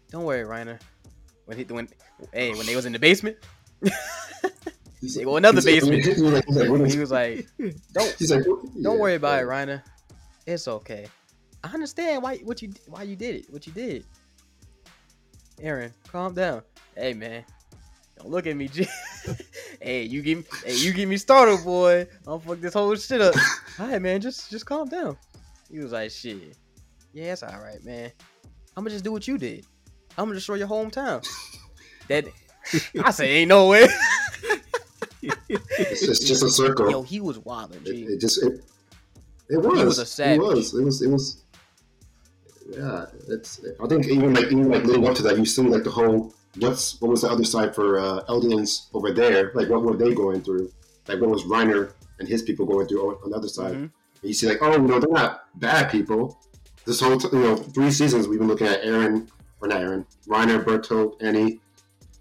"Don't 0.10 0.24
worry, 0.24 0.44
Reiner." 0.44 0.80
When 1.46 1.58
he 1.58 1.64
when 1.66 1.88
hey 2.34 2.54
when 2.54 2.66
they 2.66 2.76
was 2.76 2.86
in 2.86 2.94
the 2.94 3.00
basement, 3.00 3.38
they 3.82 5.24
go 5.24 5.38
another 5.42 5.62
basement. 5.62 6.04
he's 6.06 6.20
like- 6.20 6.46
he's 6.48 6.56
like, 6.58 6.70
what 6.70 6.82
is- 6.82 6.94
he 6.94 7.00
was 7.00 7.12
like, 7.12 7.48
"Don't 7.94 8.84
don't 8.84 9.00
worry 9.00 9.16
about 9.16 9.42
it, 9.44 9.46
Reiner. 9.48 9.82
It's 10.46 10.68
okay. 10.68 11.08
I 11.64 11.70
understand 11.74 12.24
why 12.24 12.38
what 12.38 12.62
you 12.62 12.72
why 12.88 13.04
you 13.04 13.16
did 13.16 13.36
it. 13.36 13.46
What 13.52 13.68
you 13.68 13.74
did. 13.74 14.06
Eren, 15.62 15.92
calm 16.12 16.34
down. 16.34 16.64
Hey 16.96 17.14
man, 17.14 17.44
Don't 18.18 18.30
look 18.30 18.48
at 18.48 18.56
me, 18.56 18.68
G. 18.68 18.88
hey, 19.82 20.04
you 20.04 20.22
give 20.24 20.40
me, 20.40 20.44
hey, 20.66 20.76
you 20.76 20.92
get 20.94 21.08
me 21.08 21.18
started, 21.18 21.64
boy. 21.64 22.08
I'll 22.28 22.40
fuck 22.40 22.60
this 22.60 22.74
whole 22.74 22.96
shit 22.96 23.22
up. 23.22 23.36
All 23.80 23.88
right, 23.88 24.02
man, 24.02 24.22
just 24.22 24.50
just 24.50 24.66
calm 24.66 24.90
down. 24.90 25.18
He 25.72 25.80
was 25.80 25.92
like, 25.92 26.10
shit. 26.12 26.58
Yeah, 27.14 27.34
it's 27.34 27.44
all 27.44 27.60
right, 27.62 27.84
man. 27.84 28.12
I'm 28.76 28.84
gonna 28.84 28.92
just 28.92 29.04
do 29.04 29.12
what 29.12 29.28
you 29.28 29.38
did. 29.38 29.66
I'm 30.18 30.26
gonna 30.26 30.36
destroy 30.36 30.56
your 30.56 30.68
hometown. 30.68 31.26
that 32.08 32.26
I 33.04 33.12
say, 33.12 33.38
ain't 33.38 33.50
no 33.50 33.68
way. 33.68 33.88
It's 35.52 36.06
just, 36.06 36.28
just 36.28 36.44
a 36.44 36.50
circle. 36.50 36.90
Yo, 36.90 37.02
he 37.04 37.20
was 37.20 37.40
wilding, 37.40 37.84
G. 37.84 38.04
It, 38.04 38.12
it 38.12 38.22
just 38.22 38.44
it, 38.44 38.64
it 39.50 39.58
was. 39.58 39.80
He 39.80 39.86
was 39.86 40.00
a 40.00 40.06
savage. 40.06 40.38
It 40.38 40.44
was. 40.44 40.74
It 40.74 40.84
was. 40.84 41.02
It 41.02 41.10
was. 41.10 41.44
Yeah, 42.70 43.06
it's. 43.28 43.62
I 43.84 43.88
think 43.88 44.08
even 44.08 44.34
like 44.34 44.46
even 44.46 44.70
like 44.70 44.84
leading 44.86 45.08
up 45.08 45.16
to 45.16 45.24
that, 45.24 45.38
you 45.38 45.46
see 45.46 45.62
like 45.64 45.84
the 45.84 45.92
whole 45.92 46.34
what's 46.60 47.00
what 47.02 47.12
was 47.12 47.22
the 47.22 47.30
other 47.30 47.44
side 47.44 47.76
for 47.76 48.00
uh, 48.00 48.24
Eldians 48.30 48.88
over 48.94 49.12
there? 49.12 49.52
Like 49.54 49.70
what 49.70 49.84
were 49.84 49.96
they 49.96 50.14
going 50.14 50.42
through? 50.42 50.72
Like 51.08 51.20
what 51.20 51.30
was 51.30 51.44
Reiner 51.44 51.94
and 52.20 52.28
his 52.28 52.42
people 52.42 52.66
going 52.66 52.88
through 52.88 53.20
on 53.24 53.32
the 53.32 53.38
other 53.38 53.48
side? 53.48 53.74
Mhm. 53.74 53.82
And 53.84 53.92
you 54.24 54.34
see 54.34 54.48
like 54.48 54.62
oh 54.62 54.78
no, 54.78 55.00
they're 55.00 55.10
not 55.10 55.46
bad 55.60 55.92
people. 55.92 56.40
This 56.86 57.00
whole 57.00 57.18
t- 57.18 57.30
you 57.32 57.40
know 57.44 57.56
three 57.56 57.92
seasons 57.92 58.28
we've 58.28 58.40
been 58.40 58.48
looking 58.48 58.68
at 58.68 58.84
Eren 58.84 59.30
or 59.62 59.68
not 59.68 59.82
Eren 59.82 60.06
Reiner, 60.28 60.64
Berto, 60.64 61.14
Annie. 61.22 61.60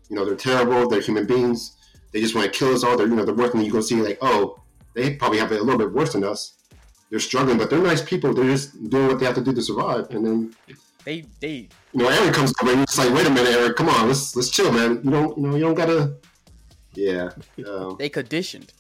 You 0.09 0.17
know 0.17 0.25
they're 0.25 0.35
terrible. 0.37 0.89
They're 0.89 1.01
human 1.01 1.27
beings. 1.27 1.77
They 2.13 2.21
just 2.21 2.35
want 2.35 2.53
to 2.53 2.59
kill 2.59 2.75
us 2.75 2.85
all. 2.85 2.97
They're 2.97 3.07
you 3.09 3.15
know 3.17 3.25
they're 3.25 3.35
working. 3.35 3.61
You 3.63 3.73
go 3.73 3.81
see 3.81 3.97
like 3.97 4.19
oh 4.21 4.61
they 4.95 5.15
probably 5.15 5.39
have 5.39 5.53
it 5.53 5.61
a 5.61 5.63
little 5.63 5.79
bit 5.79 5.93
worse 5.93 6.13
than 6.13 6.25
us. 6.25 6.55
They're 7.11 7.21
struggling, 7.21 7.59
but 7.59 7.71
they're 7.71 7.81
nice 7.83 8.03
people. 8.03 8.33
They're 8.35 8.45
just 8.45 8.89
doing 8.91 9.09
what 9.09 9.19
they 9.19 9.27
have 9.27 9.35
to 9.37 9.41
do 9.41 9.53
to 9.53 9.63
survive. 9.63 10.11
And 10.11 10.25
then 10.27 10.55
They 11.05 11.25
they 11.41 11.69
you 11.93 12.03
know, 12.03 12.09
Eren 12.09 12.33
comes 12.33 12.53
over 12.63 12.73
and 12.73 12.83
it's 12.83 12.99
like, 12.99 13.13
wait 13.15 13.27
a 13.27 13.31
minute, 13.31 13.53
Eren, 13.55 13.75
come 13.75 13.89
on, 13.89 14.09
let's 14.09 14.37
let's 14.37 14.51
chill, 14.51 14.71
man. 14.73 15.01
You 15.03 15.11
don't 15.11 15.37
you 15.39 15.43
know 15.47 15.55
you 15.57 15.63
don't 15.65 15.75
gotta. 15.75 16.17
Yeah, 16.95 17.31
um, 17.69 17.95
they 18.01 18.09
conditioned. 18.09 18.73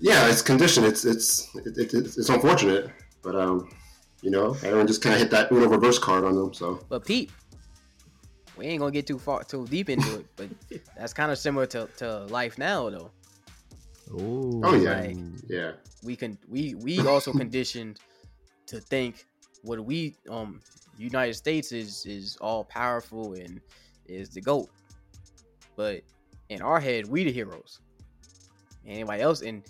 yeah, 0.00 0.28
it's 0.28 0.42
conditioned. 0.42 0.84
It's 0.86 1.04
it's 1.06 1.48
it, 1.56 1.66
it, 1.78 1.94
it's, 1.94 2.18
it's 2.18 2.28
unfortunate, 2.28 2.90
but 3.22 3.34
um, 3.34 3.70
you 4.22 4.30
know, 4.30 4.52
Eren 4.62 4.86
just 4.86 5.02
kind 5.02 5.14
of 5.14 5.20
hit 5.20 5.30
that 5.30 5.52
Uno 5.52 5.68
reverse 5.68 5.98
card 5.98 6.24
on 6.24 6.34
them. 6.34 6.54
So 6.54 6.80
But 6.88 7.04
Pete, 7.04 7.30
we 8.56 8.66
ain't 8.66 8.80
gonna 8.80 8.92
get 8.92 9.06
too 9.06 9.18
far 9.18 9.42
too 9.44 9.66
deep 9.66 9.90
into 9.90 10.20
it, 10.20 10.26
but 10.36 10.48
that's 10.96 11.12
kind 11.12 11.30
of 11.30 11.38
similar 11.38 11.66
to, 11.66 11.88
to 11.98 12.24
life 12.26 12.56
now 12.56 12.88
though. 12.88 13.10
Oh, 14.14 14.60
Oh, 14.64 14.74
yeah. 14.74 15.00
Like, 15.00 15.16
yeah, 15.48 15.72
we 16.02 16.16
can 16.16 16.38
we 16.48 16.74
we 16.76 17.00
also 17.00 17.32
conditioned 17.42 17.98
to 18.66 18.80
think 18.80 19.26
what 19.62 19.84
we 19.84 20.14
um 20.30 20.60
United 20.96 21.34
States 21.34 21.72
is 21.72 22.06
is 22.06 22.36
all 22.40 22.64
powerful 22.64 23.34
and 23.34 23.60
is 24.06 24.30
the 24.30 24.40
goat. 24.40 24.70
But 25.76 26.02
in 26.48 26.60
our 26.62 26.78
head, 26.78 27.06
we 27.08 27.24
the 27.24 27.32
heroes. 27.32 27.80
Anybody 28.86 29.22
else 29.22 29.42
in 29.42 29.62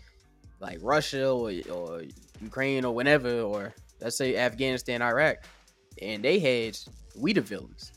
like 0.61 0.79
Russia 0.83 1.31
or, 1.31 1.53
or 1.71 2.03
Ukraine 2.41 2.85
or 2.85 2.95
whatever, 2.95 3.41
or 3.41 3.75
let's 4.03 4.17
say 4.17 4.37
Afghanistan, 4.37 5.01
Iraq, 5.03 5.39
and 6.01 6.23
they 6.23 6.39
had 6.39 6.79
we 7.17 7.33
the 7.33 7.41
villains. 7.41 7.93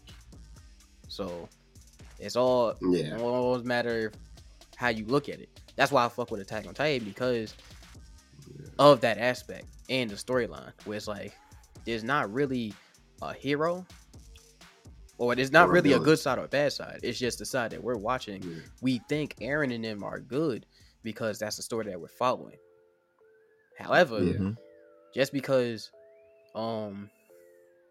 So 1.08 1.50
it's 2.20 2.36
all 2.36 2.76
yeah, 2.82 3.16
it 3.16 3.22
always 3.22 3.64
matter 3.64 4.12
how 4.76 4.90
you 4.90 5.06
look 5.06 5.30
at 5.30 5.40
it. 5.40 5.50
That's 5.76 5.92
why 5.92 6.06
I 6.06 6.10
fuck 6.10 6.32
with 6.32 6.42
Attack 6.42 6.68
on 6.68 6.74
Titan 6.74 7.06
because 7.08 7.54
of 8.80 9.02
that 9.02 9.18
aspect 9.18 9.66
and 9.90 10.10
the 10.10 10.16
storyline, 10.16 10.72
where 10.86 10.98
it's 10.98 11.08
like 11.08 11.34
there's 11.86 12.04
not 12.04 12.32
really 12.34 12.74
a 13.22 13.34
hero, 13.34 13.86
or 15.18 15.36
there's 15.36 15.52
not 15.52 15.70
Or 15.70 15.74
really 15.74 15.92
a 15.92 15.96
villain. 15.96 16.06
good 16.06 16.20
side 16.20 16.38
or 16.40 16.46
a 16.46 16.48
bad 16.50 16.74
side. 16.74 17.00
It's 17.04 17.20
just 17.20 17.40
the 17.40 17.46
side 17.46 17.72
that 17.72 17.84
we're 17.84 17.96
watching. 17.98 18.42
Yeah. 18.44 18.56
We 18.82 19.02
think 19.08 19.36
Eren 19.42 19.74
and 19.74 19.84
them 19.84 20.04
are 20.04 20.20
good 20.20 20.66
because 21.04 21.40
that's 21.40 21.56
the 21.58 21.64
story 21.64 21.86
that 21.86 22.00
we're 22.00 22.08
following. 22.08 22.58
However, 23.78 24.22
Yeah. 24.24 24.52
Just 25.16 25.32
because 25.34 25.90
um 26.54 27.10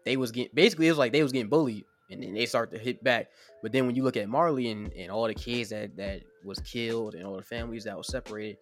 they 0.05 0.15
was 0.17 0.31
getting 0.31 0.51
basically 0.53 0.87
it 0.87 0.91
was 0.91 0.97
like 0.99 1.11
they 1.11 1.23
was 1.23 1.31
getting 1.31 1.49
bullied 1.49 1.83
and 2.11 2.21
then 2.21 2.33
they 2.35 2.45
start 2.45 2.69
to 2.71 2.77
hit 2.77 3.03
back. 3.03 3.27
But 3.63 3.71
then 3.71 3.87
when 3.87 3.95
you 3.95 4.03
look 4.03 4.15
at 4.17 4.29
Marley 4.29 4.69
and, 4.69 4.93
and 4.93 5.09
all 5.11 5.25
the 5.27 5.33
kids 5.33 5.69
that 5.71 5.97
that 5.97 6.21
was 6.43 6.59
killed 6.59 7.15
and 7.15 7.25
all 7.25 7.35
the 7.37 7.41
families 7.43 7.83
that 7.85 7.97
was 7.97 8.07
separated 8.07 8.57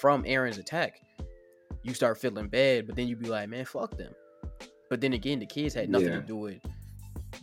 from 0.00 0.22
Eren's 0.24 0.58
attack, 0.58 1.00
you 1.82 1.92
start 1.92 2.18
feeling 2.18 2.46
bad, 2.48 2.86
but 2.86 2.94
then 2.96 3.08
you'd 3.08 3.20
be 3.20 3.28
like, 3.28 3.48
man, 3.48 3.64
fuck 3.64 3.96
them. 3.96 4.12
But 4.88 5.00
then 5.00 5.12
again, 5.14 5.40
the 5.40 5.46
kids 5.46 5.74
had 5.74 5.88
nothing 5.90 6.08
Yeah. 6.08 6.20
to 6.20 6.26
do 6.26 6.36
with 6.36 6.60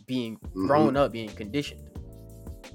being 0.06 0.38
Mhm. 0.54 0.66
grown 0.66 0.96
up, 0.96 1.12
being 1.12 1.28
conditioned. 1.28 1.86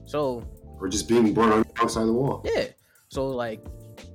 So 0.05 0.43
or 0.79 0.87
just 0.87 1.07
being 1.09 1.33
born 1.33 1.51
outside 1.77 2.01
the 2.01 2.01
of 2.01 2.07
the 2.07 2.13
wall. 2.13 2.41
yeah. 2.45 2.67
So 3.09 3.27
like, 3.29 3.59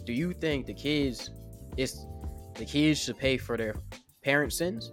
do 0.05 0.12
you 0.12 0.33
think 0.35 0.66
the 0.66 0.74
kids 0.74 1.30
it's 1.76 2.07
the 2.55 2.64
kids 2.64 3.00
should 3.00 3.18
pay 3.18 3.36
for 3.38 3.57
their 3.57 3.74
parents' 4.22 4.57
sins? 4.57 4.92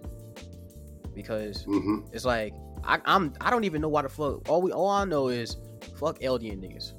Because 1.14 1.64
hmm 1.64 2.00
it's 2.12 2.24
like 2.24 2.52
I, 2.84 3.00
I'm 3.04 3.34
I 3.40 3.50
don't 3.50 3.64
even 3.64 3.80
know 3.80 3.88
why 3.88 4.02
the 4.02 4.08
fuck 4.08 4.48
all 4.48 4.62
we 4.62 4.72
all 4.72 4.88
I 4.88 5.04
know 5.04 5.28
is 5.28 5.56
fuck 5.96 6.18
Eldian 6.20 6.58
niggas. 6.60 6.92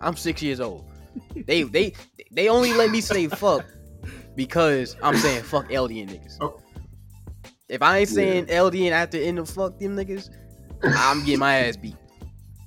I'm 0.00 0.16
six 0.16 0.42
years 0.42 0.60
old. 0.60 0.90
They 1.46 1.62
they 1.62 1.94
they 2.32 2.48
only 2.48 2.72
let 2.74 2.90
me 2.90 3.00
say 3.00 3.26
fuck 3.28 3.64
because 4.34 4.96
I'm 5.02 5.16
saying 5.16 5.42
fuck 5.44 5.68
Eldian 5.68 6.08
niggas. 6.08 6.40
Oh. 6.40 6.60
If 7.68 7.82
I 7.82 7.98
ain't 7.98 8.08
saying 8.08 8.46
Eldian 8.46 8.92
after 8.92 9.18
end 9.18 9.38
of 9.38 9.50
fuck 9.50 9.78
them 9.78 9.96
niggas, 9.96 10.30
I'm 10.96 11.22
getting 11.24 11.40
my 11.40 11.54
ass 11.54 11.76
beat. 11.76 11.96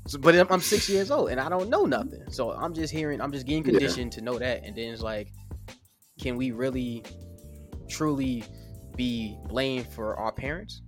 So, 0.07 0.19
but 0.19 0.35
I'm, 0.35 0.47
I'm 0.49 0.61
six 0.61 0.89
years 0.89 1.11
old 1.11 1.29
and 1.29 1.39
I 1.39 1.49
don't 1.49 1.69
know 1.69 1.85
nothing. 1.85 2.23
So 2.29 2.51
I'm 2.51 2.73
just 2.73 2.93
hearing, 2.93 3.21
I'm 3.21 3.31
just 3.31 3.45
getting 3.45 3.63
Yeah. 3.63 3.71
conditioned 3.71 4.11
to 4.13 4.21
know 4.21 4.37
that. 4.37 4.63
And 4.63 4.75
then 4.75 4.93
it's 4.93 5.01
like, 5.01 5.31
can 6.21 6.37
we 6.37 6.51
really, 6.51 7.03
truly 7.89 8.43
be 8.95 9.37
blamed 9.47 9.87
for 9.91 10.15
our 10.17 10.31
parents? 10.31 10.81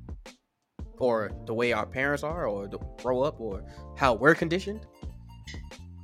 Or 1.00 1.32
the 1.48 1.54
way 1.54 1.74
our 1.74 1.88
parents 1.88 2.24
are, 2.24 2.48
or 2.48 2.68
the 2.68 2.78
grow 3.02 3.22
up, 3.24 3.42
or 3.42 3.66
how 3.98 4.14
we're 4.14 4.36
conditioned? 4.36 4.86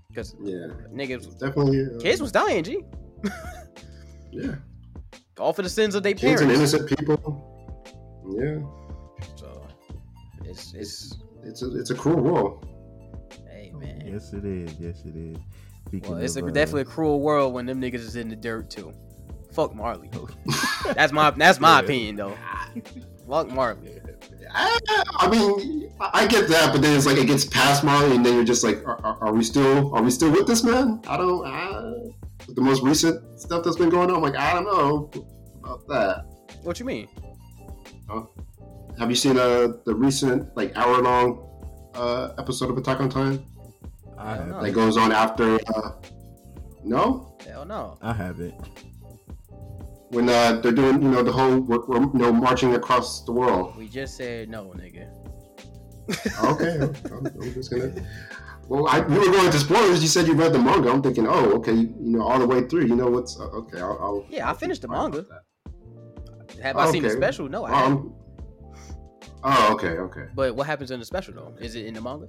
Because 0.10 0.36
Yeah, 0.42 0.68
niggas, 0.92 1.40
definitely. 1.40 1.86
Uh, 1.86 2.00
kids 2.00 2.22
was 2.22 2.32
dying, 2.32 2.64
G. 2.64 2.84
yeah, 4.32 4.56
All 5.40 5.54
for 5.54 5.62
the 5.62 5.70
sins 5.70 5.94
of 5.94 6.04
their 6.04 6.14
kids 6.16 6.42
and 6.42 6.52
innocent 6.52 6.90
people. 6.90 7.46
Yeah, 8.38 8.60
So 9.36 9.68
it's 10.44 10.74
it's 10.74 11.18
it's 11.44 11.62
a 11.62 11.80
it's 11.80 11.92
a 11.92 11.96
cruel 11.96 12.22
world. 12.22 12.68
hey 13.48 13.72
man. 13.76 14.02
Yes, 14.06 14.34
it 14.34 14.44
is. 14.44 14.74
Yes, 14.80 15.06
it 15.06 15.16
is. 15.16 15.38
Speaking 15.88 16.12
Well, 16.12 16.20
it's 16.20 16.36
a, 16.36 16.40
of, 16.44 16.50
uh, 16.50 16.52
definitely 16.52 16.82
a 16.82 16.86
cruel 16.86 17.22
world 17.22 17.54
when 17.54 17.66
them 17.66 17.80
niggas 17.80 17.96
is 17.96 18.16
in 18.16 18.28
the 18.30 18.36
dirt 18.36 18.70
too. 18.70 18.92
Fuck 19.52 19.76
Marley. 19.76 20.10
That's 20.96 21.12
my 21.12 21.32
that's 21.32 21.60
my 21.60 21.80
Yeah. 21.80 21.86
opinion 21.86 22.16
though. 22.18 22.38
Fuck 23.28 23.50
Marley. 23.52 24.00
I, 24.52 24.80
I 25.18 25.30
mean, 25.30 25.92
I 26.02 26.10
I 26.24 26.28
get 26.28 26.48
that, 26.50 26.72
but 26.74 26.82
then 26.82 26.96
it's 26.98 27.06
like 27.06 27.18
it 27.18 27.28
gets 27.28 27.46
past 27.46 27.84
Marley, 27.84 28.16
and 28.16 28.26
then 28.26 28.34
you're 28.36 28.44
just 28.44 28.64
like, 28.64 28.78
are, 28.86 29.00
are, 29.06 29.18
are 29.26 29.34
we 29.34 29.44
still 29.44 29.94
are 29.94 30.02
we 30.02 30.10
still 30.12 30.32
with 30.32 30.48
this 30.48 30.64
man? 30.64 31.02
I 31.08 31.18
don't. 31.18 31.46
I, 31.46 32.14
the 32.48 32.62
most 32.62 32.82
recent 32.82 33.40
stuff 33.40 33.64
that's 33.64 33.76
been 33.78 33.90
going 33.90 34.10
on, 34.10 34.16
I'm 34.16 34.22
like, 34.24 34.36
I 34.36 34.54
don't 34.54 34.64
know 34.66 35.12
about 35.64 35.88
that. 35.90 36.26
What 36.64 36.80
you 36.80 36.86
mean? 36.86 37.08
Have 38.98 39.10
you 39.10 39.16
seen 39.16 39.38
uh, 39.38 39.74
the 39.86 39.94
recent 39.96 40.56
like 40.58 40.76
hour 40.76 41.02
long 41.02 41.48
uh, 41.96 42.30
episode 42.38 42.70
of 42.72 42.78
Attack 42.78 43.00
on 43.02 43.10
Titan 43.10 43.46
I 44.18 44.36
don't 44.38 44.50
know. 44.50 44.62
that 44.64 44.72
goes 44.72 44.98
on 44.98 45.12
after? 45.12 45.60
Uh, 45.76 45.92
no, 46.84 47.38
Hell 47.46 47.66
no. 47.66 47.98
I 48.02 48.14
haven't. 48.14 48.56
When 50.10 50.30
uh, 50.30 50.60
they're 50.62 50.72
doing 50.72 51.02
you 51.02 51.10
know 51.10 51.24
the 51.24 51.32
whole 51.32 51.60
we're, 51.60 51.86
we're 51.86 52.02
you 52.02 52.20
know 52.20 52.34
marching 52.34 52.76
across 52.76 53.22
the 53.22 53.32
world. 53.32 53.76
We 53.78 53.88
just 53.88 54.18
said 54.18 54.50
no, 54.50 54.74
nigga. 54.76 55.10
Okay, 56.44 56.80
I'm, 57.12 57.26
I'm 57.26 57.54
just 57.54 57.70
gonna. 57.72 57.94
Well, 58.68 58.88
I, 58.88 58.98
you 58.98 59.20
were 59.20 59.32
going 59.32 59.52
to 59.52 59.60
spoilers. 59.60 60.02
You 60.02 60.08
said 60.08 60.28
you 60.28 60.34
read 60.34 60.54
the 60.54 60.60
manga. 60.60 60.92
I'm 60.92 61.02
thinking, 61.02 61.26
oh, 61.28 61.54
okay, 61.54 61.74
you, 61.74 61.96
know, 62.00 62.22
all 62.22 62.38
the 62.38 62.46
way 62.46 62.68
through. 62.68 62.86
You 62.86 62.96
know 62.96 63.10
what's 63.10 63.40
uh, 63.40 63.46
okay? 63.46 63.80
I'll, 63.80 63.98
I'll 64.00 64.26
Yeah, 64.30 64.50
I 64.50 64.54
finished 64.54 64.84
the 64.84 64.88
manga. 64.88 65.26
Have 66.62 66.78
I 66.78 66.92
seen 66.92 67.04
the 67.04 67.10
special? 67.10 67.50
No, 67.50 67.66
I 67.66 67.76
haven't. 67.76 67.98
Um, 67.98 68.14
oh, 69.44 69.74
okay, 69.74 69.98
okay. 69.98 70.26
But 70.36 70.56
what 70.56 70.68
happens 70.68 70.92
in 70.92 71.00
the 71.00 71.06
special 71.06 71.34
though? 71.34 71.54
Is 71.60 71.76
it 71.76 71.86
in 71.86 71.96
the 71.96 72.02
manga? 72.02 72.28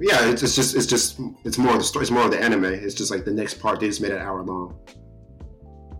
Yeah, 0.00 0.30
it's, 0.30 0.42
it's 0.42 0.56
just 0.56 0.74
it's 0.74 0.86
just 0.86 1.20
it's 1.44 1.58
more 1.58 1.72
of 1.72 1.78
the 1.78 1.84
story. 1.84 2.04
It's 2.04 2.10
more 2.10 2.24
of 2.24 2.30
the 2.30 2.42
anime. 2.42 2.64
It's 2.64 2.94
just 2.94 3.10
like 3.10 3.26
the 3.26 3.32
next 3.32 3.54
part. 3.60 3.80
They 3.80 3.86
just 3.86 4.00
made 4.00 4.12
it 4.12 4.16
an 4.16 4.22
hour 4.22 4.42
long. 4.42 4.78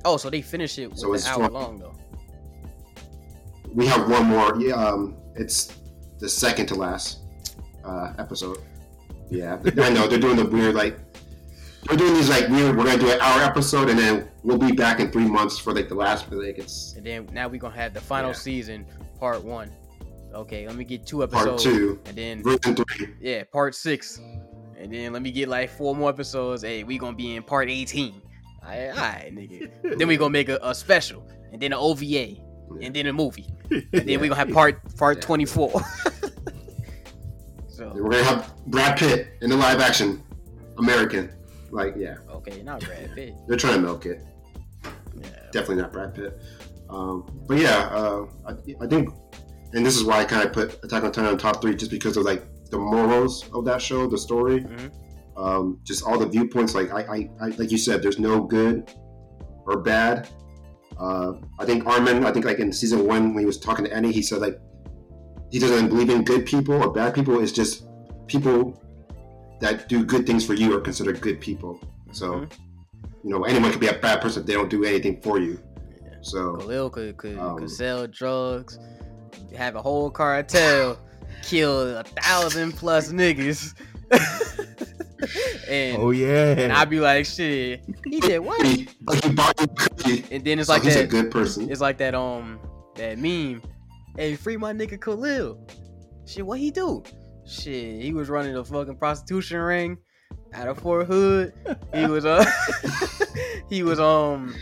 Oh, 0.05 0.17
so 0.17 0.31
they 0.31 0.41
finish 0.43 0.79
it 0.79 0.89
with 0.91 0.99
So 0.99 1.13
an 1.15 1.21
hour 1.27 1.49
twen- 1.49 1.53
long 1.53 1.79
though. 1.79 1.95
We 3.75 3.87
have 3.87 4.09
one 4.11 4.27
more. 4.27 4.57
Yeah, 4.61 4.75
um, 4.75 5.17
it's 5.37 5.77
the 6.19 6.29
second 6.29 6.67
to 6.67 6.75
last 6.75 7.21
uh, 7.85 8.13
episode. 8.19 8.59
Yeah, 9.31 9.59
I 9.79 9.91
know 9.91 10.07
they're 10.09 10.19
doing 10.19 10.37
the 10.37 10.45
weird 10.45 10.75
like 10.75 10.99
they're 11.87 11.97
doing 11.97 12.15
these 12.15 12.29
like 12.29 12.49
weird. 12.49 12.77
We're 12.77 12.85
gonna 12.85 12.99
do 12.99 13.11
an 13.13 13.21
hour 13.21 13.43
episode, 13.43 13.89
and 13.89 13.99
then 13.99 14.29
we'll 14.43 14.59
be 14.59 14.73
back 14.73 14.99
in 15.01 15.11
three 15.13 15.29
months 15.29 15.59
for 15.59 15.73
like 15.73 15.89
the 15.89 15.95
last. 15.95 16.31
Like 16.33 16.59
it's 16.59 16.95
And 16.97 17.07
then 17.07 17.29
now 17.33 17.47
we're 17.49 17.61
gonna 17.61 17.77
have 17.77 17.95
the 17.95 18.01
final 18.01 18.31
Yeah. 18.31 18.37
season, 18.37 18.87
part 19.19 19.45
one. 19.45 19.71
Okay, 20.35 20.67
let 20.67 20.77
me 20.77 20.85
get 20.85 21.07
two 21.07 21.23
episodes. 21.23 21.63
Part 21.65 21.75
two, 21.75 22.01
And 22.07 22.17
then 22.17 22.43
version 22.43 22.75
three. 22.77 23.09
yeah, 23.21 23.45
part 23.45 23.75
six. 23.75 24.21
And 24.79 24.93
then 24.93 25.13
let 25.13 25.23
me 25.23 25.31
get 25.31 25.49
like 25.49 25.71
four 25.71 25.95
more 25.95 26.09
episodes. 26.09 26.63
Hey, 26.63 26.83
we 26.85 26.99
gonna 26.99 27.17
be 27.17 27.37
in 27.37 27.43
part 27.45 27.69
18. 28.67 28.91
Alright, 28.91 28.91
alright, 28.99 29.35
nigga. 29.35 29.71
then 29.99 30.09
we 30.09 30.17
gonna 30.17 30.31
make 30.31 30.49
a, 30.49 30.59
a 30.63 30.75
special. 30.75 31.27
And 31.53 31.61
then 31.61 31.73
an 31.73 31.79
OVA. 31.81 32.37
And 32.81 32.95
then 32.95 33.07
a 33.07 33.13
movie. 33.13 33.47
And 33.71 33.87
then 34.09 34.21
we 34.21 34.29
gonna 34.29 34.35
have 34.37 34.51
part 34.53 34.97
part 34.97 35.19
Yeah. 35.19 35.23
24. 35.23 35.71
so 37.69 37.93
We're 37.95 38.11
gonna 38.11 38.25
have 38.25 38.53
Brad 38.67 38.99
Pitt 38.99 39.29
in 39.43 39.51
the 39.51 39.57
live 39.57 39.81
action 39.81 40.23
American. 40.79 41.31
Like, 41.71 41.95
yeah, 41.97 42.17
okay, 42.31 42.63
not 42.63 42.81
Brad 42.85 43.15
Pitt. 43.15 43.35
they're 43.47 43.57
trying 43.57 43.75
to 43.75 43.81
milk 43.81 44.07
it. 44.07 44.25
Yeah. 45.15 45.29
Definitely 45.53 45.77
not 45.77 45.93
Brad 45.93 46.15
Pitt. 46.15 46.41
Um, 46.89 47.31
but 47.47 47.59
yeah, 47.59 47.89
uh, 47.93 48.27
I, 48.47 48.53
I 48.85 48.87
think, 48.89 49.11
and 49.73 49.87
this 49.87 49.97
is 49.97 50.03
why 50.03 50.19
I 50.21 50.25
kind 50.25 50.45
of 50.45 50.53
put 50.53 50.83
Attack 50.83 51.05
on 51.05 51.13
Titan 51.13 51.27
on 51.31 51.39
top 51.39 51.61
three, 51.63 51.77
just 51.77 51.93
because 51.93 52.17
of 52.17 52.25
like 52.25 52.43
the 52.71 52.79
morals 52.79 53.49
of 53.55 53.65
that 53.67 53.81
show, 53.81 54.09
the 54.09 54.19
story, 54.19 54.63
Mhm. 54.63 54.91
Um, 55.41 55.81
just 55.85 56.05
all 56.05 56.19
the 56.19 56.27
viewpoints. 56.27 56.75
Like 56.75 56.93
I, 56.93 57.01
I, 57.01 57.31
I, 57.41 57.47
like 57.61 57.71
you 57.71 57.79
said, 57.79 58.03
there's 58.03 58.19
no 58.19 58.43
good 58.43 58.91
or 59.67 59.81
bad. 59.81 60.29
Uh, 60.99 61.33
I 61.59 61.65
think 61.65 61.87
Armin, 61.87 62.25
I 62.25 62.33
think 62.33 62.45
like 62.45 62.59
in 62.59 62.73
season 62.73 63.07
one 63.07 63.35
when 63.35 63.41
he 63.41 63.47
was 63.47 63.59
talking 63.59 63.85
to 63.87 63.93
Annie, 63.95 64.13
he 64.13 64.23
said 64.23 64.41
like 64.41 64.59
he 65.51 65.59
doesn't 65.59 65.89
believe 65.89 66.11
in 66.11 66.23
good 66.25 66.45
people 66.47 66.75
or 66.83 66.93
bad 66.93 67.15
people. 67.15 67.41
It's 67.43 67.53
just 67.53 67.87
people 68.27 68.83
that 69.61 69.89
do 69.89 70.05
good 70.05 70.27
things 70.27 70.45
for 70.47 70.55
you 70.55 70.77
are 70.77 70.81
considered 70.81 71.21
good 71.21 71.41
people. 71.41 71.81
So 72.13 72.33
Mhm. 72.33 72.53
you 73.25 73.31
know 73.31 73.45
anyone 73.45 73.71
could 73.71 73.81
be 73.81 73.89
a 73.89 73.99
bad 73.99 74.21
person 74.21 74.43
if 74.43 74.47
they 74.47 74.53
don't 74.55 74.71
do 74.71 74.85
anything 74.85 75.21
for 75.23 75.39
you. 75.39 75.59
So 76.23 76.57
Khalil 76.57 76.91
could 76.91 77.17
could, 77.17 77.39
Um, 77.39 77.57
could 77.59 77.71
sell 77.71 78.07
drugs, 78.07 78.79
have 79.57 79.75
a 79.77 79.83
whole 79.83 80.11
cartel, 80.11 80.99
kill 81.43 81.97
a 81.99 82.05
thousand 82.05 82.73
plus 82.73 83.11
niggas. 83.11 83.75
and 85.69 85.97
oh 85.99 86.11
yeah. 86.11 86.55
and 86.59 86.73
I'd 86.73 86.91
be 86.91 87.01
like, 87.01 87.27
shit, 87.27 87.85
he 88.07 88.21
did 88.21 88.39
what? 88.41 88.61
like 88.61 89.25
he 89.25 89.31
bought 89.33 89.57
cookie. 89.57 90.25
And 90.31 90.45
then 90.45 90.59
it's 90.59 90.69
So 90.69 90.75
like 90.75 90.83
he's 90.83 90.97
a 90.97 91.01
that. 91.01 91.11
good 91.11 91.31
person. 91.31 91.71
It's 91.71 91.81
like 91.81 91.99
that 91.99 92.15
um 92.15 92.59
that 92.97 93.19
meme. 93.19 93.63
Hey, 94.17 94.37
free 94.37 94.57
my 94.57 94.73
nigga 94.73 95.01
Khalil. 95.01 95.67
Shit, 96.27 96.47
what 96.47 96.59
he 96.59 96.71
do? 96.71 97.03
Shit, 97.47 98.03
he 98.03 98.13
was 98.13 98.29
running 98.29 98.57
a 98.57 98.65
fucking 98.65 98.97
prostitution 98.97 99.59
ring 99.59 99.99
out 100.53 100.69
of 100.69 100.79
Fort 100.79 101.07
Hood. 101.07 101.53
He 101.95 102.07
was 102.07 102.25
uh 102.25 102.45
he 103.69 103.83
was 103.83 103.99
um 104.01 104.55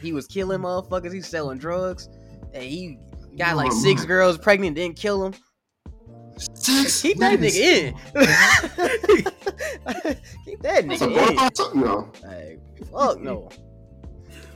he 0.00 0.12
was 0.12 0.26
killing 0.26 0.60
motherfuckers. 0.60 1.12
He's 1.12 1.26
selling 1.26 1.58
drugs. 1.58 2.08
And 2.52 2.62
he 2.62 2.98
got 3.36 3.56
like 3.56 3.72
six 3.72 4.04
girls 4.04 4.38
pregnant, 4.38 4.76
didn't 4.76 4.96
kill 4.96 5.20
them. 5.22 5.34
Six. 6.64 7.02
Keep 7.02 7.18
that 7.18 7.38
nigga 7.38 7.54
in. 7.54 7.94
Keep 10.44 10.62
that 10.62 10.86
That's 10.88 11.02
a 11.02 11.06
nigga 11.06 11.30
in. 11.30 11.36
bonafide 11.36 11.56
son? 11.56 11.80
No. 11.80 12.12
Like, 12.22 12.60
fuck 12.90 13.20
no. 13.20 13.48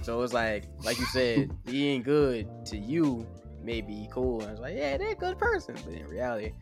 So 0.02 0.22
it's 0.22 0.32
like, 0.32 0.64
like 0.84 0.98
you 0.98 1.06
said, 1.06 1.50
he 1.66 1.88
ain't 1.88 2.04
good 2.04 2.48
to 2.66 2.78
you. 2.78 3.26
Maybe 3.62 3.92
he 3.92 4.08
cool. 4.10 4.40
And 4.40 4.52
it's 4.52 4.60
like, 4.60 4.76
yeah, 4.76 4.96
they're 4.96 5.10
a 5.10 5.14
good 5.14 5.38
person. 5.38 5.74
But 5.84 5.92
in 5.94 6.06
reality, 6.06 6.52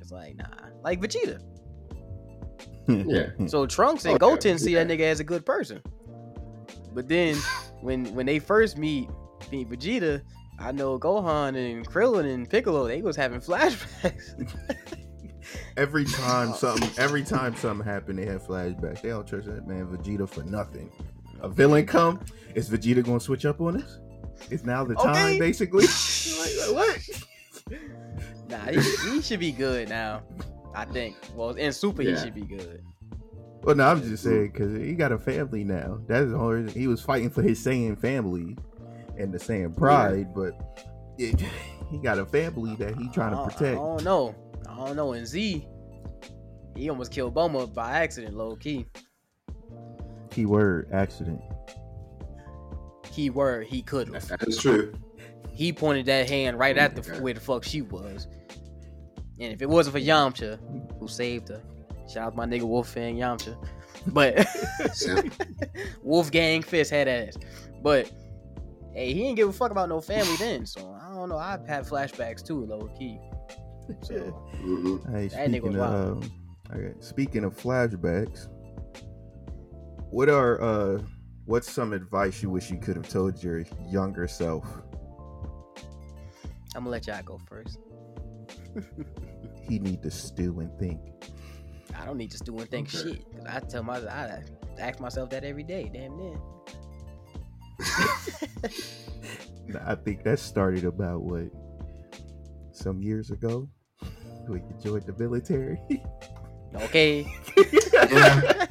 it's 0.00 0.10
like, 0.10 0.36
nah. 0.36 0.46
Like 0.82 1.00
Vegeta. 1.00 1.40
Yeah. 2.88 3.28
So 3.46 3.66
Trunks 3.66 4.04
and 4.04 4.12
oh, 4.12 4.16
Okay, 4.16 4.34
Goten 4.34 4.58
see 4.58 4.74
that 4.74 4.88
nigga 4.88 5.02
as 5.02 5.20
a 5.20 5.24
good 5.24 5.46
person. 5.46 5.80
But 6.92 7.08
then 7.08 7.36
when 7.80 8.12
when 8.14 8.26
they 8.26 8.38
first 8.40 8.76
meet, 8.76 9.08
meet 9.52 9.68
Vegeta, 9.68 10.22
I 10.58 10.72
know 10.72 10.98
Gohan 10.98 11.56
and 11.56 11.86
Krillin 11.86 12.32
and 12.32 12.48
Piccolo, 12.48 12.86
they 12.86 13.02
was 13.02 13.16
having 13.16 13.40
flashbacks. 13.40 14.54
every 15.76 16.04
time 16.04 16.50
oh. 16.52 16.56
something, 16.56 16.90
every 16.98 17.24
time 17.24 17.56
something 17.56 17.86
happened, 17.86 18.18
they 18.18 18.26
had 18.26 18.40
flashbacks. 18.40 19.02
They 19.02 19.08
don't 19.08 19.26
trust 19.26 19.46
that 19.46 19.66
man 19.66 19.86
Vegeta 19.86 20.28
for 20.28 20.42
nothing. 20.44 20.92
A 21.40 21.48
villain 21.48 21.86
come, 21.86 22.20
is 22.54 22.70
Vegeta 22.70 23.04
gonna 23.04 23.20
switch 23.20 23.44
up 23.44 23.60
on 23.60 23.82
us? 23.82 23.98
It's 24.50 24.64
now 24.64 24.84
the 24.84 24.94
time, 24.94 25.26
Okay. 25.26 25.38
basically. 25.38 25.86
like, 26.38 26.74
what? 26.74 26.98
Nah, 28.48 28.66
he, 28.66 28.80
he 29.10 29.22
should 29.22 29.40
be 29.40 29.50
good 29.50 29.88
now. 29.88 30.22
I 30.74 30.84
think. 30.84 31.16
Well, 31.34 31.50
in 31.50 31.72
Super, 31.72 32.02
he 32.02 32.14
should 32.16 32.34
be 32.34 32.42
good. 32.42 32.84
Well, 33.62 33.76
no, 33.76 33.86
I'm 33.86 34.02
just 34.02 34.24
saying 34.24 34.50
because 34.52 34.76
he 34.76 34.94
got 34.94 35.10
a 35.10 35.18
family 35.18 35.64
now. 35.64 36.00
That's 36.06 36.30
the 36.30 36.36
whole 36.36 36.50
reason. 36.50 36.78
He 36.78 36.86
was 36.86 37.00
fighting 37.00 37.30
for 37.30 37.40
his 37.40 37.64
Saiyan 37.64 37.98
family 37.98 38.58
and 39.18 39.32
the 39.32 39.38
same 39.38 39.72
pride, 39.72 40.34
but 40.34 40.54
it, 41.18 41.40
he 41.90 41.98
got 41.98 42.18
a 42.18 42.26
family 42.26 42.74
that 42.76 42.96
he 42.96 43.08
trying 43.08 43.32
to 43.32 43.38
uh, 43.38 43.44
protect. 43.44 43.72
I 43.72 43.74
don't 43.74 44.04
know. 44.04 44.34
I 44.68 44.76
don't 44.76 44.96
know. 44.96 45.12
In 45.12 45.26
Z, 45.26 45.66
he 46.76 46.90
almost 46.90 47.12
killed 47.12 47.34
Bulma 47.34 47.72
by 47.72 47.92
accident, 47.92 48.34
low 48.34 48.56
key. 48.56 48.86
Keyword 50.30 50.88
accident. 50.92 51.40
Key 53.02 53.30
word, 53.30 53.66
he 53.66 53.82
could 53.82 54.08
have. 54.14 54.26
That 54.28 54.48
is 54.48 54.56
true. 54.56 54.94
He 55.50 55.72
pointed 55.72 56.06
that 56.06 56.30
hand 56.30 56.58
right 56.58 56.78
at 56.78 56.94
the 56.96 57.02
Okay. 57.02 57.20
where 57.20 57.34
the 57.34 57.40
fuck 57.40 57.62
she 57.62 57.82
was. 57.82 58.26
And 59.38 59.52
if 59.52 59.60
it 59.60 59.68
wasn't 59.68 59.94
for 59.94 60.00
Yamcha, 60.00 60.58
who 60.98 61.08
saved 61.08 61.48
her, 61.50 61.60
shout 62.10 62.28
out 62.28 62.36
my 62.36 62.46
nigga 62.46 62.62
Wolfgang 62.62 63.16
Yamcha. 63.16 63.54
But 64.06 64.46
Sam. 64.94 65.30
Wolf 66.02 66.30
Fang 66.30 66.62
Fist 66.62 66.90
had 66.90 67.06
ass. 67.08 67.36
But 67.82 68.10
hey, 68.94 69.12
he 69.12 69.20
didn't 69.20 69.36
give 69.36 69.48
a 69.48 69.52
fuck 69.52 69.70
about 69.70 69.88
no 69.88 70.00
family 70.00 70.36
then. 70.36 70.66
So 70.66 70.80
I 71.00 71.14
don't 71.14 71.28
know. 71.28 71.38
I've 71.38 71.66
had 71.66 71.84
flashbacks 71.86 72.42
too, 72.44 72.64
low 72.66 72.88
key. 72.98 73.18
So 74.02 74.14
hmm 74.14 74.96
Hey, 75.12 75.28
That 75.28 75.50
nigga 75.50 75.62
speaking 75.62 75.72
was 75.72 75.76
of 75.76 76.22
um, 76.22 76.32
okay, 76.74 76.94
speaking 77.00 77.44
of 77.44 77.56
flashbacks, 77.56 78.48
what 80.10 80.28
are 80.28 80.60
uh, 80.62 81.02
what's 81.46 81.70
some 81.70 81.92
advice 81.92 82.42
you 82.42 82.50
wish 82.50 82.70
you 82.70 82.78
could 82.78 82.96
have 82.96 83.08
told 83.08 83.42
your 83.42 83.64
younger 83.90 84.28
self? 84.28 84.64
I'm 86.74 86.84
gonna 86.84 86.90
let 86.90 87.06
y'all 87.06 87.22
go 87.24 87.38
first. 87.48 87.78
He 89.68 89.78
need 89.78 90.02
to 90.02 90.10
stew 90.10 90.58
and 90.60 90.76
think. 90.78 91.00
I 91.96 92.04
don't 92.04 92.16
need 92.16 92.30
to 92.32 92.36
stew 92.36 92.58
and 92.58 92.68
think 92.68 92.88
Okay. 92.88 93.12
shit. 93.14 93.24
Cause 93.32 93.44
I 93.46 93.60
tell 93.60 93.82
my 93.82 93.98
I 93.98 94.42
ask 94.78 95.00
myself 95.00 95.30
that 95.30 95.44
every 95.44 95.62
day. 95.62 95.88
Damn 95.92 96.16
near. 96.16 96.36
Nah, 99.68 99.80
I 99.86 99.94
think 99.94 100.24
that 100.24 100.38
started 100.38 100.84
about 100.84 101.22
what 101.22 101.50
some 102.72 103.02
years 103.02 103.30
ago 103.30 103.68
when 104.46 104.62
you 104.66 104.74
joined 104.82 105.06
the 105.06 105.14
military. 105.18 105.78
Okay. 106.74 107.26
Yeah. 107.56 108.40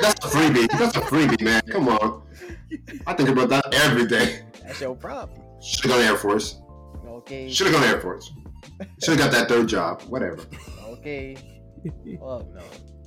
That's 0.00 0.24
a 0.24 0.28
freebie. 0.28 0.68
That's 0.78 0.96
a 0.96 1.00
freebie, 1.00 1.42
man. 1.42 1.62
Come 1.68 1.88
on. 1.88 2.22
I 3.06 3.14
think 3.14 3.28
about 3.30 3.48
that 3.48 3.74
every 3.74 4.06
day. 4.06 4.42
That's 4.62 4.80
your 4.80 4.94
problem. 4.94 5.40
Should 5.60 5.90
have 5.90 5.92
gone 5.92 6.00
to 6.00 6.06
Air 6.06 6.16
Force. 6.16 6.60
Okay. 7.06 7.50
Should 7.50 7.66
have 7.66 7.74
gone 7.80 7.84
Air 7.84 8.00
Force. 8.00 8.30
Should 9.02 9.18
have 9.18 9.30
got 9.30 9.32
that 9.32 9.48
third 9.48 9.68
job. 9.68 10.02
Whatever. 10.02 10.38
Okay. 10.84 11.36
Fuck 11.84 12.46
no. 12.54 12.62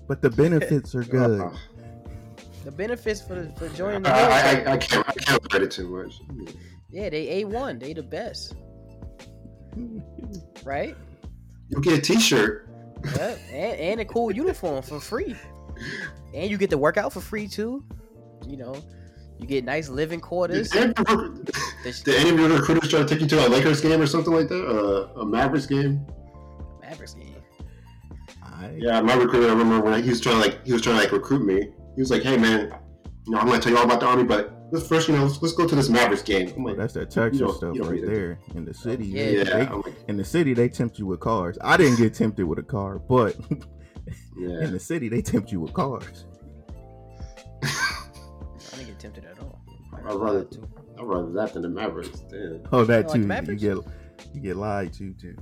but 0.07 0.21
the 0.21 0.29
benefits 0.29 0.95
are 0.95 1.01
uh-huh. 1.01 1.27
good. 1.27 1.51
Uh, 2.63 2.69
The 2.69 2.71
benefits 2.71 3.21
for 3.21 3.47
for 3.57 3.69
joining 3.69 4.03
the 4.03 4.09
military. 4.09 4.65
I, 4.65 4.71
I, 4.71 4.73
I 4.73 4.77
can't. 4.77 5.07
I 5.09 5.13
can't 5.13 5.49
credit 5.49 5.71
too 5.71 5.87
much. 5.89 6.21
Yeah, 6.89 7.09
they 7.09 7.41
A 7.41 7.45
one. 7.45 7.79
They 7.79 7.93
the 7.93 8.03
best. 8.03 8.55
Right? 10.63 10.95
You'll 11.69 11.81
get 11.81 11.97
a 11.97 12.01
T-shirt. 12.01 12.69
Yep. 13.17 13.39
And, 13.51 13.79
and 13.79 13.99
a 14.01 14.05
cool 14.05 14.31
uniform 14.31 14.81
for 14.83 14.99
free. 14.99 15.35
And 16.33 16.49
you 16.49 16.57
get 16.57 16.69
to 16.69 16.77
work 16.77 16.97
out 16.97 17.11
for 17.11 17.19
free 17.21 17.47
too. 17.47 17.83
You 18.47 18.57
know, 18.57 18.75
you 19.39 19.47
get 19.47 19.65
nice 19.65 19.89
living 19.89 20.19
quarters. 20.21 20.69
Did 20.69 20.81
any, 20.83 20.89
of 20.91 21.45
the- 21.45 22.01
did 22.05 22.15
any 22.15 22.29
of 22.29 22.39
your 22.39 22.49
recruiters 22.49 22.89
try 22.89 22.99
to 22.99 23.05
take 23.05 23.21
you 23.21 23.27
to 23.27 23.47
a 23.47 23.49
Lakers 23.49 23.81
game 23.81 23.99
or 23.99 24.05
something 24.07 24.33
like 24.33 24.47
that? 24.49 24.63
Uh, 24.65 25.19
a 25.21 25.25
Mavericks 25.25 25.65
game? 25.65 26.05
Mavericks 26.81 27.15
game. 27.15 27.35
I, 28.43 28.71
Yeah, 28.77 29.01
my 29.01 29.15
recruiter. 29.15 29.47
I 29.47 29.51
remember 29.53 29.81
when 29.81 30.03
he 30.03 30.09
was 30.09 30.21
trying 30.21 30.35
to 30.35 30.41
like 30.41 30.63
he 30.65 30.71
was 30.73 30.81
trying 30.83 30.97
to 30.97 31.01
like 31.03 31.11
recruit 31.11 31.43
me. 31.43 31.69
He 31.95 32.01
was 32.01 32.09
like, 32.11 32.23
"Hey 32.23 32.37
man, 32.37 32.73
you 33.25 33.31
know 33.33 33.39
I'm 33.39 33.47
gonna 33.47 33.59
tell 33.61 33.71
you 33.71 33.77
all 33.77 33.85
about 33.85 33.99
the 33.99 34.05
army, 34.07 34.23
but 34.23 34.53
let's 34.71 34.87
first, 34.87 35.07
you 35.07 35.15
know, 35.15 35.23
let's, 35.25 35.41
let's 35.41 35.53
go 35.53 35.67
to 35.67 35.75
this 35.75 35.89
Mavericks 35.89 36.23
game." 36.23 36.51
I'm 36.55 36.63
like, 36.63 36.77
that's 36.77 36.93
that 36.93 37.11
Texas 37.11 37.39
don't- 37.39 37.55
stuff 37.55 37.75
you 37.75 37.81
don't 37.81 37.91
right 37.91 38.01
need 38.01 38.09
it. 38.09 38.13
there 38.15 38.39
in 38.55 38.65
the 38.65 38.73
city. 38.73 39.05
Yeah. 39.05 39.23
"Yeah." 39.29 39.43
they- 39.43 39.65
like, 39.69 39.95
in 40.07 40.17
the 40.17 40.25
city, 40.25 40.53
they 40.53 40.69
tempt 40.69 40.97
you 40.99 41.05
with 41.05 41.19
cars. 41.19 41.57
I 41.61 41.77
didn't 41.77 41.97
get 41.97 42.13
tempted 42.13 42.45
with 42.45 42.59
a 42.59 42.63
car, 42.63 42.99
but 42.99 43.35
"Yeah." 44.37 44.61
in 44.61 44.71
the 44.71 44.79
city, 44.79 45.09
they 45.09 45.21
tempt 45.21 45.51
you 45.51 45.59
with 45.59 45.73
cars. 45.73 46.25
I 47.63 48.75
didn't 48.77 48.87
get 48.87 48.99
tempted 48.99 49.25
at 49.25 49.39
all. 49.39 49.61
I'd 50.05 50.15
rather- 50.15 50.47
I'd 50.97 51.05
rather 51.05 51.31
that 51.33 51.53
than 51.53 51.61
the 51.61 51.69
Mavericks. 51.69 52.19
Damn. 52.29 52.61
Oh, 52.71 52.83
that 52.85 53.13
You 53.15 53.23
like 53.23 53.45
too. 53.45 53.51
you 53.53 53.57
get 53.57 53.77
you 54.33 54.41
get 54.41 54.57
lied 54.57 54.93
to 54.93 55.13
too. 55.13 55.35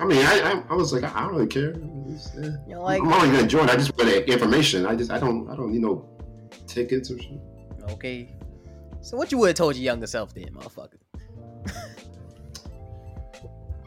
I 0.00 0.04
mean, 0.04 0.24
I, 0.24 0.40
I, 0.40 0.62
I 0.70 0.74
was 0.74 0.92
like, 0.92 1.02
I 1.02 1.20
don't 1.22 1.32
really 1.34 1.46
care. 1.48 1.74
It's. 2.08 2.34
You 2.34 2.74
know, 2.74 2.82
like 2.82 3.02
I'm 3.02 3.12
already 3.12 3.32
gonna 3.32 3.48
join. 3.48 3.68
I 3.68 3.74
just 3.76 3.96
want 3.98 4.08
the 4.10 4.30
information. 4.32 4.86
I 4.86 4.94
just, 4.94 5.10
I 5.10 5.18
don't, 5.18 5.48
I 5.50 5.56
don't 5.56 5.72
need 5.72 5.82
no 5.82 6.08
tickets 6.66 7.10
or 7.10 7.18
shit. 7.18 7.40
okay. 7.90 8.32
So 9.00 9.16
what 9.16 9.32
you 9.32 9.38
would 9.38 9.48
have 9.48 9.56
told 9.56 9.74
your 9.76 9.84
younger 9.84 10.06
self 10.06 10.34
then, 10.34 10.50
motherfucker? 10.52 10.98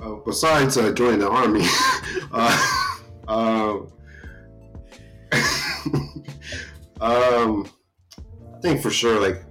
uh, 0.02 0.16
besides 0.26 0.78
uh, 0.78 0.92
joining 0.94 1.20
the 1.20 1.30
army, 1.30 1.62
uh, 2.32 2.88
um, 3.28 3.92
um, 7.02 7.70
I 8.56 8.60
think 8.62 8.82
for 8.82 8.90
sure, 8.90 9.20
like, 9.20 9.44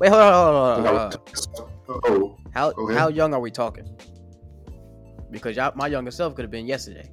Wait, 0.00 0.08
hold 0.10 0.22
on, 0.22 0.82
hold 0.82 0.86
I 0.86 0.90
on, 0.90 0.96
hold 0.96 0.98
on. 0.98 1.10
would- 2.02 2.04
oh, 2.06 2.36
How 2.52 2.72
how 2.94 3.08
young 3.08 3.32
are 3.34 3.40
we 3.40 3.50
talking? 3.50 3.88
Because 5.34 5.56
y'all, 5.56 5.72
my 5.74 5.88
younger 5.88 6.12
self 6.12 6.34
could 6.34 6.44
have 6.44 6.50
been 6.50 6.66
yesterday. 6.66 7.10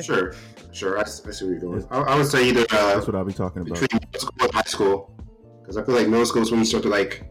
sure, 0.00 0.32
sure. 0.72 0.98
I 0.98 1.04
see 1.04 1.44
where 1.44 1.54
you're 1.54 1.60
going. 1.60 1.84
I, 1.90 1.98
I 1.98 2.16
would 2.16 2.26
say 2.26 2.48
either 2.48 2.60
uh, 2.70 2.94
That's 2.94 3.06
what 3.06 3.16
I'll 3.16 3.24
be 3.24 3.32
talking 3.32 3.62
about. 3.62 3.80
between 3.80 4.00
middle 4.00 4.20
school 4.20 4.44
and 4.44 4.52
high 4.54 4.62
school, 4.62 5.26
because 5.60 5.76
I 5.76 5.84
feel 5.84 5.96
like 5.96 6.06
middle 6.08 6.24
school 6.24 6.42
is 6.42 6.50
when 6.50 6.60
you 6.60 6.66
start 6.66 6.84
to 6.84 6.88
like 6.88 7.28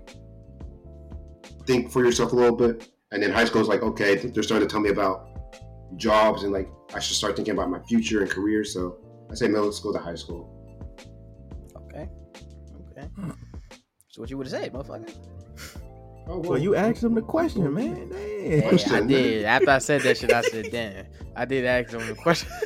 think 1.65 1.91
for 1.91 2.03
yourself 2.03 2.33
a 2.33 2.35
little 2.35 2.55
bit, 2.55 2.89
and 3.11 3.23
then 3.23 3.31
high 3.31 3.45
school 3.45 3.61
is 3.61 3.67
like, 3.69 3.81
okay, 3.83 4.15
they're 4.15 4.43
starting 4.43 4.67
to 4.67 4.71
tell 4.71 4.81
me 4.81 4.89
about 4.89 5.29
jobs 5.95 6.43
and 6.43 6.51
like 6.51 6.67
I 6.93 6.99
should 6.99 7.15
start 7.15 7.35
thinking 7.37 7.53
about 7.53 7.69
my 7.69 7.79
future 7.87 8.21
and 8.21 8.29
career. 8.29 8.63
So 8.65 8.97
I 9.31 9.35
say 9.35 9.47
middle 9.47 9.71
school 9.71 9.93
to 9.93 9.99
high 9.99 10.15
school. 10.15 10.51
Okay. 11.77 12.09
Okay. 12.91 13.07
So 14.09 14.21
what 14.21 14.29
you 14.29 14.37
would 14.37 14.47
have 14.47 14.61
said, 14.61 14.73
motherfucker? 14.73 15.09
Oh, 16.27 16.39
Well, 16.39 16.57
you 16.57 16.75
asked 16.75 17.03
him 17.03 17.13
the 17.13 17.21
question, 17.21 17.71
man. 17.73 18.09
Yeah, 18.45 18.69
Question, 18.69 18.93
I 18.93 19.01
did. 19.01 19.45
After 19.45 19.69
I 19.71 19.77
said 19.79 20.01
that 20.03 20.17
shit, 20.17 20.31
I 20.31 20.41
said, 20.43 20.65
"Damn." 20.71 21.05
I 21.35 21.45
did 21.45 21.65
ask 21.65 21.91
him 21.91 22.05
the 22.07 22.15
question. 22.15 22.49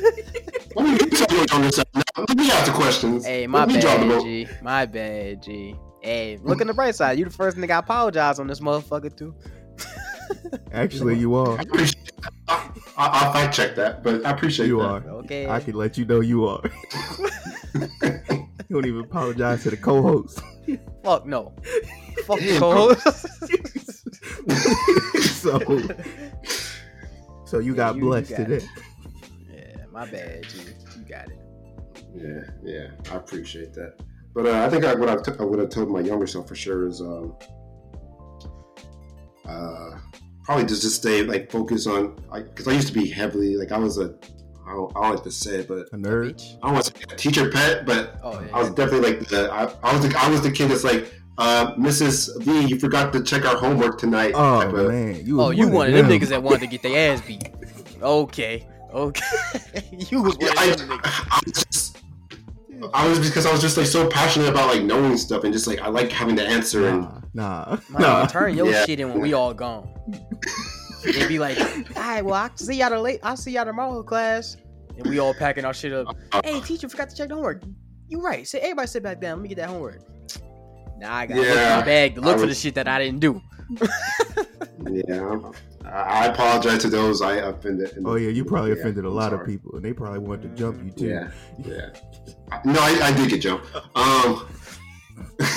What 0.74 0.86
are 0.86 0.92
you 0.92 1.10
talking 1.10 1.46
on 1.52 1.64
yourself 1.64 1.88
now? 1.96 2.02
Let 2.16 2.38
me 2.38 2.52
ask 2.52 2.72
the 2.72 2.78
questions. 2.78 3.26
hey, 3.26 3.48
my 3.48 3.66
Let 3.66 3.70
me 3.70 3.82
drop 3.82 4.00
the 4.02 4.06
bad. 4.08 4.22
G. 4.22 4.48
My 4.62 4.86
bad, 4.86 5.42
G. 5.42 5.76
Hey, 6.02 6.38
look 6.44 6.62
on 6.62 6.68
the 6.68 6.74
bright 6.76 6.94
side. 6.94 7.18
You 7.18 7.26
the 7.26 7.32
first 7.32 7.58
nigga 7.58 7.72
I 7.72 7.80
apologize 7.80 8.38
on 8.40 8.46
this 8.46 8.60
motherfucker 8.60 9.16
too. 9.18 9.34
Actually, 10.72 11.18
you 11.18 11.34
are. 11.34 11.58
I 11.58 11.64
appreciate 11.64 12.12
that. 12.22 12.34
I, 12.50 12.72
I, 12.98 13.08
I'll 13.08 13.34
fact 13.34 13.56
check 13.56 13.76
that, 13.78 14.04
but 14.04 14.24
I 14.26 14.30
appreciate 14.32 14.68
You 14.68 14.78
that. 14.78 14.86
are. 14.86 15.10
Okay. 15.22 15.50
I 15.50 15.60
can 15.60 15.74
let 15.74 15.98
you 15.98 16.06
know 16.06 16.20
you 16.20 16.46
are. 16.46 16.62
you 18.04 18.70
don't 18.70 18.86
even 18.86 19.02
apologize 19.02 19.64
to 19.64 19.72
the 19.72 19.78
co-host. 19.78 20.40
Fuck 21.04 21.26
no. 21.26 21.52
Fuck 22.26 22.40
the 22.40 22.60
co-host. 22.60 23.26
So, 25.22 25.60
so 27.46 27.60
you 27.60 27.76
got 27.76 27.96
you- 27.96 28.02
you 28.02 28.08
blessed 28.08 28.30
got 28.32 28.40
it. 28.42 28.46
today. 28.46 28.68
yeah, 29.52 29.86
my 29.92 30.06
bad, 30.10 30.44
G. 30.44 30.60
You 30.98 31.06
got 31.08 31.28
it. 31.30 31.38
Yeah, 32.16 32.42
yeah, 32.64 32.88
I 33.12 33.16
appreciate 33.18 33.74
that. 33.74 33.96
But 34.34 34.46
uh, 34.46 34.64
I 34.66 34.70
think 34.70 34.86
I, 34.86 34.94
what 34.96 35.10
I, 35.10 35.16
t- 35.18 35.38
I 35.40 35.44
would 35.44 35.60
have 35.60 35.70
told 35.70 35.90
my 35.90 36.00
younger 36.02 36.28
self 36.28 36.48
for 36.48 36.56
sure 36.56 36.88
is 36.88 37.02
um, 37.02 37.36
uh, 39.48 39.92
probably 40.44 40.66
just 40.66 40.82
just 40.82 40.96
stay 40.96 41.24
like 41.24 41.52
focus 41.52 41.88
on 41.88 42.16
because 42.34 42.68
I, 42.68 42.72
used 42.74 42.88
to 42.88 42.94
be 42.94 43.08
heavily 43.10 43.56
like 43.58 43.72
I 43.72 43.78
was 43.78 43.98
a 43.98 44.16
I 44.68 44.74
don't, 44.74 44.96
I 44.96 45.02
don't 45.02 45.16
like 45.16 45.24
to 45.24 45.32
say 45.32 45.58
it, 45.62 45.68
but 45.68 45.88
A 45.94 45.98
nerd. 45.98 46.42
I 46.62 46.68
don't 46.68 46.74
want 46.74 46.86
to 46.86 46.92
say 47.00 47.04
a 47.12 47.16
teacher 47.16 47.50
pet, 47.50 47.86
but 47.88 48.20
Oh 48.24 48.40
yeah. 48.40 48.48
I 48.56 48.60
was 48.60 48.70
definitely 48.70 49.10
like 49.12 49.28
the 49.28 49.52
I, 49.52 49.64
I 49.84 49.94
was 49.98 50.08
the 50.08 50.16
I 50.20 50.30
was 50.30 50.42
the 50.42 50.52
kid 50.52 50.70
that's 50.70 50.84
like 50.84 51.12
uh, 51.40 51.74
Mrs. 51.76 52.42
V, 52.44 52.66
you 52.66 52.78
forgot 52.80 53.12
to 53.14 53.24
check 53.24 53.46
our 53.46 53.56
homework 53.58 53.98
tonight. 53.98 54.34
Oh 54.36 54.62
of- 54.62 54.88
man, 54.92 55.26
you. 55.26 55.42
Oh, 55.42 55.50
you 55.50 55.66
one 55.66 55.74
one 55.74 55.88
of 55.88 55.94
them 55.94 56.08
them. 56.10 56.20
niggas 56.20 56.28
that 56.30 56.44
wanted 56.44 56.60
to 56.62 56.68
get 56.68 56.84
their 56.84 57.14
ass 57.14 57.22
beat. 57.22 57.50
Okay. 58.02 58.68
Okay. 58.94 59.26
you 60.10 60.22
was 60.22 60.38
one 60.38 60.58
I, 60.58 60.66
of 60.66 60.78
them 60.78 60.90
niggas. 60.90 61.28
I 61.32 61.40
was 61.46 61.64
just, 61.64 61.98
I 62.94 63.08
was 63.08 63.20
because 63.20 63.46
I 63.46 63.52
was 63.52 63.62
just 63.62 63.78
like 63.78 63.86
so 63.88 64.08
passionate 64.10 64.50
about 64.50 64.74
like 64.74 64.84
knowing 64.84 65.18
stuff 65.18 65.44
and 65.44 65.52
just 65.54 65.68
like 65.68 65.80
I 65.80 65.88
like 65.90 66.12
having 66.12 66.36
the 66.36 66.46
answer 66.46 66.88
and 66.88 67.02
Nah, 67.02 67.20
nah, 67.34 67.78
Man, 67.90 68.02
nah. 68.02 68.26
turn 68.26 68.56
your 68.58 68.72
Yeah. 68.72 68.86
shit 68.86 69.00
in 69.00 69.10
when 69.10 69.22
we 69.22 69.34
all 69.34 69.54
gone. 69.54 69.88
It'd 71.06 71.28
be 71.28 71.38
like, 71.40 71.60
all 71.96 72.02
right, 72.02 72.26
well, 72.26 72.34
I'll 72.36 72.58
see 72.58 72.76
y'all 72.78 73.00
late. 73.02 73.20
I'll 73.24 73.38
see 73.38 73.52
y'all 73.52 73.66
tomorrow, 73.66 74.02
class. 74.04 74.58
And 74.98 75.08
we 75.08 75.20
all 75.20 75.34
packing 75.36 75.64
our 75.64 75.74
shit 75.74 75.94
up. 75.94 76.08
Hey, 76.44 76.60
teacher, 76.62 76.90
forgot 76.90 77.10
to 77.12 77.16
check 77.16 77.30
the 77.30 77.36
homework. 77.36 77.64
You 78.08 78.20
right. 78.22 78.48
Say 78.48 78.60
everybody 78.60 78.88
sit 78.88 79.04
back 79.04 79.22
down. 79.22 79.38
Let 79.38 79.44
me 79.44 79.50
get 79.50 79.56
that 79.60 79.70
homework. 79.70 80.02
Nah, 81.00 81.16
I 81.16 81.26
got 81.26 81.36
to 81.36 81.40
look 81.42 81.50
in 81.50 81.56
Yeah, 81.56 81.80
my 81.80 81.86
bag 81.86 82.16
to 82.16 82.22
look 82.22 82.38
I 82.38 82.40
for 82.40 82.48
the 82.48 82.54
shit 82.56 82.76
that 82.76 82.88
I 82.88 83.00
didn't 83.00 83.20
do. 83.20 83.42
Yeah, 84.90 85.40
I 85.86 85.90
I 85.90 86.26
apologize 86.28 86.82
to 86.84 86.90
those 86.90 87.22
I 87.22 87.36
offended. 87.36 87.98
Oh 88.06 88.16
yeah, 88.16 88.30
you 88.30 88.46
probably 88.46 88.72
Yeah, 88.72 88.78
offended 88.78 89.04
a 89.06 89.08
I'm 89.10 89.14
lot 89.14 89.34
of 89.34 89.46
people, 89.46 89.76
and 89.76 89.84
they 89.84 89.92
probably 89.94 90.20
wanted 90.20 90.44
to 90.44 90.50
jump 90.56 90.84
you 90.84 90.90
too. 90.92 91.08
Yeah, 91.08 91.32
yeah. 91.64 91.90
No, 92.64 92.80
I, 92.80 92.98
I 93.04 93.12
did 93.12 93.30
get 93.30 93.40
jumped. 93.42 93.68
Um, 93.96 94.48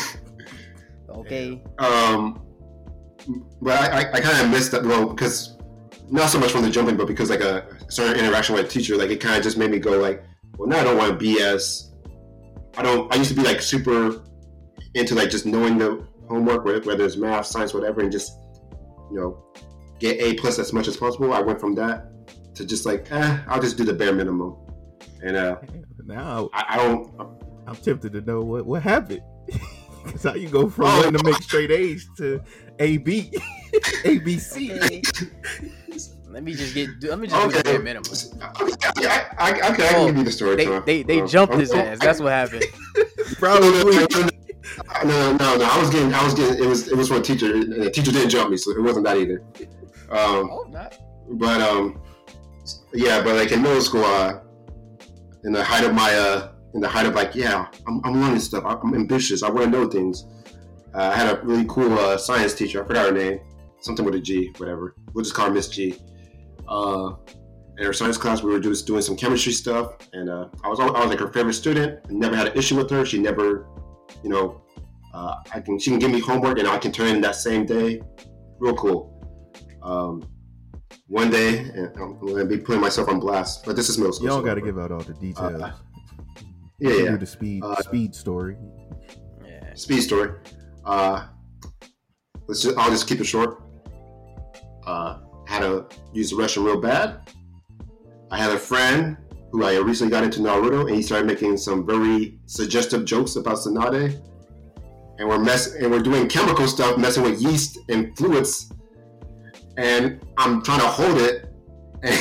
Okay. 1.09 1.62
um, 1.78 2.43
but 3.61 3.78
I, 3.80 4.01
I, 4.01 4.12
I 4.14 4.20
kind 4.20 4.45
of 4.45 4.51
missed 4.51 4.72
that. 4.72 4.82
Well, 4.84 5.07
because 5.07 5.57
not 6.11 6.30
so 6.30 6.38
much 6.38 6.51
from 6.53 6.62
the 6.62 6.70
jumping, 6.70 6.97
but 6.97 7.07
because 7.07 7.30
like 7.30 7.40
a 7.40 7.66
certain 7.88 8.22
interaction 8.22 8.55
with 8.55 8.66
a 8.66 8.68
teacher, 8.68 8.97
like 8.97 9.11
it 9.11 9.20
kind 9.20 9.36
of 9.36 9.43
just 9.43 9.57
made 9.57 9.70
me 9.70 9.78
go 9.78 9.99
like, 9.99 10.24
well, 10.57 10.68
now 10.68 10.80
I 10.80 10.84
don't 10.84 10.97
want 10.99 11.12
to 11.12 11.16
be 11.18 11.40
as. 11.43 11.93
I 12.76 12.82
don't. 12.82 13.12
I 13.14 13.18
used 13.18 13.30
to 13.30 13.36
be 13.36 13.43
like 13.43 13.61
super 13.62 14.22
into 14.95 15.14
like 15.14 15.30
just 15.30 15.47
knowing 15.47 15.78
the 15.78 16.05
homework, 16.28 16.64
whether 16.64 16.80
whether 16.80 17.05
it's 17.05 17.16
math, 17.16 17.47
science, 17.47 17.72
whatever, 17.74 18.01
and 18.01 18.11
just 18.12 18.32
you 19.11 19.16
know 19.18 19.45
get 19.99 20.20
A 20.20 20.34
plus 20.34 20.59
as 20.59 20.72
much 20.72 20.88
as 20.88 20.97
possible. 20.97 21.32
I 21.32 21.40
went 21.40 21.61
from 21.61 21.74
that 21.76 22.09
to 22.57 22.64
just 22.66 22.84
like, 22.86 23.11
eh, 23.11 23.38
I'll 23.49 23.61
just 23.61 23.76
do 23.76 23.84
the 23.84 23.95
bare 23.95 24.12
minimum, 24.12 24.57
and 25.22 25.36
uh, 25.36 25.57
Now 26.05 26.51
I, 26.53 26.64
I 26.70 26.76
don't. 26.78 27.12
I'm 27.66 27.76
tempted 27.76 28.12
to 28.12 28.20
know 28.22 28.40
what 28.40 28.66
what 28.66 28.82
happened. 28.82 29.22
Cause 30.05 30.24
how 30.24 30.34
you 30.34 30.49
go 30.49 30.68
from 30.68 30.86
Oh. 30.86 30.97
wanting 30.97 31.16
to 31.16 31.24
make 31.24 31.40
straight 31.43 31.70
A's 31.70 32.09
to 32.16 32.43
A 32.80 32.97
B, 32.97 33.32
A 34.05 34.18
B 34.18 34.36
C. 34.36 34.72
Okay. 34.72 35.01
Let 36.28 36.43
me 36.43 36.55
just 36.55 36.74
get. 36.74 36.88
Let 37.03 37.20
me 37.20 37.28
just 37.28 37.40
do 37.51 37.57
the 37.57 37.62
bare 37.62 37.78
minimum. 37.78 38.11
Okay, 38.62 39.07
I, 39.07 39.26
I, 39.38 39.51
I, 39.61 39.70
okay, 39.72 39.84
I 39.86 39.93
can 39.93 39.95
Oh, 40.01 40.07
give 40.07 40.16
you 40.16 40.24
the 40.24 40.32
story. 40.32 40.57
They 40.57 40.80
they 40.80 41.03
they 41.05 41.20
Um, 41.20 41.28
jumped 41.28 41.53
I'm- 41.53 41.61
his 41.61 41.70
ass. 41.72 41.99
That's 42.01 42.18
what 42.20 42.32
happened. 42.32 42.64
Probably. 43.38 44.07
No, 45.05 45.33
no, 45.37 45.57
no. 45.57 45.64
I 45.64 45.78
was 45.80 45.91
getting, 45.91 46.12
I 46.14 46.24
was 46.24 46.35
getting. 46.35 46.62
It 46.62 46.66
was, 46.66 46.89
it 46.89 46.97
was 46.97 47.09
from 47.09 47.18
a 47.18 47.22
teacher. 47.22 47.55
and 47.55 47.72
The 47.83 47.91
teacher 47.91 48.12
didn't 48.12 48.30
jump 48.30 48.51
me, 48.51 48.57
so 48.57 48.70
it 48.72 48.80
wasn't 48.83 49.05
that 49.07 49.16
either. 49.18 49.43
Um, 50.11 50.49
Oh, 50.51 50.66
not. 50.70 50.95
but 51.30 51.61
um, 51.61 52.01
yeah, 52.93 53.22
but 53.22 53.37
like 53.37 53.53
in 53.53 53.62
middle 53.62 53.80
school, 53.80 54.05
uh, 54.05 54.41
in 55.45 55.53
the 55.53 55.62
height 55.64 55.85
of 55.85 55.95
my, 55.95 56.14
uh, 56.14 56.53
in 56.74 56.80
the 56.80 56.89
height 56.89 57.07
of 57.07 57.14
like, 57.14 57.35
yeah, 57.35 57.66
I'm, 57.87 58.01
I'm 58.05 58.20
learning 58.20 58.41
stuff. 58.41 58.64
I'm 58.66 58.95
ambitious. 58.95 59.43
I 59.43 59.51
want 59.51 59.64
to 59.64 59.70
know 59.70 59.89
things. 59.89 60.24
Uh, 60.95 61.11
I 61.12 61.16
had 61.16 61.37
a 61.37 61.41
really 61.43 61.64
cool 61.68 61.93
uh, 61.99 62.16
science 62.18 62.55
teacher. 62.55 62.85
I 62.85 62.87
forgot 62.87 63.07
her 63.07 63.12
name. 63.12 63.41
Something 63.80 64.05
with 64.05 64.14
a 64.14 64.20
G, 64.20 64.53
whatever. 64.59 64.95
We'll 65.12 65.24
just 65.24 65.35
call 65.35 65.47
her 65.47 65.53
Miss 65.53 65.68
G. 65.68 65.97
Uh, 66.68 67.14
in 67.78 67.85
her 67.87 67.93
science 67.93 68.16
class, 68.18 68.43
we 68.43 68.53
were 68.53 68.61
just 68.61 68.87
doing 68.87 69.03
some 69.03 69.16
chemistry 69.16 69.53
stuff, 69.53 69.97
and 70.12 70.28
uh, 70.30 70.47
I 70.62 70.68
was 70.68 70.78
I 70.78 70.85
was 70.85 71.09
like 71.09 71.18
her 71.18 71.33
favorite 71.33 71.55
student. 71.55 71.99
I 72.09 72.12
never 72.12 72.37
had 72.37 72.49
an 72.49 72.57
issue 72.57 72.76
with 72.76 72.89
her. 72.91 73.05
She 73.05 73.18
never, 73.18 73.66
you 74.22 74.28
know, 74.30 74.61
uh, 75.14 75.34
I 75.54 75.60
can 75.60 75.78
she 75.78 75.90
can 75.90 75.98
give 75.98 76.10
me 76.10 76.20
homework 76.20 76.58
and 76.58 76.68
I 76.68 76.78
can 76.78 76.92
turn 76.92 77.08
in 77.08 77.20
that 77.22 77.36
same 77.36 77.66
day. 77.66 78.00
Real 78.58 78.74
cool. 78.76 79.08
Um, 79.82 80.22
one 81.08 81.30
day, 81.30 81.58
and 81.58 81.88
I'm 81.96 82.18
gonna 82.18 82.44
be 82.44 82.58
putting 82.58 82.80
myself 82.80 83.08
on 83.08 83.20
blast, 83.20 83.64
but 83.64 83.76
this 83.76 83.88
is 83.88 83.98
middle 83.98 84.12
school. 84.12 84.24
You 84.26 84.30
don't 84.30 84.44
got 84.44 84.54
to 84.54 84.60
give 84.60 84.78
out 84.78 84.92
all 84.92 85.00
the 85.00 85.14
details. 85.14 85.60
Uh, 85.60 85.72
Yeah, 86.78 86.94
yeah. 86.94 87.10
Do 87.10 87.18
the 87.18 87.26
speed 87.26 87.62
Uh, 87.64 87.76
speed 87.82 88.14
story. 88.14 88.56
Yeah. 89.46 89.74
Speed 89.74 90.00
story. 90.02 90.30
Uh, 90.84 91.26
let's 92.48 92.62
just 92.62 92.76
I'll 92.78 92.90
just 92.90 93.06
keep 93.08 93.20
it 93.20 93.24
short. 93.24 93.62
Uh, 94.86 95.18
had 95.46 95.60
to 95.60 95.86
use 96.12 96.30
the 96.30 96.36
restroom 96.36 96.64
real 96.64 96.80
bad. 96.80 97.20
I 98.30 98.38
had 98.38 98.50
a 98.52 98.58
friend 98.58 99.16
who 99.50 99.64
I 99.64 99.76
recently 99.78 100.10
got 100.10 100.24
into 100.24 100.40
Naruto, 100.40 100.86
and 100.86 100.94
he 100.96 101.02
started 101.02 101.26
making 101.26 101.56
some 101.58 101.84
very 101.86 102.40
suggestive 102.46 103.04
jokes 103.04 103.36
about 103.36 103.56
Tsunade. 103.58 104.18
And 105.18 105.28
we're 105.28 105.38
mess 105.38 105.74
and 105.74 105.90
we're 105.90 106.02
doing 106.02 106.28
chemical 106.28 106.66
stuff, 106.66 106.98
messing 106.98 107.22
with 107.22 107.40
yeast 107.40 107.78
and 107.88 108.16
fluids. 108.16 108.72
And 109.76 110.20
I'm 110.36 110.62
trying 110.62 110.80
to 110.80 110.86
hold 110.86 111.18
it, 111.18 111.52
and, 112.02 112.20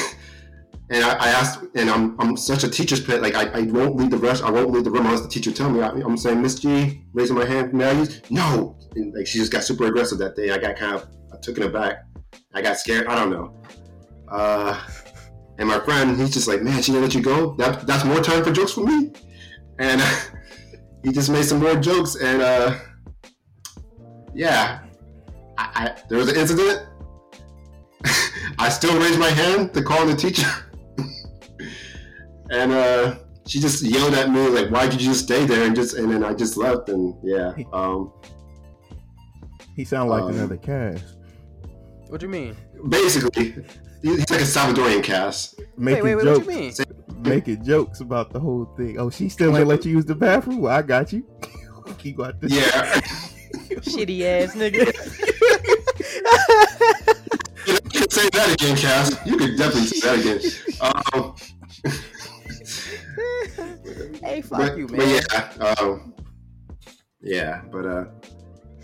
and 0.89 1.03
I, 1.03 1.13
I 1.13 1.27
asked, 1.29 1.63
and 1.75 1.89
I'm, 1.89 2.19
I'm 2.19 2.37
such 2.37 2.63
a 2.63 2.69
teacher's 2.69 3.01
pet. 3.01 3.21
Like 3.21 3.35
I, 3.35 3.45
I 3.49 3.61
won't 3.63 3.95
leave 3.95 4.11
the 4.11 4.17
rest. 4.17 4.43
I 4.43 4.49
won't 4.49 4.71
leave 4.71 4.83
the 4.83 4.91
room 4.91 5.05
unless 5.05 5.21
the 5.21 5.27
teacher 5.27 5.51
tell 5.51 5.69
me. 5.69 5.81
I, 5.81 5.89
I'm 5.89 6.17
saying, 6.17 6.41
Miss 6.41 6.55
G, 6.59 7.03
raising 7.13 7.35
my 7.35 7.45
hand. 7.45 7.73
May 7.73 7.85
I 7.85 7.91
use? 7.91 8.21
No. 8.29 8.77
And 8.95 9.13
like 9.13 9.27
she 9.27 9.39
just 9.39 9.51
got 9.51 9.63
super 9.63 9.85
aggressive 9.85 10.17
that 10.19 10.35
day. 10.35 10.51
I 10.51 10.57
got 10.57 10.75
kind 10.75 10.95
of, 10.95 11.07
I 11.33 11.37
took 11.37 11.57
it 11.57 11.65
aback. 11.65 12.05
I 12.53 12.61
got 12.61 12.77
scared. 12.77 13.07
I 13.07 13.15
don't 13.15 13.31
know. 13.31 13.61
Uh, 14.29 14.79
and 15.57 15.67
my 15.67 15.79
friend, 15.79 16.19
he's 16.19 16.33
just 16.33 16.47
like, 16.47 16.61
man, 16.61 16.81
she 16.81 16.91
didn't 16.91 17.03
let 17.03 17.13
you 17.13 17.21
go. 17.21 17.55
That 17.55 17.85
that's 17.85 18.03
more 18.03 18.21
time 18.21 18.43
for 18.43 18.51
jokes 18.51 18.73
for 18.73 18.81
me. 18.81 19.11
And 19.79 20.01
he 21.03 21.11
just 21.11 21.29
made 21.29 21.43
some 21.43 21.59
more 21.59 21.75
jokes. 21.75 22.15
And 22.15 22.41
uh, 22.41 22.77
yeah, 24.33 24.81
I, 25.57 25.63
I, 25.75 26.01
there 26.09 26.17
was 26.17 26.29
an 26.29 26.35
incident. 26.37 26.87
I 28.59 28.69
still 28.69 28.97
raised 28.99 29.19
my 29.19 29.29
hand 29.29 29.73
to 29.73 29.81
call 29.81 30.05
the 30.05 30.15
teacher. 30.15 30.47
and 32.51 32.71
uh, 32.71 33.15
she 33.47 33.59
just 33.59 33.83
yelled 33.83 34.13
at 34.13 34.29
me 34.29 34.47
like, 34.47 34.69
"Why 34.71 34.87
did 34.87 35.01
you 35.01 35.09
just 35.09 35.23
stay 35.23 35.45
there?" 35.45 35.65
And 35.65 35.75
just 35.75 35.95
and 35.95 36.11
then 36.11 36.23
I 36.23 36.33
just 36.33 36.57
left. 36.57 36.89
And 36.89 37.15
yeah, 37.23 37.53
um, 37.73 38.13
He 39.75 39.83
sounded 39.85 40.11
like 40.11 40.23
um, 40.23 40.29
another 40.35 40.57
cast. 40.57 41.17
What 42.07 42.19
do 42.19 42.25
you 42.25 42.31
mean? 42.31 42.55
basically, 42.89 43.53
he's 44.01 44.29
like 44.29 44.41
a 44.41 44.43
Salvadorian 44.43 45.03
cast. 45.03 45.57
Wait, 45.57 45.77
Making 45.77 46.03
wait, 46.03 46.15
wait. 46.15 46.23
jokes, 46.25 46.45
What 46.45 46.53
you 46.55 46.61
mean? 46.61 46.73
Making 47.22 47.63
jokes 47.63 47.99
about 47.99 48.32
the 48.32 48.39
whole 48.39 48.65
thing. 48.78 48.97
Oh, 48.99 49.09
she 49.09 49.30
still 49.30 49.57
ain't 49.57 49.67
let 49.67 49.86
you 49.86 49.91
use 49.91 50.05
the 50.05 50.15
bathroom. 50.15 50.61
Well, 50.61 50.76
I 50.76 50.82
got 50.82 51.13
you. 51.13 51.24
you 52.01 52.13
got 52.13 52.39
this. 52.39 52.53
Yeah. 52.53 53.01
Shitty 53.82 54.22
ass 54.24 54.55
nigga. 54.55 54.78
you 57.67 57.78
can 57.89 58.09
say 58.09 58.30
that 58.30 58.53
again, 58.53 58.78
Cass. 58.78 59.13
You 59.26 59.36
could 59.38 59.57
definitely 59.57 59.88
say 59.88 60.07
that 60.07 60.19
again. 60.19 60.39
Um, 60.82 61.36
hey, 64.24 64.41
fuck 64.41 64.59
but, 64.59 64.78
you, 64.78 64.88
but 64.88 65.07
yeah, 65.07 65.22
um, 65.80 66.13
yeah, 67.22 67.61
but 67.72 67.86
uh, 67.86 68.05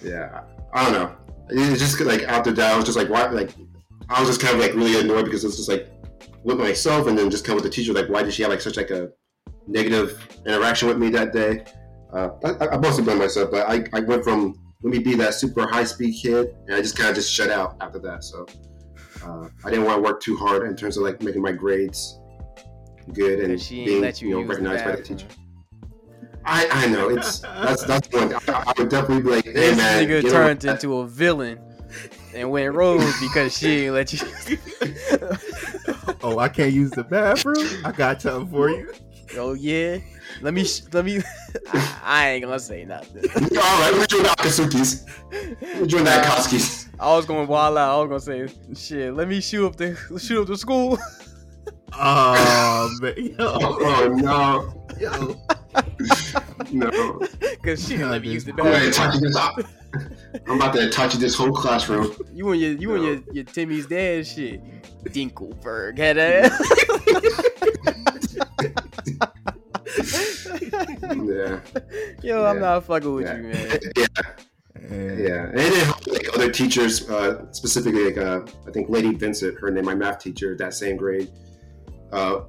yeah, 0.03 0.43
I 0.73 0.83
don't 0.83 0.93
know. 0.93 1.15
It's 1.49 1.79
just 1.79 1.99
like 2.01 2.23
after 2.23 2.51
that, 2.51 2.73
I 2.73 2.75
was 2.75 2.83
just 2.85 2.97
like, 2.97 3.09
why? 3.09 3.27
Like, 3.27 3.51
I 4.09 4.19
was 4.19 4.27
just 4.29 4.41
kind 4.41 4.55
of 4.55 4.61
like 4.61 4.73
really 4.73 4.99
annoyed 4.99 5.25
because 5.25 5.45
it's 5.45 5.57
just 5.57 5.69
like 5.69 5.87
with 6.43 6.57
myself, 6.57 7.07
and 7.07 7.17
then 7.17 7.29
just 7.29 7.45
come 7.45 7.55
with 7.55 7.63
the 7.63 7.69
teacher, 7.69 7.93
like, 7.93 8.09
why 8.09 8.23
did 8.23 8.33
she 8.33 8.43
have 8.43 8.51
like 8.51 8.61
such 8.61 8.77
like 8.77 8.91
a 8.91 9.09
negative 9.67 10.27
interaction 10.45 10.87
with 10.87 10.97
me 10.97 11.09
that 11.09 11.33
day? 11.33 11.63
Uh, 12.13 12.29
I, 12.43 12.67
I 12.67 12.77
mostly 12.77 13.03
blame 13.03 13.17
myself, 13.17 13.51
but 13.51 13.67
I, 13.67 13.83
I 13.93 13.99
went 13.99 14.23
from 14.23 14.57
let 14.83 14.91
me 14.91 14.99
be 14.99 15.15
that 15.15 15.33
super 15.33 15.67
high 15.67 15.83
speed 15.83 16.21
kid, 16.21 16.55
and 16.67 16.75
I 16.75 16.81
just 16.81 16.97
kind 16.97 17.09
of 17.09 17.15
just 17.15 17.31
shut 17.31 17.49
out 17.49 17.75
after 17.81 17.99
that. 17.99 18.23
So 18.23 18.45
uh, 19.23 19.49
I 19.65 19.69
didn't 19.69 19.85
want 19.85 19.97
to 19.97 20.01
work 20.01 20.21
too 20.21 20.37
hard 20.37 20.67
in 20.67 20.75
terms 20.75 20.97
of 20.97 21.03
like 21.03 21.21
making 21.21 21.41
my 21.41 21.51
grades 21.51 22.19
good 23.13 23.39
and 23.39 23.59
she 23.59 23.85
being 23.85 24.01
let 24.01 24.21
you, 24.21 24.29
you 24.29 24.35
know 24.35 24.41
recognized 24.41 24.83
by 24.83 24.95
the 24.95 25.01
teacher. 25.01 25.27
I, 26.45 26.67
I 26.71 26.87
know 26.87 27.09
it's 27.09 27.39
that's 27.39 27.83
that's 27.83 28.11
one. 28.11 28.33
I, 28.33 28.39
I 28.47 28.73
would 28.77 28.89
definitely 28.89 29.23
be 29.23 29.29
like, 29.29 29.45
hey 29.45 29.53
This 29.53 29.77
man, 29.77 30.07
nigga 30.07 30.29
turned 30.29 30.65
into 30.65 30.99
a 30.99 31.07
villain 31.07 31.59
and 32.33 32.49
went 32.51 32.73
rogue 32.73 33.01
because 33.19 33.57
she 33.57 33.85
ain't 33.85 33.93
let 33.93 34.13
you. 34.13 34.19
Oh, 36.23 36.39
I 36.39 36.49
can't 36.49 36.73
use 36.73 36.91
the 36.91 37.03
bathroom. 37.03 37.67
I 37.85 37.91
got 37.91 38.21
something 38.21 38.49
for 38.49 38.69
you. 38.69 38.91
oh 39.37 39.53
yeah, 39.53 39.99
let 40.41 40.53
me 40.53 40.63
sh- 40.65 40.81
let 40.91 41.05
me. 41.05 41.21
I, 41.71 41.99
I 42.03 42.29
ain't 42.31 42.43
gonna 42.43 42.59
say 42.59 42.83
nothing. 42.85 43.23
All 43.35 43.79
right, 43.79 43.91
let 43.93 44.01
me 44.01 44.07
join 44.07 44.23
the 44.23 44.29
Akatsuki's. 44.29 45.05
Let 45.31 45.81
me 45.81 45.87
join 45.87 46.03
the 46.03 46.09
Akatsuki's. 46.09 46.89
I 46.99 47.15
was 47.15 47.25
going 47.25 47.47
wild 47.47 47.77
out. 47.77 47.97
I 47.99 48.03
was 48.03 48.25
gonna 48.27 48.47
say 48.47 48.53
shit. 48.75 49.13
Let 49.13 49.27
me 49.27 49.39
shoot 49.39 49.67
up 49.67 49.75
the 49.75 49.95
shoot 50.19 50.41
up 50.41 50.47
the 50.47 50.57
school. 50.57 50.97
Oh 51.99 52.89
man, 53.01 53.13
yo, 53.17 53.33
Oh 53.39 54.07
no, 54.19 54.85
yo. 54.99 55.35
no! 56.71 57.19
Cause 57.63 57.87
she 57.87 57.95
didn't 57.97 58.11
let 58.11 58.21
me 58.21 58.29
use 58.33 58.43
the 58.45 58.51
I'm 58.51 58.57
gonna 58.57 58.91
bathroom. 58.91 59.65
Touch 59.99 60.09
this 60.09 60.25
up. 60.35 60.41
I'm 60.47 60.55
about 60.57 60.73
to 60.75 60.89
touch 60.89 61.13
this 61.15 61.35
whole 61.35 61.51
classroom. 61.51 62.13
You 62.33 62.49
and 62.51 62.61
your 62.61 62.71
you 62.73 62.95
and 62.95 63.03
your, 63.03 63.33
your 63.35 63.43
Timmy's 63.43 63.87
dad 63.87 64.25
shit. 64.27 64.61
Dinkleberg 65.05 65.97
had 65.97 66.17
that. 66.17 66.51
Yeah, 70.21 71.59
Yo, 72.23 72.45
I'm 72.45 72.59
not 72.59 72.83
fucking 72.85 73.13
with 73.13 73.25
Yeah. 73.25 73.37
you, 73.37 73.43
man. 73.43 73.79
yeah, 73.95 74.07
And 74.89 75.19
yeah. 75.19 75.43
And 75.47 75.57
then 75.57 75.93
like 76.07 76.27
other 76.33 76.51
teachers, 76.51 77.09
uh, 77.09 77.51
specifically 77.51 78.05
like 78.05 78.17
uh, 78.17 78.41
I 78.67 78.71
think 78.71 78.89
Lady 78.89 79.13
Vincent, 79.13 79.59
her 79.59 79.71
name, 79.71 79.85
my 79.85 79.95
math 79.95 80.19
teacher, 80.19 80.55
that 80.57 80.73
same 80.73 80.97
grade. 80.97 81.29
Uh, 82.11 82.41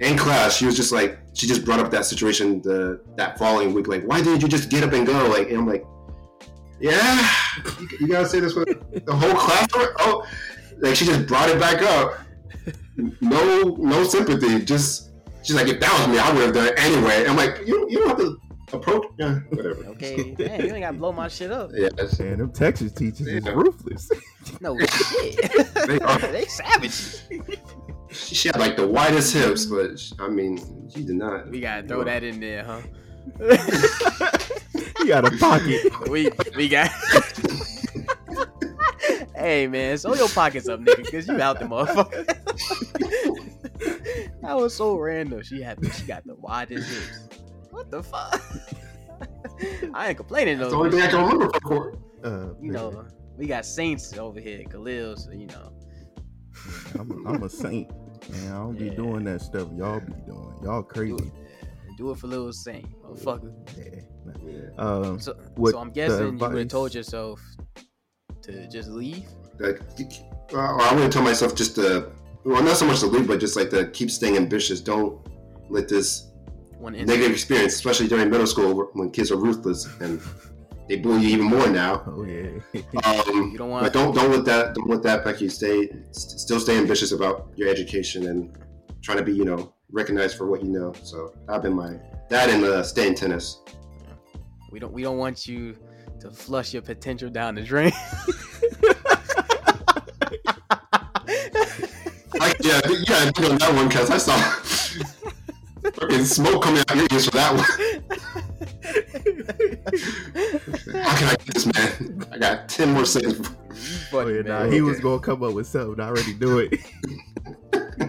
in 0.00 0.16
class, 0.16 0.56
she 0.56 0.66
was 0.66 0.76
just 0.76 0.92
like 0.92 1.18
she 1.34 1.46
just 1.46 1.64
brought 1.64 1.80
up 1.80 1.90
that 1.90 2.04
situation 2.06 2.60
the 2.62 3.00
that 3.16 3.38
following 3.38 3.72
week. 3.74 3.86
Like, 3.88 4.04
why 4.04 4.22
didn't 4.22 4.40
you 4.42 4.48
just 4.48 4.70
get 4.70 4.82
up 4.84 4.92
and 4.92 5.06
go? 5.06 5.28
Like, 5.28 5.48
and 5.50 5.58
I'm 5.58 5.66
like, 5.66 5.84
yeah, 6.80 7.30
you, 7.78 7.88
you 8.00 8.08
gotta 8.08 8.28
say 8.28 8.40
this 8.40 8.54
with 8.54 8.68
the 9.04 9.14
whole 9.14 9.34
class. 9.34 9.68
Oh, 10.00 10.26
like 10.78 10.96
she 10.96 11.04
just 11.04 11.26
brought 11.26 11.48
it 11.48 11.60
back 11.60 11.82
up. 11.82 12.20
No, 13.20 13.76
no 13.78 14.04
sympathy. 14.04 14.64
Just 14.64 15.10
she's 15.42 15.56
like, 15.56 15.68
if 15.68 15.80
that 15.80 15.92
was 15.98 16.08
me, 16.08 16.18
I 16.18 16.32
would 16.32 16.44
have 16.44 16.54
done 16.54 16.68
it 16.68 16.78
anyway. 16.78 17.26
I'm 17.26 17.36
like, 17.36 17.66
you, 17.66 17.86
you 17.90 17.98
don't 17.98 18.08
have 18.08 18.18
to 18.18 18.40
approach. 18.72 19.06
Yeah, 19.18 19.40
whatever. 19.50 19.84
Okay, 19.86 20.34
man, 20.38 20.60
you 20.60 20.74
ain't 20.74 20.80
gotta 20.80 20.96
blow 20.96 21.12
my 21.12 21.28
shit 21.28 21.50
up. 21.50 21.70
Yeah, 21.74 21.88
that's, 21.96 22.18
Man, 22.18 22.38
them 22.38 22.52
Texas 22.52 22.92
teachers 22.92 23.26
is 23.26 23.44
ruthless. 23.46 24.10
No 24.60 24.76
shit. 24.78 25.74
They 25.86 26.00
are. 26.00 26.18
they 26.32 26.46
savage. 26.46 27.22
she, 28.10 28.34
she 28.34 28.48
had 28.48 28.58
like 28.58 28.76
the 28.76 28.86
widest 28.86 29.32
hips, 29.34 29.66
but 29.66 29.98
she, 29.98 30.14
I 30.18 30.28
mean, 30.28 30.88
she 30.92 31.04
did 31.04 31.16
not. 31.16 31.50
We 31.50 31.60
gotta 31.60 31.86
throw 31.86 32.04
that 32.04 32.24
in 32.24 32.40
there, 32.40 32.64
huh? 32.64 32.80
you 34.98 35.06
got 35.06 35.26
a 35.26 35.30
pocket. 35.38 36.08
we 36.08 36.30
we 36.56 36.68
got. 36.68 36.90
hey 39.36 39.66
man, 39.66 39.96
sew 39.98 40.14
your 40.14 40.28
pockets 40.28 40.68
up, 40.68 40.80
nigga, 40.80 41.10
cause 41.10 41.26
you 41.28 41.40
out 41.40 41.58
the 41.58 41.64
motherfucker. 41.66 42.26
that 44.42 44.56
was 44.56 44.74
so 44.74 44.96
random. 44.96 45.42
She 45.42 45.60
had 45.62 45.78
she 45.94 46.04
got 46.04 46.24
the 46.26 46.34
widest 46.36 46.88
hips. 46.90 47.28
What 47.70 47.90
the 47.90 48.02
fuck? 48.02 48.40
I 49.94 50.08
ain't 50.08 50.16
complaining 50.16 50.58
That's 50.58 50.70
the 50.70 50.76
though. 50.76 50.84
only 50.84 50.90
thing 50.92 51.02
I 51.02 51.08
can 51.08 51.22
remember 51.24 51.50
from 51.50 51.60
court. 51.60 51.98
Uh, 52.24 52.48
You 52.60 52.72
know, 52.72 53.06
we 53.36 53.46
got 53.46 53.66
saints 53.66 54.16
over 54.16 54.40
here, 54.40 54.64
Khalil, 54.64 55.16
so 55.16 55.32
you 55.32 55.46
know. 55.46 55.72
I'm 56.98 57.10
a, 57.26 57.30
I'm 57.30 57.42
a 57.42 57.48
saint. 57.48 57.90
Man, 58.30 58.52
I 58.52 58.56
don't 58.58 58.78
be 58.78 58.90
doing 58.90 59.24
that 59.24 59.40
stuff 59.40 59.68
y'all 59.76 60.00
be 60.00 60.12
doing. 60.26 60.54
Y'all 60.62 60.82
Do 60.82 60.88
crazy. 60.88 61.14
it, 61.14 61.96
do 61.96 62.10
it 62.10 62.18
for 62.18 62.26
little 62.26 62.52
saint, 62.52 62.86
motherfucker. 63.02 63.52
Yeah. 63.78 64.00
Yeah. 64.44 64.68
Um, 64.78 65.18
So, 65.20 65.34
so 65.64 65.78
I'm 65.78 65.90
guessing 65.90 66.38
you 66.38 66.38
would 66.38 66.58
have 66.58 66.68
told 66.68 66.94
yourself 66.94 67.40
to 68.42 68.68
just 68.68 68.88
leave. 68.90 69.24
Like, 69.58 69.80
uh, 70.54 70.76
I 70.80 70.94
would 70.94 71.12
tell 71.12 71.22
myself 71.22 71.54
just 71.54 71.74
to, 71.76 72.10
well, 72.44 72.62
not 72.62 72.76
so 72.76 72.86
much 72.86 73.00
to 73.00 73.06
leave, 73.06 73.26
but 73.28 73.40
just 73.40 73.56
like 73.56 73.70
to 73.70 73.88
keep 73.90 74.10
staying 74.10 74.36
ambitious. 74.36 74.80
Don't 74.80 75.20
let 75.68 75.88
this 75.88 76.28
One 76.78 76.92
negative 76.94 77.32
experience, 77.32 77.74
especially 77.74 78.08
during 78.08 78.30
middle 78.30 78.46
school 78.46 78.90
when 78.94 79.10
kids 79.10 79.30
are 79.30 79.36
ruthless 79.36 79.86
and 80.00 80.20
they 80.88 80.96
bully 80.96 81.22
you 81.22 81.28
even 81.34 81.46
more 81.46 81.68
now. 81.68 82.02
oh 82.06 82.24
yeah. 82.24 82.48
Um, 83.04 83.50
You 83.52 83.58
don't 83.58 83.70
want- 83.70 83.84
but 83.84 83.92
don't 83.92 84.14
don't 84.14 84.30
let 84.32 84.44
that 84.46 84.74
don't 84.74 84.88
let 84.88 85.02
that 85.04 85.20
affect 85.20 85.40
you. 85.40 85.48
Stay 85.48 85.88
st- 86.10 86.40
still 86.40 86.58
stay 86.58 86.76
ambitious 86.78 87.12
about 87.12 87.50
your 87.54 87.68
education 87.68 88.26
and 88.26 88.56
trying 89.02 89.18
to 89.18 89.24
be 89.24 89.32
you 89.32 89.44
know 89.44 89.72
recognized 89.92 90.36
for 90.38 90.46
what 90.50 90.64
you 90.64 90.70
know. 90.70 90.92
So 91.04 91.32
I've 91.48 91.62
been 91.62 91.74
my 91.74 91.90
that 92.30 92.48
and 92.48 92.64
uh, 92.64 92.82
stay 92.82 93.06
in 93.06 93.14
tennis. 93.14 93.60
We 94.70 94.78
don't 94.78 94.92
we 94.92 95.02
don't 95.02 95.18
want 95.18 95.46
you 95.48 95.76
to 96.20 96.30
flush 96.30 96.72
your 96.72 96.82
potential 96.82 97.28
down 97.30 97.54
the 97.56 97.62
drain. 97.62 97.92
I, 102.42 102.54
yeah, 102.60 102.80
yeah, 103.08 103.16
I 103.16 103.30
did 103.34 103.50
on 103.50 103.58
that 103.58 103.74
one 103.74 103.88
because 103.88 104.10
I 104.10 104.16
saw 104.18 104.36
fucking 105.92 106.24
smoke 106.24 106.62
coming 106.62 106.80
out 106.80 106.90
of 106.92 106.96
your 106.96 107.08
ears 107.12 107.24
for 107.26 107.32
that 107.32 107.52
one. 107.54 107.64
How 111.02 111.16
can 111.16 111.28
I 111.28 111.34
get 111.36 111.46
this 111.46 111.66
man? 111.66 112.26
I 112.32 112.38
got 112.38 112.68
ten 112.68 112.90
more 112.92 113.04
seconds. 113.04 113.38
before- 113.38 113.50
you 113.52 113.58
Oh, 114.12 114.26
yeah, 114.28 114.42
nah, 114.42 114.60
man. 114.60 114.72
he 114.72 114.80
was 114.80 115.00
gonna 115.00 115.20
come 115.20 115.42
up 115.42 115.54
with 115.54 115.66
something. 115.66 116.00
I 116.00 116.08
already 116.08 116.34
knew 116.34 116.58
it. 116.60 116.78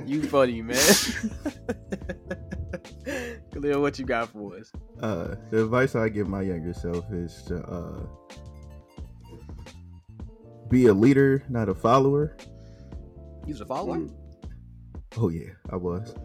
You 0.06 0.24
funny, 0.24 0.62
man. 0.62 0.78
Khalil, 3.62 3.82
what 3.82 4.00
you 4.00 4.06
got 4.06 4.30
for 4.30 4.56
us? 4.58 4.72
Uh, 5.02 5.36
the 5.50 5.64
advice 5.64 5.96
I 5.96 6.10
give 6.10 6.28
my 6.28 6.42
younger 6.42 6.74
self 6.74 7.06
is 7.12 7.44
to 7.44 7.64
uh, 7.64 8.02
be 10.70 10.88
a 10.88 10.94
leader, 10.94 11.44
not 11.50 11.70
a 11.70 11.76
follower. 11.76 12.36
You 13.46 13.54
was 13.54 13.62
a 13.62 13.66
follower? 13.66 14.08
Oh 15.18 15.30
yeah, 15.30 15.52
I 15.70 15.76
was. 15.76 16.16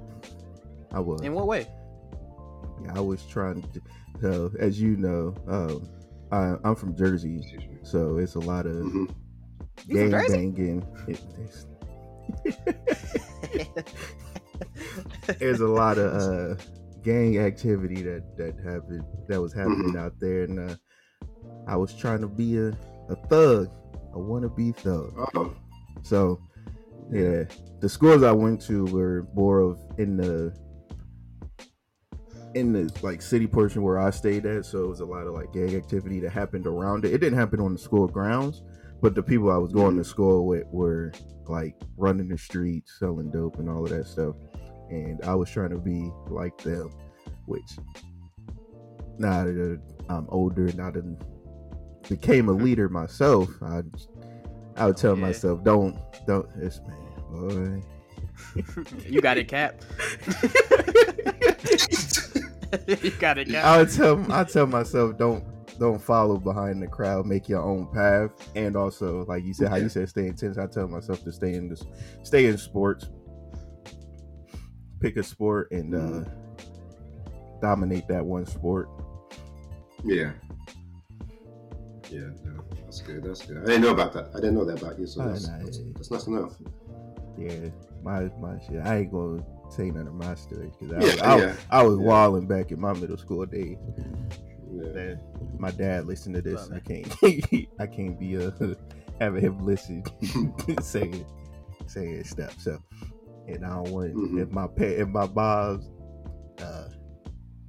I 0.93 1.01
was. 1.01 1.20
In 1.22 1.34
what 1.34 1.47
way? 1.47 1.66
Yeah, 2.84 2.93
I 2.95 3.01
was 3.01 3.22
trying 3.24 3.62
to. 3.62 3.82
So, 4.20 4.51
as 4.59 4.80
you 4.80 4.97
know, 4.97 5.34
um, 5.47 5.89
I, 6.32 6.57
I'm 6.66 6.74
from 6.74 6.97
Jersey, 6.97 7.43
so 7.82 8.16
it's 8.18 8.34
a 8.34 8.41
lot 8.41 8.66
of. 8.66 8.76
You 8.76 10.09
gang 10.09 10.11
banging. 10.11 10.87
It, 11.07 11.20
it's, 11.39 11.66
there's 15.39 15.61
a 15.61 15.68
lot 15.68 15.99
of 15.99 16.14
uh, 16.14 16.62
gang 17.07 17.39
activity 17.39 18.03
that 18.03 18.37
that 18.37 18.55
happened 18.65 19.05
that 19.29 19.41
was 19.41 19.53
happening 19.53 19.95
Mm-hmm. 19.95 19.97
out 19.97 20.19
there, 20.19 20.43
and 20.43 20.59
uh, 20.59 20.75
I 21.69 21.77
was 21.77 21.95
trying 21.95 22.21
to 22.21 22.27
be 22.29 22.59
a, 22.59 22.69
a 23.09 23.17
thug, 23.31 23.71
a 24.13 24.19
wannabe 24.19 24.75
thug. 24.77 25.15
Oh, 25.35 25.55
So, 26.03 26.41
yeah, 27.13 27.45
the 27.81 27.89
schools 27.89 28.25
I 28.25 28.33
went 28.33 28.61
to 28.63 28.85
were 28.87 29.29
more 29.35 29.61
of 29.61 29.79
in 29.99 30.17
the 30.17 30.53
in 32.55 32.73
the 32.73 32.91
like 33.03 33.23
city 33.23 33.47
portion 33.47 33.83
where 33.83 33.99
I 34.01 34.11
stayed 34.11 34.47
at. 34.47 34.65
So 34.65 34.85
it 34.85 34.89
was 34.89 35.01
a 35.01 35.05
lot 35.07 35.27
of 35.29 35.35
like 35.35 35.53
gang 35.53 35.77
activity 35.77 36.19
that 36.21 36.31
happened 36.31 36.67
around 36.67 37.05
it. 37.05 37.13
It 37.13 37.19
didn't 37.19 37.39
happen 37.39 37.61
on 37.61 37.73
the 37.73 37.79
school 37.79 38.09
grounds, 38.09 38.63
but 39.01 39.15
the 39.15 39.23
people 39.23 39.51
I 39.53 39.59
was 39.59 39.73
going 39.73 39.97
to 39.97 40.05
school 40.05 40.47
with 40.47 40.67
were 40.73 41.13
like 41.47 41.77
running 41.97 42.29
the 42.29 42.39
streets, 42.39 42.97
selling 42.99 43.31
dope, 43.31 43.59
and 43.61 43.69
all 43.71 43.85
of 43.85 43.91
that 43.91 44.07
stuff. 44.07 44.35
And 44.91 45.22
I 45.24 45.34
was 45.34 45.51
trying 45.51 45.70
to 45.70 45.78
be 45.78 46.11
like 46.28 46.57
them, 46.59 46.91
which 47.47 47.78
now 49.18 49.45
that 49.45 49.80
uh, 50.09 50.12
I'm 50.12 50.26
older, 50.28 50.70
now 50.74 50.91
that 50.91 51.05
I 51.05 52.09
became 52.09 52.49
a 52.49 52.53
mm-hmm. 52.53 52.64
leader 52.64 52.89
myself, 52.89 53.49
I 53.62 53.82
I 54.76 54.87
would 54.87 54.97
tell 54.97 55.16
Yeah. 55.16 55.22
myself, 55.26 55.64
don't, 55.64 55.99
don't, 56.26 56.49
this 56.59 56.80
man, 56.87 56.99
boy. 57.30 57.82
you 59.09 59.20
got 59.20 59.39
it, 59.39 59.49
Cap. 59.49 59.82
you 62.87 63.11
got 63.12 63.39
it, 63.39 63.49
Cap. 63.49 63.64
I 63.64 63.78
would 63.78 63.91
tell, 63.91 64.32
I 64.32 64.45
tell 64.45 64.66
myself, 64.66 65.16
don't, 65.16 65.45
don't 65.78 66.01
follow 66.01 66.37
behind 66.39 66.82
the 66.82 66.87
crowd. 66.87 67.24
Make 67.26 67.49
your 67.49 67.62
own 67.62 67.87
path, 67.93 68.30
and 68.55 68.76
also, 68.76 69.24
like 69.26 69.45
you 69.45 69.55
said, 69.55 69.68
how 69.68 69.76
you 69.76 69.89
said, 69.89 70.09
stay 70.11 70.26
intense. 70.26 70.59
I 70.59 70.66
tell 70.66 70.89
myself 70.89 71.24
to 71.24 71.32
stay 71.32 71.55
in 71.55 71.68
this, 71.68 71.82
stay 72.22 72.47
in 72.47 72.59
sports. 72.59 73.09
Pick 75.01 75.17
a 75.17 75.23
sport 75.23 75.71
and 75.73 75.95
uh 75.95 76.25
dominate 77.61 78.07
that 78.09 78.25
one 78.25 78.47
sport. 78.47 78.89
Yeah. 80.05 80.33
Yeah, 82.11 82.21
no, 82.45 82.63
that's 82.85 83.01
good. 83.03 83.25
That's 83.25 83.45
good. 83.45 83.59
I 83.59 83.65
didn't 83.67 83.83
know 83.83 83.91
about 83.91 84.13
that. 84.13 84.31
I 84.33 84.37
didn't 84.37 84.55
know 84.55 84.65
that 84.65 84.81
about 84.81 84.99
you, 84.99 85.07
so 85.07 85.23
Oh, 85.23 85.29
that's, 85.29 85.49
nah, 85.49 85.59
that's, 85.59 85.81
that's 85.97 86.11
nice 86.11 86.25
to 86.25 86.31
know. 86.31 86.53
Yeah, 87.37 87.71
my 88.03 88.31
my 88.41 88.59
shit. 88.61 88.81
I 88.85 88.99
ain't 88.99 89.13
gonna 89.13 89.45
say 89.71 89.91
none 89.91 90.07
of 90.07 90.15
my 90.15 90.35
stories 90.37 90.73
because 90.79 90.95
I, 90.95 91.01
Yeah, 91.17 91.23
I, 91.35 91.39
yeah. 91.39 91.57
I 91.71 91.83
was 91.83 91.99
Yeah. 91.99 92.05
wilding 92.05 92.47
back 92.47 92.71
in 92.71 92.81
my 92.81 92.93
middle 92.93 93.17
school 93.17 93.45
days. 93.45 93.77
Yeah. 94.73 95.15
My 95.59 95.71
dad 95.73 96.07
listened 96.07 96.37
to 96.37 96.43
this. 96.43 96.71
I 96.71 96.79
can't. 96.81 97.13
I 97.81 97.87
can't 97.87 98.19
be 98.19 98.37
uh, 98.37 98.51
having 99.21 99.43
him 99.43 99.59
listen 99.67 100.05
saying 100.81 101.27
saying 101.89 102.25
stuff. 102.25 102.55
So, 102.61 102.79
and 103.49 103.65
I 103.65 103.69
don't 103.77 103.91
want 103.93 104.15
Mhm. 104.15 104.41
if 104.43 104.51
my 104.51 104.67
pet 104.67 104.99
if 104.99 105.09
my 105.09 105.27
bobs 105.27 105.91
uh, 106.61 106.89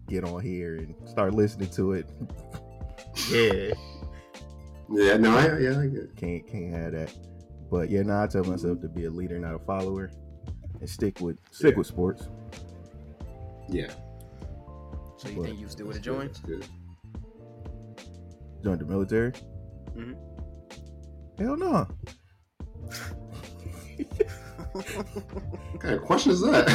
get 0.07 0.23
on 0.23 0.41
here 0.41 0.77
and 0.77 0.95
start 1.07 1.33
listening 1.33 1.69
to 1.71 1.93
it. 1.93 2.09
yeah, 3.31 3.73
Yeah, 4.89 5.17
no, 5.17 5.35
I, 5.37 5.57
yeah, 5.59 5.79
I 5.79 5.87
get 5.87 6.15
can't 6.15 6.47
can't 6.47 6.73
have 6.73 6.91
that. 6.93 7.13
But 7.69 7.89
yeah, 7.89 8.03
now 8.03 8.23
I 8.23 8.27
tell 8.27 8.43
myself 8.45 8.79
to 8.81 8.87
be 8.87 9.05
a 9.05 9.09
leader, 9.09 9.37
not 9.39 9.55
a 9.55 9.59
follower, 9.59 10.09
and 10.79 10.89
stick 10.89 11.19
with 11.19 11.37
stick 11.51 11.73
Yeah. 11.73 11.77
with 11.79 11.87
sports. 11.87 12.29
Yeah. 13.69 13.91
So 15.17 15.29
you 15.29 15.35
But- 15.37 15.45
think 15.45 15.59
you 15.59 15.67
still 15.67 15.87
would 15.87 15.95
have 15.97 16.05
That's 16.05 16.39
good, 16.39 16.61
joined? 16.61 16.69
Join 18.63 18.77
the 18.79 18.85
military. 18.85 19.31
Mhm. 19.95 20.15
Hell 21.39 21.57
no. 21.57 21.87
What 24.81 25.81
kind 25.81 25.95
of 25.95 26.01
question 26.03 26.31
is 26.31 26.41
that? 26.41 26.69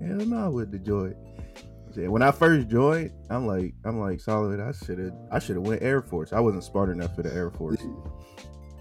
Hell 0.00 0.26
no, 0.26 0.50
with 0.50 0.72
the 0.72 0.78
joy. 0.78 1.12
Yeah, 1.96 2.08
When 2.08 2.22
I 2.22 2.30
first 2.30 2.68
joined, 2.68 3.10
I'm 3.28 3.46
like, 3.46 3.74
I'm 3.84 3.98
like, 3.98 4.20
solid. 4.20 4.60
I 4.60 4.72
should 4.72 4.98
have, 4.98 5.14
I 5.32 5.38
should 5.38 5.56
have 5.56 5.66
went 5.66 5.82
Air 5.82 6.00
Force. 6.00 6.32
I 6.32 6.40
wasn't 6.40 6.62
smart 6.62 6.90
enough 6.90 7.16
for 7.16 7.22
the 7.22 7.34
Air 7.34 7.50
Force. 7.50 7.84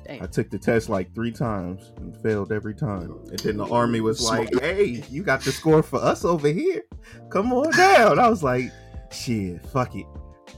Damn. 0.06 0.24
I 0.24 0.28
took 0.28 0.50
the 0.50 0.60
test 0.60 0.88
like 0.88 1.14
three 1.16 1.32
times 1.32 1.94
and 1.98 2.16
failed 2.22 2.52
every 2.52 2.76
time. 2.76 3.20
And 3.30 3.40
then 3.40 3.58
the 3.58 3.66
army 3.66 4.02
was 4.02 4.22
like, 4.22 4.50
"Hey, 4.62 5.04
you 5.10 5.24
got 5.24 5.42
the 5.42 5.52
score 5.52 5.84
for 5.84 5.98
us 6.00 6.24
over 6.24 6.48
here. 6.48 6.84
Come 7.30 7.52
on 7.52 7.72
down." 7.72 8.18
I 8.18 8.30
was 8.30 8.42
like, 8.42 8.72
"Shit, 9.12 9.66
fuck 9.68 9.96
it, 9.96 10.06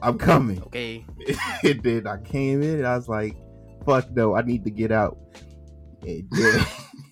I'm 0.04 0.20
coming." 0.20 0.62
Okay. 0.64 1.04
and 1.64 1.82
then 1.82 2.06
I 2.06 2.18
came 2.18 2.62
in 2.62 2.76
and 2.76 2.86
I 2.88 2.96
was 2.96 3.08
like, 3.10 3.36
"Fuck 3.86 4.12
no, 4.12 4.36
I 4.36 4.44
need 4.44 4.64
to 4.66 4.70
get 4.70 4.92
out." 4.92 5.18
And 6.02 6.28
yeah, 6.34 6.66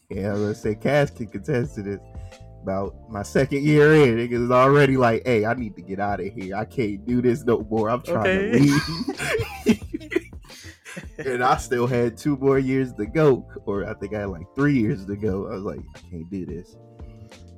yeah, 0.10 0.34
let's 0.34 0.62
say 0.62 0.76
Cass 0.76 1.10
can 1.12 1.28
contest 1.28 1.76
to 1.76 1.84
this. 1.84 2.00
About 2.64 2.96
my 3.10 3.24
second 3.24 3.64
year 3.64 3.94
in, 3.94 4.18
niggas 4.18 4.46
is 4.46 4.52
already 4.52 4.98
like, 4.98 5.26
"Hey, 5.26 5.46
I 5.46 5.54
need 5.54 5.76
to 5.78 5.82
get 5.82 6.00
out 6.02 6.20
of 6.20 6.26
here. 6.34 6.56
I 6.56 6.66
can't 6.66 7.06
do 7.06 7.22
this 7.22 7.46
no 7.46 7.66
more. 7.70 7.90
I'm 7.90 8.02
trying 8.02 8.28
Okay. 8.28 8.52
to 8.52 8.60
leave." 9.66 9.88
and 11.18 11.44
I 11.44 11.58
still 11.58 11.88
had 11.88 12.18
two 12.18 12.36
more 12.38 12.60
years 12.60 12.92
to 12.94 13.06
go, 13.06 13.48
or 13.66 13.88
I 13.88 13.94
think 13.94 14.14
I 14.14 14.22
had 14.22 14.30
like 14.30 14.48
three 14.56 14.78
years 14.78 15.06
to 15.06 15.16
go. 15.16 15.48
I 15.48 15.52
was 15.52 15.64
like, 15.64 15.80
I 15.96 16.00
can't 16.10 16.30
do 16.30 16.46
this. 16.46 16.76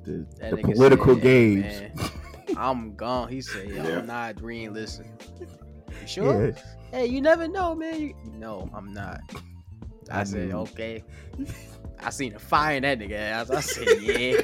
The, 0.04 0.26
the 0.50 0.56
political 0.74 1.14
said, 1.14 1.22
games. 1.22 2.10
I'm 2.56 2.94
gone. 2.96 3.28
He 3.28 3.40
said, 3.42 3.68
Yo, 3.68 3.82
Yeah. 3.82 3.98
I'm 3.98 4.06
not 4.06 4.36
green. 4.36 4.72
Listen. 4.74 5.06
You 5.38 6.06
sure? 6.06 6.46
Yeah, 6.48 6.52
Hey, 6.92 7.06
you 7.06 7.20
never 7.20 7.46
know, 7.46 7.74
man. 7.74 8.00
You... 8.00 8.14
No, 8.36 8.68
I'm 8.74 8.92
not. 8.92 9.20
I, 10.10 10.20
I 10.20 10.24
said, 10.24 10.52
okay. 10.52 11.04
I 12.02 12.10
seen 12.10 12.34
a 12.34 12.38
fire 12.38 12.76
in 12.76 12.82
that 12.82 12.98
nigga 12.98 13.12
ass. 13.12 13.50
I 13.50 13.60
said, 13.60 14.00
yeah. 14.00 14.40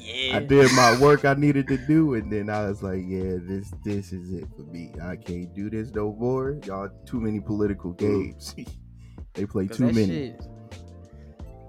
yeah. 0.00 0.36
I 0.36 0.40
did 0.40 0.72
my 0.72 0.98
work 0.98 1.24
I 1.24 1.34
needed 1.34 1.68
to 1.68 1.76
do, 1.76 2.14
and 2.14 2.30
then 2.30 2.50
I 2.50 2.66
was 2.66 2.82
like, 2.82 3.02
yeah, 3.06 3.36
this 3.40 3.72
this 3.84 4.12
is 4.12 4.32
it 4.32 4.48
for 4.56 4.62
me. 4.62 4.92
I 5.00 5.14
can't 5.14 5.54
do 5.54 5.70
this 5.70 5.94
no 5.94 6.12
more. 6.12 6.58
Y'all 6.64 6.90
too 7.06 7.20
many 7.20 7.38
political 7.38 7.94
mm. 7.94 7.98
games. 7.98 8.56
they 9.34 9.46
play 9.46 9.68
too 9.68 9.92
many. 9.92 10.06
shit 10.06 10.42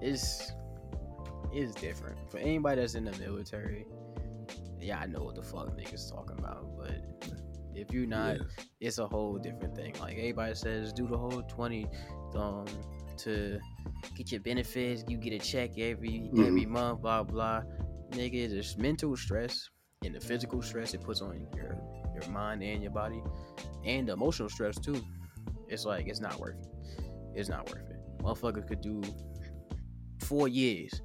is 0.02 0.52
is 1.54 1.74
different 1.74 2.18
for 2.30 2.38
anybody 2.38 2.80
that's 2.80 2.94
in 2.94 3.04
the 3.04 3.16
military. 3.18 3.86
Yeah, 4.80 4.98
I 4.98 5.06
know 5.06 5.22
what 5.22 5.36
the 5.36 5.42
fuck 5.42 5.76
niggas 5.76 6.10
talking 6.10 6.38
about, 6.38 6.66
but 6.76 7.31
if 7.74 7.92
you're 7.92 8.06
not, 8.06 8.36
Yeah. 8.36 8.42
it's 8.80 8.98
a 8.98 9.06
whole 9.06 9.38
different 9.38 9.74
thing. 9.76 9.94
Like 10.00 10.16
everybody 10.16 10.54
says, 10.54 10.92
do 10.92 11.06
the 11.06 11.16
whole 11.18 11.42
twenty 11.42 11.86
um 12.34 12.66
to 13.18 13.58
get 14.16 14.32
your 14.32 14.40
benefits. 14.40 15.04
You 15.08 15.16
get 15.18 15.32
a 15.32 15.38
check 15.38 15.78
every 15.78 16.30
every 16.38 16.66
month. 16.66 17.02
Blah 17.02 17.22
blah. 17.24 17.62
Nigga, 18.10 18.50
there's 18.50 18.76
mental 18.76 19.16
stress 19.16 19.70
and 20.04 20.14
the 20.14 20.20
physical 20.20 20.60
stress 20.62 20.92
it 20.94 21.02
puts 21.02 21.20
on 21.22 21.46
your 21.56 21.78
your 22.20 22.30
mind 22.30 22.62
and 22.62 22.82
your 22.82 22.92
body, 22.92 23.22
and 23.84 24.08
the 24.08 24.12
emotional 24.12 24.48
stress 24.48 24.78
too. 24.78 25.02
It's 25.68 25.84
like 25.86 26.08
it's 26.08 26.20
not 26.20 26.38
worth 26.38 26.56
it. 26.60 27.04
It's 27.34 27.48
not 27.48 27.70
worth 27.70 27.88
it. 27.88 27.96
Motherfucker 28.22 28.66
could 28.66 28.80
do 28.82 29.02
four 30.20 30.46
years 30.48 31.00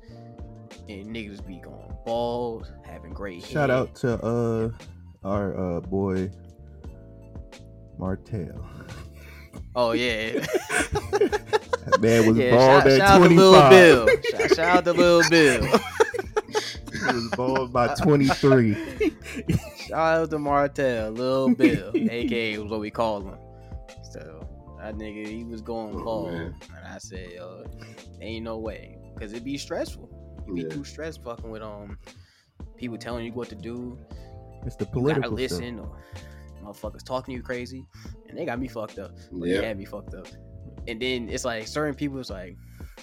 and 0.89 1.07
niggas 1.07 1.45
be 1.45 1.59
going 1.59 1.91
bald, 2.05 2.71
having 2.85 3.11
great 3.13 3.43
Shout 3.43 3.69
hair. 3.69 3.77
out 3.79 3.95
to 3.95 4.23
uh 4.23 4.69
our 5.23 5.77
uh 5.77 5.79
boy 5.81 6.29
Martell. 7.97 8.65
Oh 9.75 9.91
yeah. 9.91 10.45
That 11.87 12.01
man 12.01 12.27
was 12.27 12.37
yeah, 12.37 12.51
bald 12.51 12.83
shout, 12.83 12.87
at 12.91 12.99
out 13.01 13.13
to 13.13 13.19
twenty 13.19 13.35
Lil. 13.35 13.69
Bill. 13.69 14.07
Shout, 14.29 14.49
shout 14.55 14.59
out 14.59 14.83
to 14.85 14.91
Lil 14.91 15.21
Bill. 15.29 15.63
He 16.91 17.13
was 17.15 17.31
bald 17.37 17.71
by 17.71 17.95
twenty 17.95 18.27
three. 18.27 18.73
shout 19.87 20.17
out 20.17 20.29
to 20.31 20.37
Martell, 20.39 21.11
Lil 21.11 21.55
Bill, 21.55 21.91
aka 21.95 22.57
was 22.57 22.69
what 22.69 22.81
we 22.81 22.91
call 22.91 23.21
him. 23.21 23.37
So 24.11 24.45
that 24.81 24.95
nigga, 24.95 25.27
he 25.27 25.45
was 25.45 25.61
going 25.61 25.95
Oh, 25.95 26.03
bald, 26.03 26.33
man. 26.33 26.55
and 26.75 26.85
I 26.87 26.97
said, 26.97 27.29
yo, 27.33 27.63
ain't 28.21 28.43
no 28.43 28.57
way, 28.57 28.97
cause 29.17 29.31
it'd 29.31 29.45
be 29.45 29.57
stressful. 29.57 30.09
You 30.45 30.53
be 30.55 30.61
Yeah. 30.63 30.67
too 30.69 30.83
stressed 30.83 31.23
fucking 31.23 31.49
with 31.49 31.61
um 31.61 31.97
people 32.75 32.97
telling 32.97 33.25
you 33.25 33.31
what 33.31 33.47
to 33.47 33.55
do. 33.55 33.97
It's 34.65 34.75
the 34.75 34.83
You 34.83 34.91
gotta 34.91 34.99
political 34.99 35.37
stuff. 35.37 35.39
listen, 35.39 35.79
or 35.79 35.97
motherfuckers 36.67 37.03
talking 37.03 37.33
to 37.33 37.37
you 37.37 37.43
crazy, 37.43 37.85
and 38.29 38.37
they 38.37 38.45
got 38.45 38.59
me 38.59 38.67
fucked 38.67 38.99
up. 38.99 39.11
Yeah. 39.31 39.61
they 39.61 39.67
had 39.67 39.77
me 39.77 39.85
fucked 39.85 40.13
up. 40.13 40.27
And 40.87 41.01
then 41.01 41.29
it's 41.29 41.45
like 41.45 41.67
certain 41.67 41.95
people. 41.95 42.19
It's 42.19 42.29
like, 42.29 42.55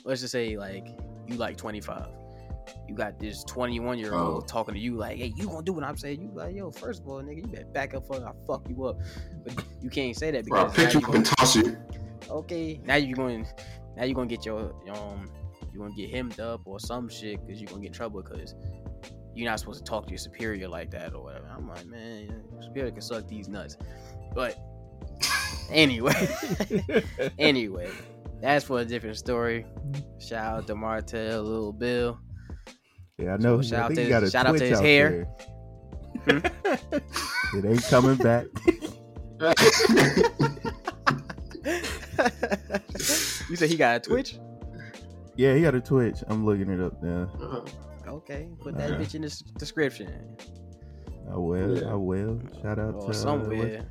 let's 0.05 0.21
just 0.21 0.33
say 0.33 0.57
like 0.57 0.87
you 1.29 1.37
like 1.37 1.57
25. 1.57 2.09
You 2.89 2.95
got 2.95 3.19
this 3.19 3.45
21 3.45 3.99
year 3.99 4.15
old 4.15 4.43
Oh. 4.43 4.47
talking 4.47 4.75
to 4.75 4.81
you 4.81 4.97
like, 4.97 5.19
hey, 5.19 5.33
you 5.37 5.47
gonna 5.47 5.63
do 5.63 5.73
what 5.75 5.85
I'm 5.85 5.97
saying? 5.99 6.23
You 6.23 6.31
like, 6.35 6.55
yo, 6.55 6.71
first 6.71 7.03
of 7.03 7.09
all, 7.09 7.23
nigga, 7.23 7.37
you 7.39 7.47
better 7.47 7.67
back 7.67 7.95
up, 7.95 8.07
fuck, 8.07 8.23
I 8.23 8.33
fuck 8.47 8.67
you 8.69 8.85
up. 8.85 8.99
But 9.45 9.63
you 9.83 9.91
can't 9.91 10.17
say 10.17 10.31
that 10.31 10.47
Bro, 10.47 10.59
I'll 10.61 10.67
because 10.71 10.79
now 10.79 10.85
pick 10.85 10.95
you 10.95 11.01
you 11.01 11.07
up 11.09 11.15
and 11.15 11.27
toss 11.27 11.57
you. 11.57 11.77
okay, 12.31 12.81
now 12.85 12.95
you're 12.97 13.17
going, 13.17 13.47
now 13.97 14.05
you're 14.05 14.15
gonna 14.15 14.27
get 14.29 14.47
your 14.47 14.75
um, 14.91 15.29
you 15.73 15.81
gonna 15.81 15.95
get 15.95 16.11
hemmed 16.11 16.41
up 16.41 16.63
or 16.65 16.81
some 16.81 17.09
shit 17.09 17.45
because 17.47 17.61
you're 17.61 17.69
gonna 17.69 17.83
get 17.83 17.89
in 17.89 17.93
trouble 17.93 18.23
because 18.23 18.55
you're 19.35 19.51
not 19.51 19.59
supposed 19.59 19.85
to 19.85 19.91
talk 19.91 20.05
to 20.07 20.11
your 20.11 20.19
superior 20.19 20.69
like 20.69 20.91
that 20.93 21.13
or 21.15 21.23
whatever. 21.23 21.47
I'm 21.55 21.69
like, 21.69 21.87
man, 21.87 22.43
your 22.53 22.63
superior 22.63 22.91
can 22.93 23.03
suck 23.03 23.27
these 23.29 23.49
nuts. 23.49 23.77
But 24.35 24.59
anyway, 25.71 26.29
anyway, 27.39 27.91
that's 28.41 28.65
for 28.65 28.81
a 28.81 28.85
different 28.85 29.17
story. 29.17 29.67
Shout 30.19 30.57
out 30.59 30.67
to 30.69 30.75
Martell, 30.75 31.43
Little 31.43 31.73
Bill. 31.73 32.19
Yeah, 33.19 33.35
I 33.35 33.37
know. 33.39 33.61
So 33.63 33.77
shout 33.77 33.81
I 33.81 33.85
out 33.85 33.95
to 33.95 34.03
he 34.03 34.09
got 34.09 34.19
a 34.19 34.21
his- 34.23 34.33
shout 34.33 34.47
out 34.47 34.59
to 34.59 34.65
his 34.65 34.79
out 34.79 34.85
hair. 34.85 35.27
there. 36.27 36.41
Hmm? 36.41 36.47
it 37.59 37.65
ain't 37.65 37.83
coming 37.85 38.17
back. 38.17 38.47
you 43.49 43.57
said 43.57 43.69
he 43.69 43.77
got 43.77 43.97
a 43.97 44.01
Twitch? 44.01 44.39
Yeah, 45.37 45.55
he 45.55 45.63
got 45.63 45.75
a 45.75 45.81
Twitch. 45.81 46.23
I'm 46.29 46.45
looking 46.47 46.71
it 46.71 46.81
up 46.81 47.03
now. 47.03 47.29
Uh-huh. 47.41 47.61
Okay, 48.15 48.49
put 48.61 48.77
that 48.79 48.91
bitch 49.01 49.15
in 49.15 49.23
the 49.23 49.27
s- 49.29 49.41
description. 49.59 50.37
I 51.31 51.37
will. 51.37 51.79
Yeah. 51.79 51.91
I 51.91 51.95
will. 51.95 52.41
Shout 52.63 52.79
out 52.79 52.95
Or 52.95 53.01
to 53.03 53.09
uh, 53.09 53.13
somewhere. 53.13 53.87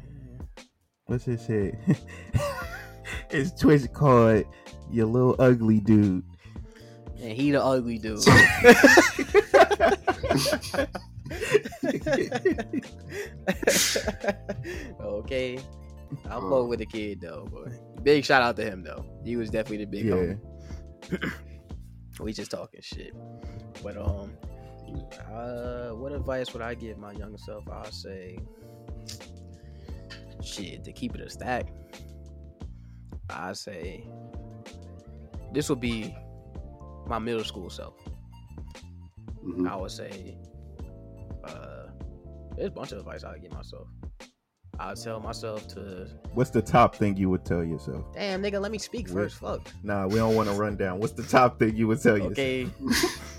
What's, 1.05 1.05
what's 1.05 1.26
his 1.26 1.45
shit? 1.45 1.76
his 3.30 3.53
Twitch 3.53 3.91
called 3.93 4.45
your 4.91 5.05
little 5.07 5.36
ugly 5.39 5.80
dude. 5.82 6.24
And 7.21 7.32
he 7.34 7.51
the 7.51 7.63
ugly 7.63 7.99
dude. 7.99 8.19
okay. 15.01 15.59
I'm 16.30 16.45
Uh. 16.45 16.49
fuck 16.49 16.67
with 16.67 16.80
the 16.80 16.86
kid 16.86 17.21
though, 17.21 17.47
boy. 17.51 17.71
big 18.03 18.24
shout 18.26 18.41
out 18.41 18.55
to 18.57 18.63
him 18.63 18.84
though. 18.84 19.05
He 19.24 19.36
was 19.36 19.49
definitely 19.49 19.86
the 19.86 19.91
big 19.91 20.05
Yeah. 20.05 20.13
homie. 20.13 21.32
we 22.19 22.34
just 22.34 22.51
talking 22.51 22.82
shit. 22.82 23.13
But 23.84 23.97
um, 23.97 24.31
uh, 25.31 25.89
what 25.89 26.13
advice 26.13 26.53
would 26.53 26.61
I 26.61 26.73
give 26.73 26.97
my 26.97 27.11
younger 27.11 27.38
self? 27.38 27.67
I'll 27.69 27.91
say, 27.91 28.39
shit, 30.41 30.84
to 30.86 30.93
keep 30.93 31.15
it 31.15 31.21
a 31.21 31.29
stack. 31.29 31.67
I 33.29 33.53
say, 33.53 34.05
this 35.51 35.69
will 35.69 35.75
be 35.75 36.15
my 37.07 37.19
middle 37.19 37.43
school 37.43 37.69
self. 37.69 37.95
Mhm. 39.43 39.67
I 39.67 39.75
would 39.75 39.91
say, 39.91 40.38
uh, 41.43 41.88
there's 42.55 42.67
a 42.69 42.71
bunch 42.71 42.91
of 42.93 42.99
advice 42.99 43.23
I 43.23 43.34
would 43.34 43.41
give 43.41 43.51
myself. 43.51 43.88
I'd 44.79 44.97
tell 44.97 45.19
myself 45.19 45.67
to, 45.69 46.07
What's 46.34 46.49
the 46.49 46.61
top 46.61 46.95
thing 46.95 47.15
you 47.15 47.29
would 47.29 47.45
tell 47.45 47.63
yourself? 47.63 48.05
damn 48.13 48.41
nigga, 48.41 48.59
let 48.59 48.71
me 48.71 48.79
speak 48.79 49.07
first. 49.07 49.36
Fuck. 49.38 49.61
Nah, 49.84 50.07
we 50.07 50.15
don't 50.15 50.36
want 50.36 50.49
to 50.49 50.55
run 50.55 50.75
down. 50.77 50.99
What's 50.99 51.13
the 51.13 51.23
top 51.23 51.59
thing 51.59 51.75
you 51.75 51.88
would 51.88 52.01
tell 52.01 52.17
yourself? 52.17 52.31
Okay. 52.31 52.67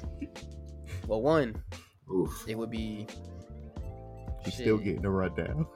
well, 1.06 1.22
one, 1.22 1.54
Oof. 2.12 2.44
it 2.48 2.56
would 2.56 2.70
be. 2.70 3.06
Still 4.48 4.76
shit, 4.76 4.84
getting 4.84 5.04
a 5.06 5.10
rundown. 5.10 5.66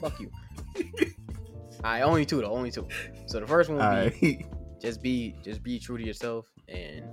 Fuck 0.00 0.18
you. 0.18 0.30
I 1.84 2.02
only 2.02 2.24
two 2.24 2.40
though, 2.40 2.52
only 2.52 2.70
two. 2.70 2.86
So 3.26 3.40
the 3.40 3.46
first 3.46 3.68
one 3.70 3.78
would 3.78 3.84
All 3.84 4.10
be 4.10 4.36
right. 4.36 4.46
just 4.80 5.02
be 5.02 5.36
just 5.42 5.62
be 5.62 5.78
true 5.78 5.98
to 5.98 6.04
yourself 6.04 6.46
and 6.68 7.04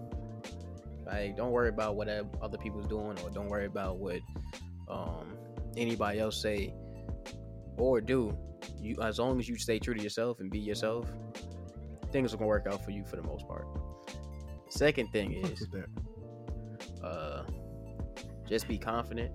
like 1.06 1.36
don't 1.38 1.52
worry 1.52 1.70
about 1.70 1.96
what 1.96 2.08
other 2.42 2.58
people's 2.58 2.88
doing 2.88 3.18
or 3.24 3.30
don't 3.30 3.48
worry 3.48 3.66
about 3.66 3.98
what 3.98 4.20
um 4.88 5.38
anybody 5.78 6.20
else 6.20 6.42
say 6.42 6.74
or 7.78 8.02
do. 8.02 8.36
You 8.80 8.98
as 9.02 9.20
long 9.20 9.40
as 9.40 9.48
you 9.48 9.58
stay 9.58 9.80
true 9.80 9.94
to 9.94 10.02
yourself 10.02 10.40
and 10.40 10.50
be 10.50 10.60
yourself, 10.60 11.08
things 12.12 12.34
are 12.34 12.38
gonna 12.38 12.48
work 12.48 12.68
out 12.68 12.84
for 12.84 12.92
you 12.92 13.04
for 13.06 13.16
the 13.16 13.24
most 13.24 13.48
part. 13.48 13.68
Second 14.70 15.12
thing 15.12 15.34
is. 15.34 15.68
Uh 17.04 17.44
just 18.48 18.68
be 18.68 18.78
confident. 18.78 19.32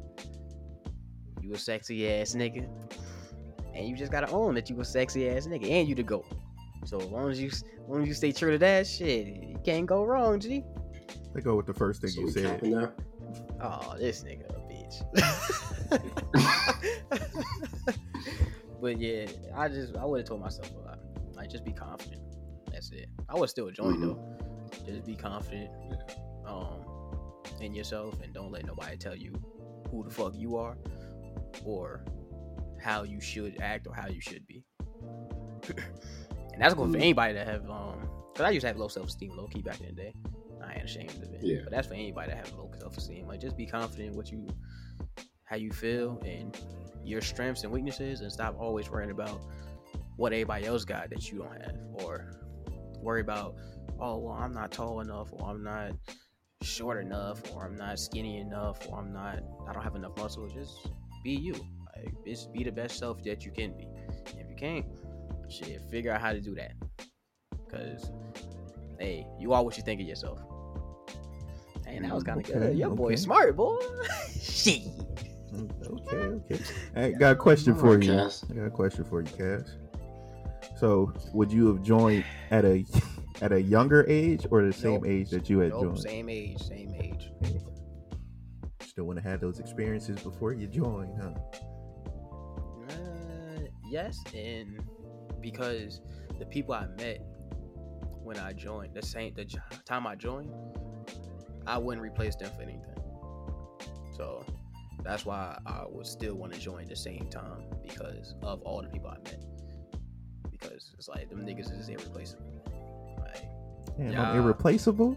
You 1.41 1.53
a 1.53 1.59
sexy 1.59 2.09
ass 2.09 2.35
nigga. 2.35 2.69
And 3.75 3.89
you 3.89 3.97
just 3.97 4.13
gotta 4.13 4.29
own 4.31 4.55
that 4.55 4.71
you 4.71 4.81
a 4.81 4.85
sexy 4.85 5.29
ass 5.29 5.47
nigga 5.47 5.71
and 5.71 5.89
you 5.89 5.95
the 5.95 6.03
goat. 6.03 6.27
So 6.85 6.99
as 7.01 7.07
long 7.09 7.31
as 7.31 7.41
you 7.41 7.49
as 7.49 7.65
long 7.89 8.03
as 8.03 8.09
you 8.09 8.15
stay 8.15 8.33
true 8.33 8.53
to 8.53 8.59
that 8.59 8.87
shit, 8.87 9.27
you 9.27 9.59
can't 9.65 9.87
go 9.87 10.05
wrong, 10.05 10.41
G. 10.41 10.63
Let's 11.35 11.45
go 11.45 11.57
with 11.57 11.67
the 11.67 11.75
first 11.75 12.01
thing 12.01 12.11
So 12.11 12.21
you 12.21 12.31
said. 12.31 12.93
Oh, 13.61 13.95
this 13.99 14.23
nigga 14.25 14.49
a 14.51 14.61
bitch. 14.71 16.05
but 18.81 19.01
yeah, 19.01 19.27
I 19.57 19.69
just 19.69 19.97
I 19.97 20.05
would 20.05 20.21
have 20.21 20.29
told 20.29 20.41
myself 20.41 20.71
a 20.75 20.79
lot. 20.89 20.99
Like 21.35 21.51
just 21.51 21.65
be 21.65 21.73
confident. 21.73 22.21
That's 22.71 22.91
it. 22.93 23.09
I 23.29 23.39
would 23.39 23.49
still 23.51 23.71
join 23.71 23.97
Mhm. 23.97 24.01
though. 24.03 24.19
Just 24.87 25.05
be 25.05 25.15
confident 25.15 25.71
um 26.47 26.81
in 27.65 27.75
yourself 27.75 28.21
and 28.23 28.33
don't 28.33 28.53
let 28.53 28.65
nobody 28.67 28.97
tell 28.97 29.17
you 29.17 29.33
who 29.91 30.05
the 30.05 30.11
fuck 30.11 30.35
you 30.35 30.57
are 30.57 30.77
or 31.65 32.05
how 32.81 33.03
you 33.03 33.21
should 33.21 33.57
act 33.61 33.87
or 33.87 33.95
how 33.95 34.07
you 34.09 34.21
should 34.21 34.47
be. 34.47 34.65
and 35.69 36.61
that's 36.61 36.75
going 36.75 36.93
for 36.93 36.99
Mhm. 36.99 37.03
anybody 37.03 37.35
that 37.35 37.47
have 37.47 37.69
um 37.71 38.09
because 38.33 38.47
I 38.47 38.51
used 38.51 38.63
to 38.63 38.67
have 38.69 38.77
low 38.77 38.89
self 38.89 39.09
esteem, 39.09 39.37
low 39.37 39.47
key 39.47 39.63
back 39.63 39.81
in 39.81 39.87
the 39.87 39.93
day. 39.93 40.15
I 40.63 40.75
ain't 40.75 40.85
ashamed 40.85 41.23
of 41.23 41.33
it. 41.33 41.41
Yeah. 41.43 41.61
But 41.63 41.71
that's 41.73 41.87
for 41.89 41.95
anybody 41.95 42.31
that 42.33 42.37
have 42.47 42.53
low 42.55 42.71
self 42.79 42.97
esteem. 42.97 43.27
Like 43.29 43.41
just 43.41 43.57
be 43.57 43.67
confident 43.67 44.11
in 44.11 44.17
what 44.17 44.31
you 44.31 44.47
how 45.45 45.57
you 45.57 45.71
feel 45.71 46.21
and 46.25 46.57
your 47.05 47.21
strengths 47.21 47.63
and 47.65 47.73
weaknesses 47.73 48.23
and 48.23 48.33
stop 48.33 48.57
always 48.59 48.91
worrying 48.91 49.11
about 49.11 49.41
what 50.17 50.33
everybody 50.33 50.65
else 50.65 50.85
got 50.85 51.11
that 51.11 51.31
you 51.31 51.39
don't 51.39 51.53
have 51.63 51.77
or 51.95 52.31
worry 53.03 53.21
about 53.21 53.55
oh 54.01 54.17
well 54.17 54.33
i'm 54.33 54.55
not 54.55 54.73
tall 54.73 55.01
enough 55.01 55.29
or 55.33 55.51
i'm 55.51 55.63
not 55.63 55.91
short 56.65 57.03
enough 57.03 57.41
or 57.55 57.65
i'm 57.65 57.77
not 57.77 57.99
skinny 57.99 58.39
enough 58.39 58.79
or 58.89 58.99
i'm 58.99 59.13
not 59.13 59.41
i 59.69 59.73
don't 59.73 59.83
have 59.83 59.97
enough 59.97 60.17
muscle 60.17 60.49
just 60.49 60.89
be 61.23 61.33
you 61.33 61.55
like 61.97 62.13
just 62.27 62.53
be 62.53 62.65
the 62.65 62.73
best 62.73 62.99
self 62.99 63.23
that 63.23 63.45
you 63.45 63.51
can 63.51 63.77
be 63.77 63.87
if 64.39 64.49
you 64.49 64.57
can't 64.57 64.87
shit 65.49 65.81
figure 65.91 66.13
out 66.13 66.21
how 66.21 66.33
to 66.33 66.41
do 66.41 66.55
that 66.55 66.73
because 67.67 68.11
hey 68.99 69.27
you 69.39 69.53
are 69.53 69.63
what 69.63 69.77
you 69.77 69.83
think 69.83 70.01
of 70.01 70.07
yourself 70.07 70.41
Hey, 71.87 71.99
that 72.01 72.15
was 72.15 72.25
kind 72.25 72.41
of 72.41 72.49
Okay, 72.49 72.59
good. 72.59 72.79
Your 72.79 72.91
boy 72.91 73.15
smart, 73.15 73.57
boy. 73.57 73.79
Shit. 74.41 74.83
Okay, 75.55 76.17
okay. 76.17 76.61
I 76.97 77.11
got 77.11 77.33
a 77.33 77.37
question 77.37 77.75
for 77.75 78.01
you. 78.01 78.11
Cass. 78.13 78.45
I 78.51 78.55
got 78.55 78.67
a 78.67 78.71
question 78.71 79.05
for 79.05 79.21
you, 79.21 79.29
Cass. 79.29 79.77
So, 80.77 81.13
would 81.33 81.53
you 81.53 81.67
have 81.69 81.83
joined 81.83 82.25
at 82.51 82.65
a 82.65 82.85
at 83.43 83.53
a 83.53 83.61
younger 83.61 84.05
age 84.09 84.47
or 84.51 84.65
the 84.65 84.73
same 84.73 84.95
Nope. 85.03 85.07
age 85.07 85.31
that 85.31 85.51
you 85.51 85.59
had 85.61 85.71
Nope, 85.71 85.83
joined? 85.83 85.99
same 86.01 86.29
age, 86.29 86.61
same 86.63 86.95
age. 86.95 87.31
Still 88.81 89.05
want 89.05 89.19
to 89.19 89.29
have 89.29 89.41
those 89.41 89.59
experiences 89.59 90.21
before 90.21 90.53
you 90.53 90.67
join, 90.69 91.13
huh? 91.21 91.33
Uh, 92.89 93.61
yes, 93.91 94.23
and 94.35 94.81
because 95.41 96.01
the 96.39 96.47
people 96.47 96.75
I 96.75 96.87
met 96.99 97.21
when 98.23 98.39
I 98.39 98.53
joined, 98.53 98.95
the 98.95 99.03
same 99.03 99.35
the 99.35 99.47
time 99.85 100.07
I 100.07 100.15
joined, 100.15 100.51
I 101.67 101.79
wouldn't 101.79 102.03
replace 102.03 102.37
them 102.37 102.51
for 102.55 102.63
anything. 102.63 102.81
So 104.17 104.45
that's 105.03 105.27
why 105.27 105.59
I 105.67 105.85
would 105.89 106.07
still 106.07 106.37
want 106.37 106.53
to 106.55 106.61
join 106.61 106.87
the 106.87 106.97
same 106.97 107.29
time 107.31 107.65
because 107.83 108.35
of 108.43 108.63
all 108.63 108.81
the 108.81 108.89
people 108.89 109.09
I 109.11 109.19
met. 109.25 109.45
Because 110.51 110.95
it's 110.97 111.09
like 111.09 111.29
them 111.29 111.45
niggas 111.45 111.79
is 111.79 111.89
irreplaceable. 111.89 112.54
Like, 113.99 114.07
Damn, 114.09 114.13
Yeah. 114.13 114.31
I'm 114.31 114.37
irreplaceable. 114.39 115.17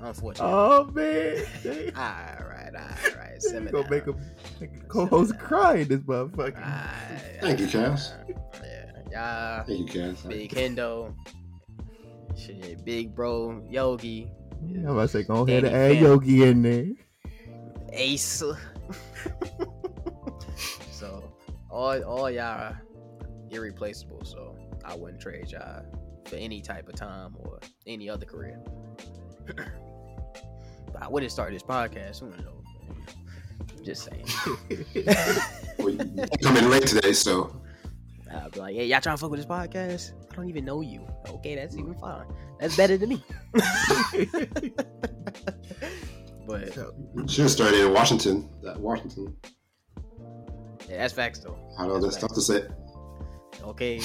unfortunately. 0.00 0.52
Oh, 0.54 0.86
oh 0.88 0.92
man, 0.92 1.44
all 1.96 2.46
right, 2.48 2.70
all 2.74 3.18
right. 3.18 3.34
you 3.34 3.40
simmer 3.40 3.70
gonna 3.70 3.82
down. 3.84 3.90
make 3.90 4.06
a, 4.06 4.14
make 4.60 4.76
a 4.82 4.86
co-host 4.86 5.38
cry 5.38 5.76
in 5.76 5.88
this 5.88 6.00
motherfucker. 6.00 6.56
Alright, 6.56 7.38
Thank 7.40 7.60
you, 7.60 7.66
Cass. 7.68 8.14
Yeah, 8.62 8.86
yeah. 9.10 9.62
Thank 9.64 9.94
you, 9.94 10.00
Cass. 10.12 10.22
Big 10.22 10.50
Hendo. 10.52 11.14
Shit, 12.36 12.84
big 12.84 13.14
bro 13.14 13.62
Yogi. 13.68 14.30
Yeah, 14.66 14.78
I'm 14.80 14.86
about 14.88 15.02
to 15.02 15.08
say, 15.08 15.22
go 15.24 15.46
ahead 15.46 15.64
and 15.64 15.74
add 15.74 15.92
Phantom. 15.92 16.04
Yogi 16.12 16.42
in 16.44 16.62
there. 16.62 16.86
Ace. 17.92 18.42
so 20.90 21.32
all 21.70 22.02
all 22.04 22.30
y'all 22.30 22.42
are 22.44 22.82
irreplaceable. 23.50 24.24
So 24.24 24.56
I 24.84 24.94
wouldn't 24.94 25.20
trade 25.20 25.50
y'all 25.50 25.84
for 26.32 26.38
any 26.38 26.62
type 26.62 26.88
of 26.88 26.94
time 26.94 27.36
or 27.40 27.60
any 27.86 28.08
other 28.08 28.24
career. 28.24 28.58
but 29.46 31.02
I 31.02 31.08
wouldn't 31.08 31.30
start 31.30 31.52
this 31.52 31.62
podcast. 31.62 32.20
Who 32.20 32.30
knows? 32.30 32.64
Just 33.84 34.08
saying. 34.10 34.26
Well, 35.78 35.88
you 35.88 35.98
you 36.16 36.26
come 36.42 36.56
in 36.58 36.70
late 36.70 36.86
today, 36.86 37.12
so 37.12 37.60
I'll 38.30 38.50
be 38.50 38.60
like, 38.60 38.74
hey, 38.76 38.86
y'all 38.86 39.00
trying 39.00 39.16
to 39.16 39.20
fuck 39.20 39.30
with 39.30 39.40
this 39.40 39.46
podcast? 39.48 40.12
I 40.30 40.36
don't 40.36 40.48
even 40.48 40.64
know 40.64 40.80
you. 40.80 41.04
Okay, 41.28 41.56
that's 41.56 41.76
even 41.76 41.94
fine. 41.94 42.26
That's 42.60 42.76
better 42.76 42.96
than 42.98 43.08
me. 43.08 43.24
but 46.46 46.72
So, 46.74 46.94
you 47.16 47.26
should 47.26 47.42
have 47.42 47.50
started 47.50 47.80
in 47.86 47.92
Washington. 47.92 48.48
That 48.62 48.78
Washington 48.78 49.34
yeah, 50.88 50.98
that's 50.98 51.14
facts 51.14 51.38
though. 51.40 51.56
had 51.78 51.90
all 51.90 52.00
this 52.00 52.14
stuff 52.14 52.34
to 52.34 52.40
say. 52.40 52.64
Okay, 53.64 54.00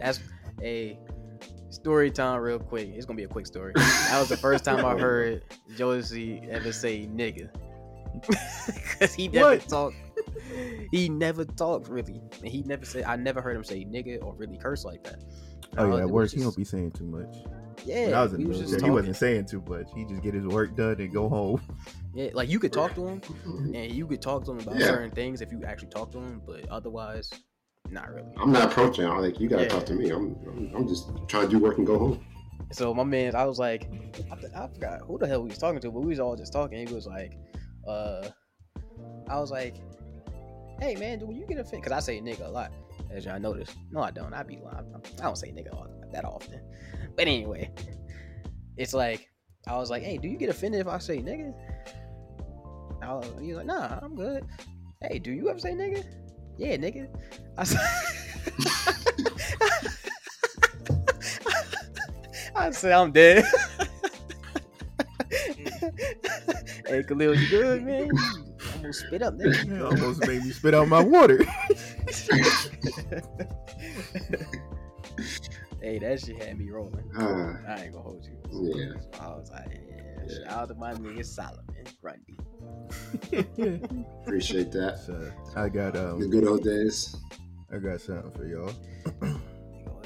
that's 0.00 0.20
a 0.62 0.98
story 1.70 2.10
time, 2.10 2.40
real 2.40 2.58
quick. 2.58 2.88
It's 2.94 3.06
gonna 3.06 3.16
be 3.16 3.24
a 3.24 3.28
quick 3.28 3.46
story. 3.46 3.72
That 3.76 4.16
was 4.18 4.28
the 4.28 4.36
first 4.36 4.64
time 4.64 4.84
I 4.84 4.96
heard 4.98 5.42
Josie 5.76 6.40
ever 6.50 6.72
say 6.72 7.06
nigga, 7.06 7.48
because 8.26 9.14
he 9.14 9.28
never 9.28 9.50
What? 9.56 9.68
talked. 9.68 9.96
He 10.90 11.08
never 11.08 11.44
talked 11.44 11.88
really, 11.88 12.20
and 12.42 12.48
he 12.48 12.62
never 12.62 12.84
said. 12.84 13.04
I 13.04 13.16
never 13.16 13.40
heard 13.40 13.56
him 13.56 13.64
say 13.64 13.84
nigga 13.84 14.22
or 14.22 14.34
really 14.34 14.56
curse 14.56 14.84
like 14.84 15.04
that. 15.04 15.22
oh 15.76 15.96
yeah, 15.96 16.04
was 16.04 16.10
work. 16.10 16.30
He 16.30 16.36
just- 16.36 16.44
don't 16.44 16.56
be 16.56 16.64
saying 16.64 16.92
too 16.92 17.04
much. 17.04 17.36
Yeah, 17.84 18.06
when 18.06 18.14
I 18.14 18.22
was 18.24 18.32
in 18.34 18.42
the 18.42 18.48
was 18.48 18.58
military, 18.58 18.82
he 18.82 18.90
wasn't 18.90 19.16
saying 19.16 19.44
too 19.46 19.62
much. 19.68 19.86
He 19.94 20.04
just 20.04 20.20
get 20.20 20.34
his 20.34 20.44
work 20.46 20.74
done 20.74 20.96
and 21.00 21.12
go 21.12 21.28
home. 21.28 21.60
Yeah, 22.12 22.30
like 22.34 22.48
you 22.48 22.58
could 22.58 22.72
talk 22.72 22.94
to 22.96 23.06
him, 23.06 23.22
and 23.72 23.92
you 23.92 24.04
could 24.08 24.20
talk 24.20 24.44
to 24.46 24.50
him 24.52 24.58
about 24.58 24.78
Yeah. 24.80 24.86
certain 24.86 25.12
things 25.12 25.40
if 25.42 25.52
you 25.52 25.62
actually 25.64 25.88
talk 25.90 26.10
to 26.12 26.18
him, 26.18 26.42
but 26.44 26.68
otherwise, 26.70 27.30
not 27.90 28.12
really. 28.12 28.28
I'm 28.36 28.52
not 28.52 28.70
approaching. 28.70 29.06
I'm 29.06 29.20
like, 29.20 29.40
you 29.40 29.48
gotta 29.48 29.62
Yeah. 29.64 29.68
talk 29.68 29.86
to 29.86 29.94
me. 29.94 30.10
I'm, 30.10 30.36
I'm, 30.46 30.72
I'm 30.76 30.88
just 30.88 31.10
trying 31.28 31.46
to 31.46 31.50
do 31.50 31.58
work 31.58 31.78
and 31.78 31.86
go 31.86 31.98
home. 31.98 32.24
So 32.72 32.92
my 32.92 33.04
man, 33.04 33.34
I 33.34 33.46
was 33.46 33.58
like, 33.58 33.88
I, 34.30 34.64
I 34.64 34.68
forgot 34.68 35.00
who 35.02 35.18
the 35.18 35.26
hell 35.26 35.42
we 35.42 35.48
was 35.48 35.58
talking 35.58 35.80
to, 35.80 35.90
but 35.90 36.00
we 36.00 36.08
was 36.08 36.20
all 36.20 36.36
just 36.36 36.52
talking. 36.52 36.86
He 36.86 36.92
was 36.94 37.06
like, 37.06 37.32
uh, 37.86 38.28
I 39.28 39.38
was 39.40 39.50
like, 39.50 39.76
hey 40.80 40.94
man, 40.96 41.18
do 41.18 41.32
you 41.32 41.46
get 41.46 41.58
offended? 41.58 41.82
Because 41.84 41.92
I 41.92 42.00
say 42.00 42.20
nigga 42.20 42.46
a 42.46 42.50
lot, 42.50 42.72
as 43.10 43.24
y'all 43.24 43.40
noticed. 43.40 43.74
No, 43.90 44.00
I 44.00 44.10
don't. 44.10 44.34
I 44.34 44.42
be 44.42 44.58
lying. 44.62 44.86
I 45.18 45.22
don't 45.22 45.36
say 45.36 45.48
nigga 45.48 45.72
all, 45.74 45.86
that 46.12 46.24
often. 46.24 46.60
But 47.16 47.26
anyway, 47.26 47.70
it's 48.76 48.92
like 48.94 49.30
I 49.66 49.76
was 49.76 49.90
like, 49.90 50.02
hey, 50.02 50.18
do 50.18 50.28
you 50.28 50.36
get 50.36 50.50
offended 50.50 50.80
if 50.80 50.88
I 50.88 50.98
say 50.98 51.18
nigga? 51.18 51.54
I 53.02 53.14
was, 53.14 53.32
he 53.40 53.48
was 53.48 53.56
like, 53.58 53.66
nah, 53.66 53.98
I'm 54.02 54.14
good. 54.14 54.44
Hey, 55.02 55.18
do 55.18 55.30
you 55.30 55.48
ever 55.48 55.58
say 55.58 55.72
nigga? 55.72 56.04
Yeah, 56.58 56.76
nigga. 56.76 57.08
I 57.56 57.64
said. 57.64 57.80
I 62.56 62.70
said 62.72 62.92
I'm 62.92 63.12
dead. 63.12 63.44
hey 66.86 67.02
Khalil, 67.04 67.34
you 67.34 67.48
good, 67.48 67.84
man? 67.84 68.10
Almost 68.76 69.06
spit 69.06 69.22
up. 69.22 69.34
You 69.38 69.86
almost 69.86 70.26
made 70.26 70.42
me 70.44 70.50
spit 70.50 70.74
out 70.74 70.88
my 70.88 71.02
water. 71.02 71.38
hey, 75.80 75.98
that 75.98 76.20
shit 76.24 76.42
had 76.42 76.58
me 76.58 76.68
rolling. 76.70 77.08
Uh, 77.16 77.54
I 77.68 77.82
ain't 77.84 77.92
gonna 77.92 78.02
hold 78.02 78.24
you. 78.24 78.36
Yeah. 78.74 78.92
I 79.20 79.28
was 79.28 79.50
like, 79.50 79.66
yeah, 79.70 80.02
Yeah. 80.26 80.44
shout 80.44 80.52
out 80.52 80.68
to 80.68 80.74
my 80.74 80.94
nigga 80.94 81.24
Solomon 81.24 81.64
Grundy. 82.00 82.36
Appreciate 84.22 84.72
that. 84.72 84.98
so 85.04 85.30
I 85.56 85.68
got 85.68 85.94
The 85.94 86.10
um 86.10 86.30
good 86.30 86.46
old 86.46 86.62
days. 86.64 87.16
I 87.72 87.78
got 87.78 88.00
something 88.00 88.30
for 88.32 88.46
y'all. 88.46 88.72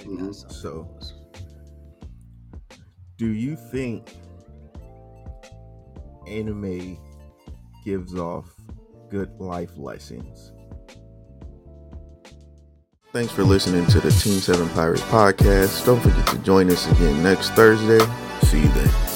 Mhm. 0.04 0.34
So- 0.52 0.88
Do 3.18 3.26
you 3.28 3.54
think 3.56 4.08
anime 6.26 6.98
gives 7.84 8.14
off 8.16 8.52
good 9.10 9.30
life 9.38 9.70
lessons? 9.76 10.52
Thanks 13.12 13.30
for 13.30 13.44
listening 13.44 13.86
to 13.88 14.00
the 14.00 14.10
Team 14.10 14.40
7 14.40 14.68
Pirates 14.70 15.02
podcast. 15.02 15.84
Don't 15.84 16.00
forget 16.00 16.26
to 16.28 16.38
join 16.38 16.70
us 16.70 16.90
again 16.92 17.22
next 17.22 17.50
Thursday. 17.50 18.00
See 18.44 18.60
you 18.62 18.68
then. 18.68 19.11